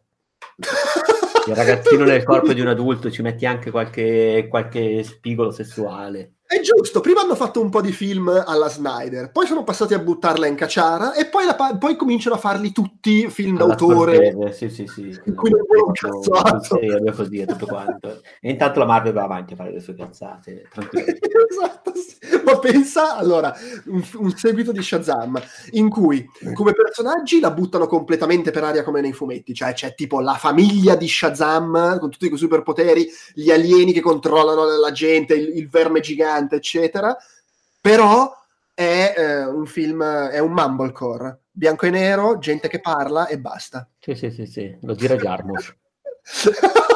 il 1.47 1.55
ragazzino 1.55 2.05
nel 2.05 2.23
corpo 2.23 2.53
di 2.53 2.61
un 2.61 2.69
adulto 2.69 3.11
ci 3.11 3.23
metti 3.23 3.47
anche 3.47 3.71
qualche, 3.71 4.47
qualche 4.51 5.03
spigolo 5.03 5.51
sessuale. 5.51 6.35
È 6.53 6.61
giusto, 6.61 7.01
prima 7.01 7.23
hanno 7.23 7.35
fatto 7.35 7.63
un 7.63 7.71
po' 7.71 7.81
di 7.81 7.93
film 7.93 8.29
alla 8.29 8.69
Snyder, 8.69 9.31
poi 9.31 9.47
sono 9.47 9.65
passati 9.65 9.95
a 9.95 9.99
buttarla 9.99 10.47
in 10.47 10.55
cacciara 10.55 11.15
e 11.15 11.25
poi, 11.25 11.47
la, 11.47 11.55
poi 11.55 11.97
cominciano 11.97 12.35
a 12.35 12.39
farli 12.39 12.73
tutti 12.73 13.27
film 13.31 13.57
alla 13.57 13.75
d'autore. 13.75 14.53
Sì, 14.53 14.69
sì, 14.69 14.87
sì. 14.87 15.19
In 15.25 15.35
cui 15.35 15.49
non 15.49 15.63
vuole 15.67 15.81
un 17.01 17.13
così 17.15 17.39
e 17.39 17.47
tutto 17.47 17.65
quanto. 17.65 18.21
E 18.39 18.51
intanto 18.51 18.81
la 18.81 18.85
Marvel 18.85 19.15
va 19.15 19.23
avanti 19.23 19.55
a 19.55 19.57
fare 19.57 19.73
le 19.73 19.81
sue 19.81 19.95
cazzate, 19.95 20.69
esatto, 21.49 21.93
sì. 21.95 22.17
Ma 22.45 22.59
pensa, 22.59 23.17
allora, 23.17 23.55
un, 23.87 24.05
un, 24.17 24.37
seguito 24.37 24.73
di 24.73 24.83
Shazam, 24.83 25.41
in 25.71 25.89
cui 25.89 26.29
come 26.53 26.73
personaggi 26.73 27.41
la 27.41 27.51
buttano 27.51 27.87
completamente 27.87 28.51
per 28.51 28.65
aria 28.65 28.83
come 28.83 29.01
nei 29.01 29.13
fumetti, 29.13 29.55
cioè 29.55 29.73
c'è 29.73 29.95
tipo 29.95 30.21
la 30.21 30.35
famiglia 30.35 30.97
di 30.97 31.09
Shazam 31.09 31.99
con 31.99 32.11
tutti 32.11 32.31
i 32.31 32.37
superpoteri, 32.37 33.09
gli 33.35 33.51
alieni 33.51 33.93
che 33.93 34.01
controllano 34.01 34.65
la 34.65 34.93
gente, 34.93 35.35
il, 35.35 35.57
il 35.57 35.69
verme 35.69 36.01
gigante, 36.01 36.41
gigante, 36.43 36.57
eccetera, 36.57 37.17
però 37.81 38.33
è 38.75 39.15
eh, 39.17 39.45
un 39.45 39.67
film, 39.67 40.03
è 40.03 40.39
un 40.39 40.53
mumblecore, 40.53 41.43
bianco 41.51 41.87
e 41.87 41.91
nero, 41.91 42.39
gente 42.39 42.69
che 42.69 42.81
parla 42.81 43.27
e 43.27 43.39
basta. 43.39 43.89
Sì, 43.99 44.15
sì, 44.15 44.31
sì, 44.31 44.47
sì. 44.47 44.77
lo 44.83 44.95
direi 44.95 45.19
Jarmusch. 45.19 45.77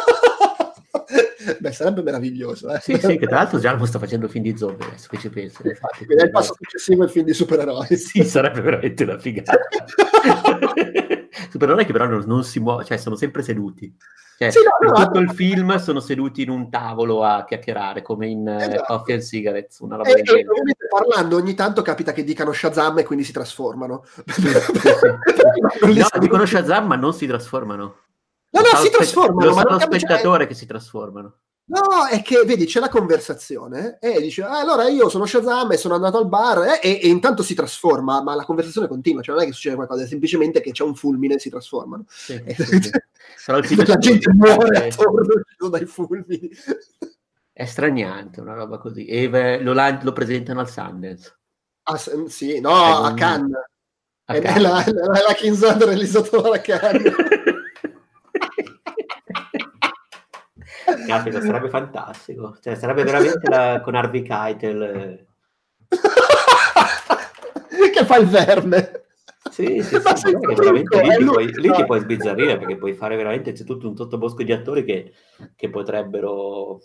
Beh, 1.60 1.70
sarebbe 1.70 2.02
meraviglioso. 2.02 2.72
Eh? 2.72 2.80
Sì, 2.80 2.98
sì, 2.98 3.18
che 3.18 3.26
tra 3.26 3.36
l'altro 3.36 3.60
Jarmusch 3.60 3.88
sta 3.88 4.00
facendo 4.00 4.26
film 4.26 4.42
di 4.42 4.56
zombie 4.56 4.84
adesso 4.86 5.06
che 5.08 5.18
ci 5.18 5.28
penso. 5.28 5.62
Infatti, 5.64 6.04
è 6.04 6.24
il 6.24 6.30
passo 6.30 6.54
successivo 6.54 7.04
al 7.04 7.10
film 7.10 7.24
di 7.24 7.32
supereroi. 7.32 7.96
Sì, 7.96 8.24
sarebbe 8.24 8.60
veramente 8.60 9.04
una 9.04 9.18
figata. 9.18 9.56
supereroi 11.50 11.84
che 11.84 11.92
però 11.92 12.06
non, 12.06 12.24
non 12.26 12.44
si 12.44 12.60
muovono, 12.60 12.84
cioè 12.84 12.96
sono 12.96 13.16
sempre 13.16 13.42
seduti. 13.42 13.94
Cioè, 14.38 14.50
sì, 14.50 14.58
no, 14.58 14.90
no, 14.90 15.04
tutto 15.04 15.18
no, 15.18 15.24
il 15.24 15.30
film 15.30 15.76
sono 15.78 15.98
seduti 15.98 16.42
in 16.42 16.50
un 16.50 16.68
tavolo 16.68 17.24
a 17.24 17.44
chiacchierare 17.46 18.02
come 18.02 18.26
in 18.26 18.46
eh, 18.46 18.56
esatto. 18.56 18.84
Coffee 18.84 19.14
and 19.14 19.22
Cigarettes, 19.22 19.78
una 19.78 19.96
roba 19.96 20.10
e, 20.10 20.12
e 20.12 20.46
ovviamente 20.46 20.86
parlando 20.90 21.36
ogni 21.36 21.54
tanto 21.54 21.80
capita 21.80 22.12
che 22.12 22.22
dicano 22.22 22.52
Shazam 22.52 22.98
e 22.98 23.04
quindi 23.04 23.24
si 23.24 23.32
trasformano. 23.32 24.04
No, 25.86 26.06
dicono 26.18 26.44
Shazam 26.44 26.86
ma 26.86 26.96
non 26.96 27.14
si 27.14 27.26
trasformano. 27.26 27.96
No, 28.50 28.60
no, 28.60 28.78
si 28.78 28.90
trasformano. 28.90 29.48
Lo 29.48 29.54
ma 29.54 29.62
lo 29.62 29.78
spettatore 29.78 30.46
che 30.46 30.54
si 30.54 30.66
trasformano. 30.66 31.34
No, 31.68 32.06
è 32.08 32.22
che 32.22 32.44
vedi, 32.44 32.64
c'è 32.64 32.78
la 32.78 32.88
conversazione 32.88 33.98
e 34.00 34.20
dice: 34.20 34.42
ah, 34.42 34.60
Allora 34.60 34.88
io 34.88 35.08
sono 35.08 35.26
Shazam 35.26 35.72
e 35.72 35.76
sono 35.76 35.94
andato 35.94 36.18
al 36.18 36.28
bar 36.28 36.62
eh, 36.62 36.80
e, 36.80 37.00
e, 37.02 37.08
intanto 37.08 37.42
si 37.42 37.54
trasforma, 37.54 38.22
ma 38.22 38.36
la 38.36 38.44
conversazione 38.44 38.86
continua, 38.86 39.20
cioè 39.20 39.34
non 39.34 39.42
è 39.42 39.46
che 39.48 39.52
succede 39.52 39.74
qualcosa, 39.74 40.04
è 40.04 40.06
semplicemente 40.06 40.60
che 40.60 40.70
c'è 40.70 40.84
un 40.84 40.94
fulmine 40.94 41.34
e 41.34 41.38
si 41.40 41.50
trasformano. 41.50 42.04
Sì, 42.08 42.40
sì, 42.56 42.80
sì. 42.82 42.90
la 43.84 43.98
gente 43.98 44.32
muore 44.32 44.88
attorno 44.88 45.68
dai 45.68 45.86
fulmini. 45.86 46.50
È 47.52 47.64
straniante 47.64 48.40
una 48.40 48.54
roba 48.54 48.78
così. 48.78 49.06
E 49.06 49.28
lo, 49.60 49.72
lo 49.72 50.12
presentano 50.12 50.60
al 50.60 50.70
Sundance. 50.70 51.36
Ah, 51.82 51.98
sì, 52.28 52.60
no, 52.60 52.74
a 52.74 53.12
Cannes. 53.14 53.58
Cannes. 54.24 54.60
La, 54.60 54.84
la, 54.86 55.22
la 55.26 55.34
King's 55.34 55.76
realizzato 55.78 56.40
da 56.42 56.60
Cannes. 56.60 57.12
Caspita, 61.06 61.40
sarebbe 61.40 61.68
fantastico. 61.68 62.58
Cioè, 62.60 62.74
sarebbe 62.74 63.04
veramente 63.04 63.48
la, 63.48 63.80
con 63.82 63.94
Harvey 63.94 64.22
Keitel. 64.22 64.82
Eh. 64.82 65.26
che 67.96 68.04
fa 68.04 68.16
il 68.18 68.26
verme. 68.26 69.04
Sì, 69.50 69.80
sì, 69.80 70.00
sì, 70.00 70.16
sì 70.16 70.36
veramente 70.54 71.00
lì, 71.00 71.16
ti 71.16 71.24
puoi, 71.24 71.52
lì 71.54 71.72
ti 71.72 71.84
puoi 71.84 72.00
sbizzarrire 72.00 72.58
perché 72.58 72.76
puoi 72.76 72.94
fare 72.94 73.16
veramente 73.16 73.52
c'è 73.52 73.64
tutto 73.64 73.88
un 73.88 73.96
sottobosco 73.96 74.42
di 74.42 74.52
attori 74.52 74.84
che, 74.84 75.12
che 75.54 75.70
potrebbero 75.70 76.80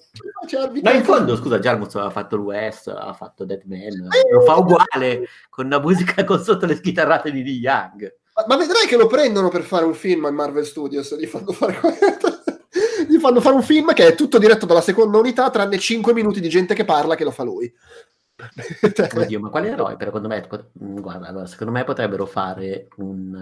ma 0.84 0.92
in 0.92 1.04
fondo 1.04 1.36
scusa 1.36 1.60
Jarmus 1.60 1.96
aveva 1.96 2.12
fatto 2.12 2.36
il 2.36 2.42
West 2.42 2.88
ha 2.88 3.14
fatto 3.14 3.46
Dead 3.46 3.64
Man 3.66 3.80
eh, 3.80 4.32
lo 4.32 4.42
fa 4.42 4.58
uguale 4.58 5.28
con 5.50 5.66
una 5.66 5.80
musica 5.80 6.24
con 6.24 6.42
sotto 6.42 6.68
le 6.68 6.80
chitarrate 6.80 7.32
di 7.32 7.44
Lee 7.44 7.56
Young 7.56 8.16
ma, 8.36 8.46
ma, 8.48 8.58
vedrai 8.58 8.86
che 8.86 8.96
lo 8.96 9.08
prendono 9.08 9.50
per 9.50 9.64
fare 9.64 9.84
un 9.84 9.96
film 9.96 10.26
a 10.26 10.32
Marvel 10.32 10.66
Studios 10.66 11.18
gli 11.20 11.26
fanno 11.26 11.52
fare 11.52 11.74
gli 11.74 12.41
fanno 13.22 13.40
fare 13.40 13.56
un 13.56 13.64
film 13.64 13.94
che 13.94 14.08
è 14.08 14.16
tutto 14.16 14.38
diretto 14.38 14.66
dalla 14.66 14.82
seconda 14.82 15.18
unità 15.18 15.50
tranne 15.50 15.80
5 15.80 16.14
minuti 16.14 16.42
di 16.42 16.50
gente 16.50 16.74
che 16.74 16.84
parla 16.84 17.16
che 17.16 17.24
lo 17.24 17.32
fa 17.32 17.44
lui 17.44 17.74
Oddio, 19.16 19.40
ma 19.40 19.50
quali 19.50 19.68
eroi? 19.68 19.96
Per, 19.96 20.08
secondo, 20.08 20.28
me, 20.28 20.48
guarda, 20.74 21.28
allora, 21.28 21.46
secondo 21.46 21.72
me 21.74 21.84
potrebbero 21.84 22.26
fare 22.26 22.88
un, 22.98 23.34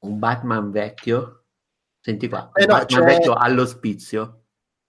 uh, 0.00 0.08
un 0.08 0.18
Batman 0.18 0.70
vecchio. 0.70 1.44
Senti 2.00 2.28
qua, 2.28 2.50
eh 2.54 2.66
no, 2.66 2.74
Batman 2.74 3.00
c'è... 3.00 3.06
vecchio 3.06 3.34
all'ospizio. 3.34 4.38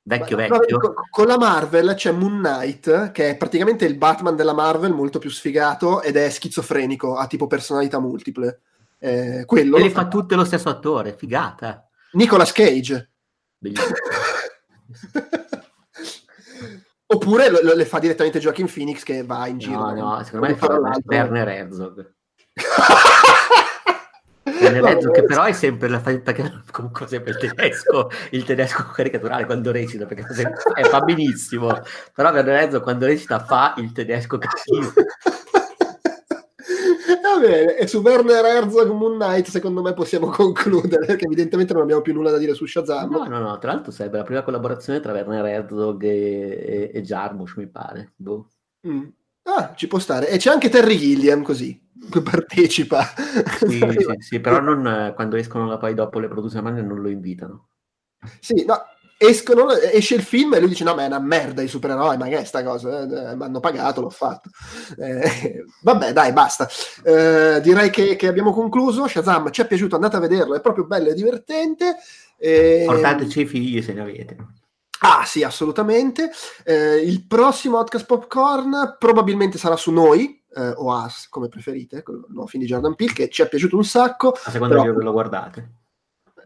Vecchio, 0.06 0.36
ma, 0.36 0.48
vecchio. 0.48 0.78
No, 0.78 0.94
con 1.10 1.28
la 1.28 1.38
Marvel 1.38 1.94
c'è 1.96 2.12
Moon 2.12 2.40
Knight, 2.40 3.12
che 3.12 3.32
è 3.32 3.38
praticamente 3.38 3.86
il 3.86 3.98
Batman 3.98 4.36
della 4.36 4.54
Marvel, 4.54 4.94
molto 4.94 5.20
più 5.20 5.30
sfigato 5.30 6.02
ed 6.02 6.18
è 6.18 6.30
schizofrenico, 6.30 7.16
ha 7.16 7.28
tipo 7.28 7.48
personalità 7.48 8.00
multiple. 8.00 8.62
Eh, 9.00 9.44
quello 9.46 9.78
e 9.78 9.82
le 9.82 9.90
fa 9.90 10.08
tutte 10.08 10.36
lo 10.36 10.46
stesso 10.46 10.70
attore, 10.70 11.16
figata. 11.16 11.88
Nicolas 12.14 12.52
Cage. 12.52 13.13
Bellissimo. 13.64 13.94
Oppure 17.06 17.50
lo, 17.50 17.60
lo, 17.62 17.74
le 17.76 17.86
fa 17.86 18.00
direttamente 18.00 18.40
Joaquin 18.40 18.70
Phoenix 18.72 19.04
che 19.04 19.24
va 19.24 19.48
in 19.48 19.58
giro. 19.58 19.80
No, 19.80 19.94
no, 19.94 20.24
secondo 20.24 20.48
me 20.48 20.56
fa 20.56 20.78
Werner 21.06 21.48
Herzog. 21.48 22.14
Werner 24.44 24.86
Herzog 24.86 25.14
che 25.14 25.24
però 25.24 25.44
è 25.44 25.54
sempre 25.54 25.88
la 25.88 26.00
perché 26.00 26.64
comunque 26.72 27.08
sempre 27.08 27.32
il 27.32 27.38
tedesco, 27.38 28.10
il 28.32 28.44
tedesco 28.44 28.84
caricaturale 28.92 29.46
quando 29.46 29.72
recita, 29.72 30.06
perché 30.06 30.26
fa 30.90 31.00
benissimo, 31.02 31.80
però 32.14 32.32
Werner 32.32 32.64
Herzog 32.64 32.82
quando 32.82 33.06
recita 33.06 33.40
fa 33.40 33.76
il 33.78 33.94
tedesco 33.94 34.38
cattivo. 34.40 34.92
Va 37.34 37.40
bene, 37.40 37.78
e 37.78 37.88
su 37.88 38.00
Werner 38.00 38.46
Herzog 38.46 38.92
Moon 38.92 39.18
Knight 39.18 39.48
secondo 39.48 39.82
me 39.82 39.94
possiamo 39.94 40.28
concludere, 40.28 41.06
perché 41.06 41.26
evidentemente 41.26 41.74
non 41.74 41.82
abbiamo 41.82 42.02
più 42.02 42.14
nulla 42.14 42.30
da 42.30 42.38
dire 42.38 42.54
su 42.54 42.66
Shazam. 42.66 43.10
No, 43.10 43.26
no, 43.26 43.40
no, 43.40 43.58
tra 43.58 43.74
l'altro 43.74 43.92
sarebbe 43.92 44.18
la 44.18 44.24
prima 44.24 44.44
collaborazione 44.44 45.00
tra 45.00 45.14
Werner 45.14 45.46
Herzog 45.46 46.04
e, 46.04 46.10
e, 46.10 46.92
e 46.94 47.02
Jarmusch, 47.02 47.58
mi 47.58 47.68
pare. 47.68 48.14
Boh. 48.16 48.50
Mm. 48.88 49.08
Ah, 49.44 49.74
ci 49.76 49.88
può 49.88 49.98
stare. 49.98 50.30
E 50.30 50.38
c'è 50.38 50.52
anche 50.52 50.70
Terry 50.70 50.96
Gilliam 50.96 51.42
così, 51.42 51.90
che 52.10 52.22
partecipa. 52.22 53.04
Sì, 53.66 53.80
sì, 53.80 54.16
sì, 54.20 54.40
però 54.40 54.62
non, 54.62 55.14
quando 55.16 55.36
escono 55.36 55.76
poi 55.78 55.94
dopo 55.96 56.20
le 56.20 56.28
produzioni 56.28 56.84
non 56.84 57.02
lo 57.02 57.10
invitano. 57.10 57.70
Sì, 58.40 58.64
no, 58.66 58.76
escono, 59.28 59.72
esce 59.72 60.16
il 60.16 60.22
film 60.22 60.54
e 60.54 60.60
lui 60.60 60.70
dice 60.70 60.84
no 60.84 60.94
ma 60.96 61.04
è 61.04 61.08
una 61.08 61.20
merda 61.20 61.62
i 61.62 61.68
supereroi, 61.68 62.18
ma 62.18 62.28
che 62.28 62.40
è 62.40 62.44
sta 62.44 62.64
cosa? 62.64 63.02
Eh, 63.02 63.36
mi 63.36 63.44
hanno 63.44 63.60
pagato, 63.60 64.02
l'ho 64.02 64.10
fatto. 64.10 64.50
Eh, 64.98 65.64
vabbè 65.82 66.14
dai, 66.14 66.32
basta. 66.34 66.68
Eh, 67.04 67.60
direi 67.62 67.90
che, 67.90 68.16
che, 68.16 68.28
abbiamo 68.28 68.54
concluso. 68.54 69.08
Shazam 69.08 69.52
ci 69.52 69.62
è 69.62 69.68
piaciuto, 69.68 69.96
andate 69.96 70.18
a 70.18 70.20
vederlo, 70.20 70.56
è 70.56 70.62
proprio 70.62 70.86
bello 70.86 71.10
e 71.10 71.14
divertente. 71.14 71.98
Portateci 72.86 73.42
i 73.42 73.46
figli 73.46 73.82
se 73.82 73.94
ne 73.94 74.02
avete. 74.02 74.38
Ah 75.00 75.26
sì, 75.26 75.44
assolutamente. 75.44 76.32
Eh, 76.64 76.98
il 76.98 77.26
prossimo 77.28 77.78
Outcast 77.78 78.06
Popcorn 78.06 78.96
probabilmente 78.98 79.58
sarà 79.58 79.76
su 79.76 79.92
noi, 79.92 80.42
eh, 80.56 80.74
o 80.76 80.94
As, 80.94 81.28
come 81.30 81.50
preferite, 81.50 82.04
con 82.04 82.16
il 82.16 82.26
nuovo 82.30 82.48
film 82.48 82.64
di 82.64 82.70
Jordan 82.70 82.96
Peele, 82.96 83.14
che 83.14 83.30
ci 83.30 83.42
è 83.42 83.50
piaciuto 83.50 83.76
un 83.76 83.84
sacco. 83.84 84.32
A 84.32 84.52
seconda 84.52 84.76
però... 84.76 84.88
di 84.88 84.94
dove 84.94 85.04
lo 85.04 85.12
guardate. 85.12 85.83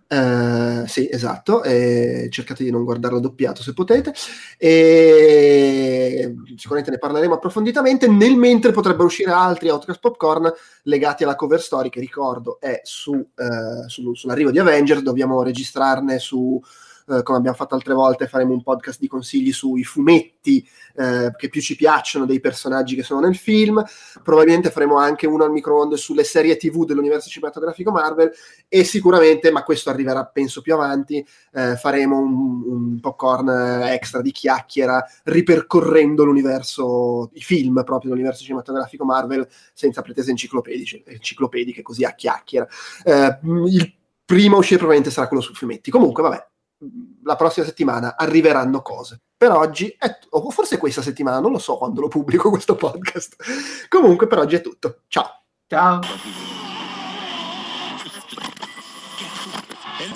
Uh, 0.09 0.85
sì, 0.85 1.09
esatto, 1.11 1.63
e 1.63 2.29
cercate 2.31 2.63
di 2.63 2.71
non 2.71 2.85
guardarlo 2.85 3.19
doppiato 3.19 3.61
se 3.61 3.73
potete, 3.73 4.13
e 4.57 6.33
sicuramente 6.55 6.91
ne 6.91 6.97
parleremo 6.97 7.33
approfonditamente, 7.33 8.07
nel 8.07 8.37
mentre 8.37 8.71
potrebbero 8.71 9.03
uscire 9.07 9.31
altri 9.31 9.67
Outcast 9.67 9.99
Popcorn 9.99 10.49
legati 10.83 11.25
alla 11.25 11.35
cover 11.35 11.61
story 11.61 11.89
che 11.89 11.99
ricordo 11.99 12.57
è 12.61 12.79
su, 12.83 13.11
uh, 13.11 13.87
su, 13.87 14.13
sull'arrivo 14.13 14.51
di 14.51 14.59
Avengers, 14.59 15.01
dobbiamo 15.01 15.43
registrarne 15.43 16.19
su 16.19 16.57
eh, 17.09 17.23
come 17.23 17.37
abbiamo 17.37 17.55
fatto 17.55 17.75
altre 17.75 17.93
volte, 17.93 18.27
faremo 18.27 18.53
un 18.53 18.61
podcast 18.61 18.99
di 18.99 19.07
consigli 19.07 19.51
sui 19.51 19.83
fumetti 19.83 20.67
eh, 20.95 21.31
che 21.37 21.49
più 21.49 21.61
ci 21.61 21.75
piacciono 21.75 22.25
dei 22.25 22.39
personaggi 22.39 22.95
che 22.95 23.03
sono 23.03 23.21
nel 23.21 23.35
film. 23.35 23.83
Probabilmente 24.23 24.71
faremo 24.71 24.97
anche 24.97 25.25
uno 25.25 25.43
al 25.43 25.51
microonde 25.51 25.95
sulle 25.95 26.23
serie 26.23 26.57
TV 26.57 26.85
dell'universo 26.85 27.29
cinematografico 27.29 27.91
Marvel 27.91 28.31
e 28.67 28.83
sicuramente, 28.83 29.51
ma 29.51 29.63
questo 29.63 29.89
arriverà 29.89 30.25
penso 30.25 30.61
più 30.61 30.73
avanti, 30.73 31.25
eh, 31.53 31.75
faremo 31.75 32.19
un, 32.19 32.63
un, 32.65 32.99
popcorn 32.99 33.83
extra 33.85 34.21
di 34.21 34.31
chiacchiera 34.31 35.03
ripercorrendo 35.23 36.25
l'universo, 36.25 37.29
i 37.33 37.41
film 37.41 37.83
proprio 37.83 38.09
dell'universo 38.09 38.43
cinematografico 38.43 39.05
Marvel 39.05 39.47
senza 39.73 40.01
pretese 40.01 40.31
enciclopediche, 40.31 41.81
così 41.81 42.03
a 42.03 42.13
chiacchiera. 42.13 42.67
Eh, 43.03 43.39
il 43.67 43.93
primo 44.25 44.55
a 44.55 44.59
uscire 44.59 44.77
probabilmente 44.77 45.13
sarà 45.13 45.27
quello 45.27 45.41
sui 45.41 45.53
fumetti. 45.53 45.89
Comunque, 45.89 46.21
vabbè, 46.21 46.47
la 47.23 47.35
prossima 47.35 47.65
settimana 47.65 48.15
arriveranno 48.15 48.81
cose. 48.81 49.21
Per 49.37 49.51
oggi, 49.51 49.95
è, 49.97 50.17
o 50.29 50.49
forse 50.49 50.77
questa 50.77 51.01
settimana, 51.01 51.39
non 51.39 51.51
lo 51.51 51.59
so 51.59 51.77
quando 51.77 52.01
lo 52.01 52.07
pubblico 52.07 52.49
questo 52.49 52.75
podcast. 52.75 53.35
Comunque, 53.89 54.27
per 54.27 54.39
oggi 54.39 54.55
è 54.55 54.61
tutto. 54.61 55.03
Ciao. 55.07 55.43
Ciao. 55.67 55.99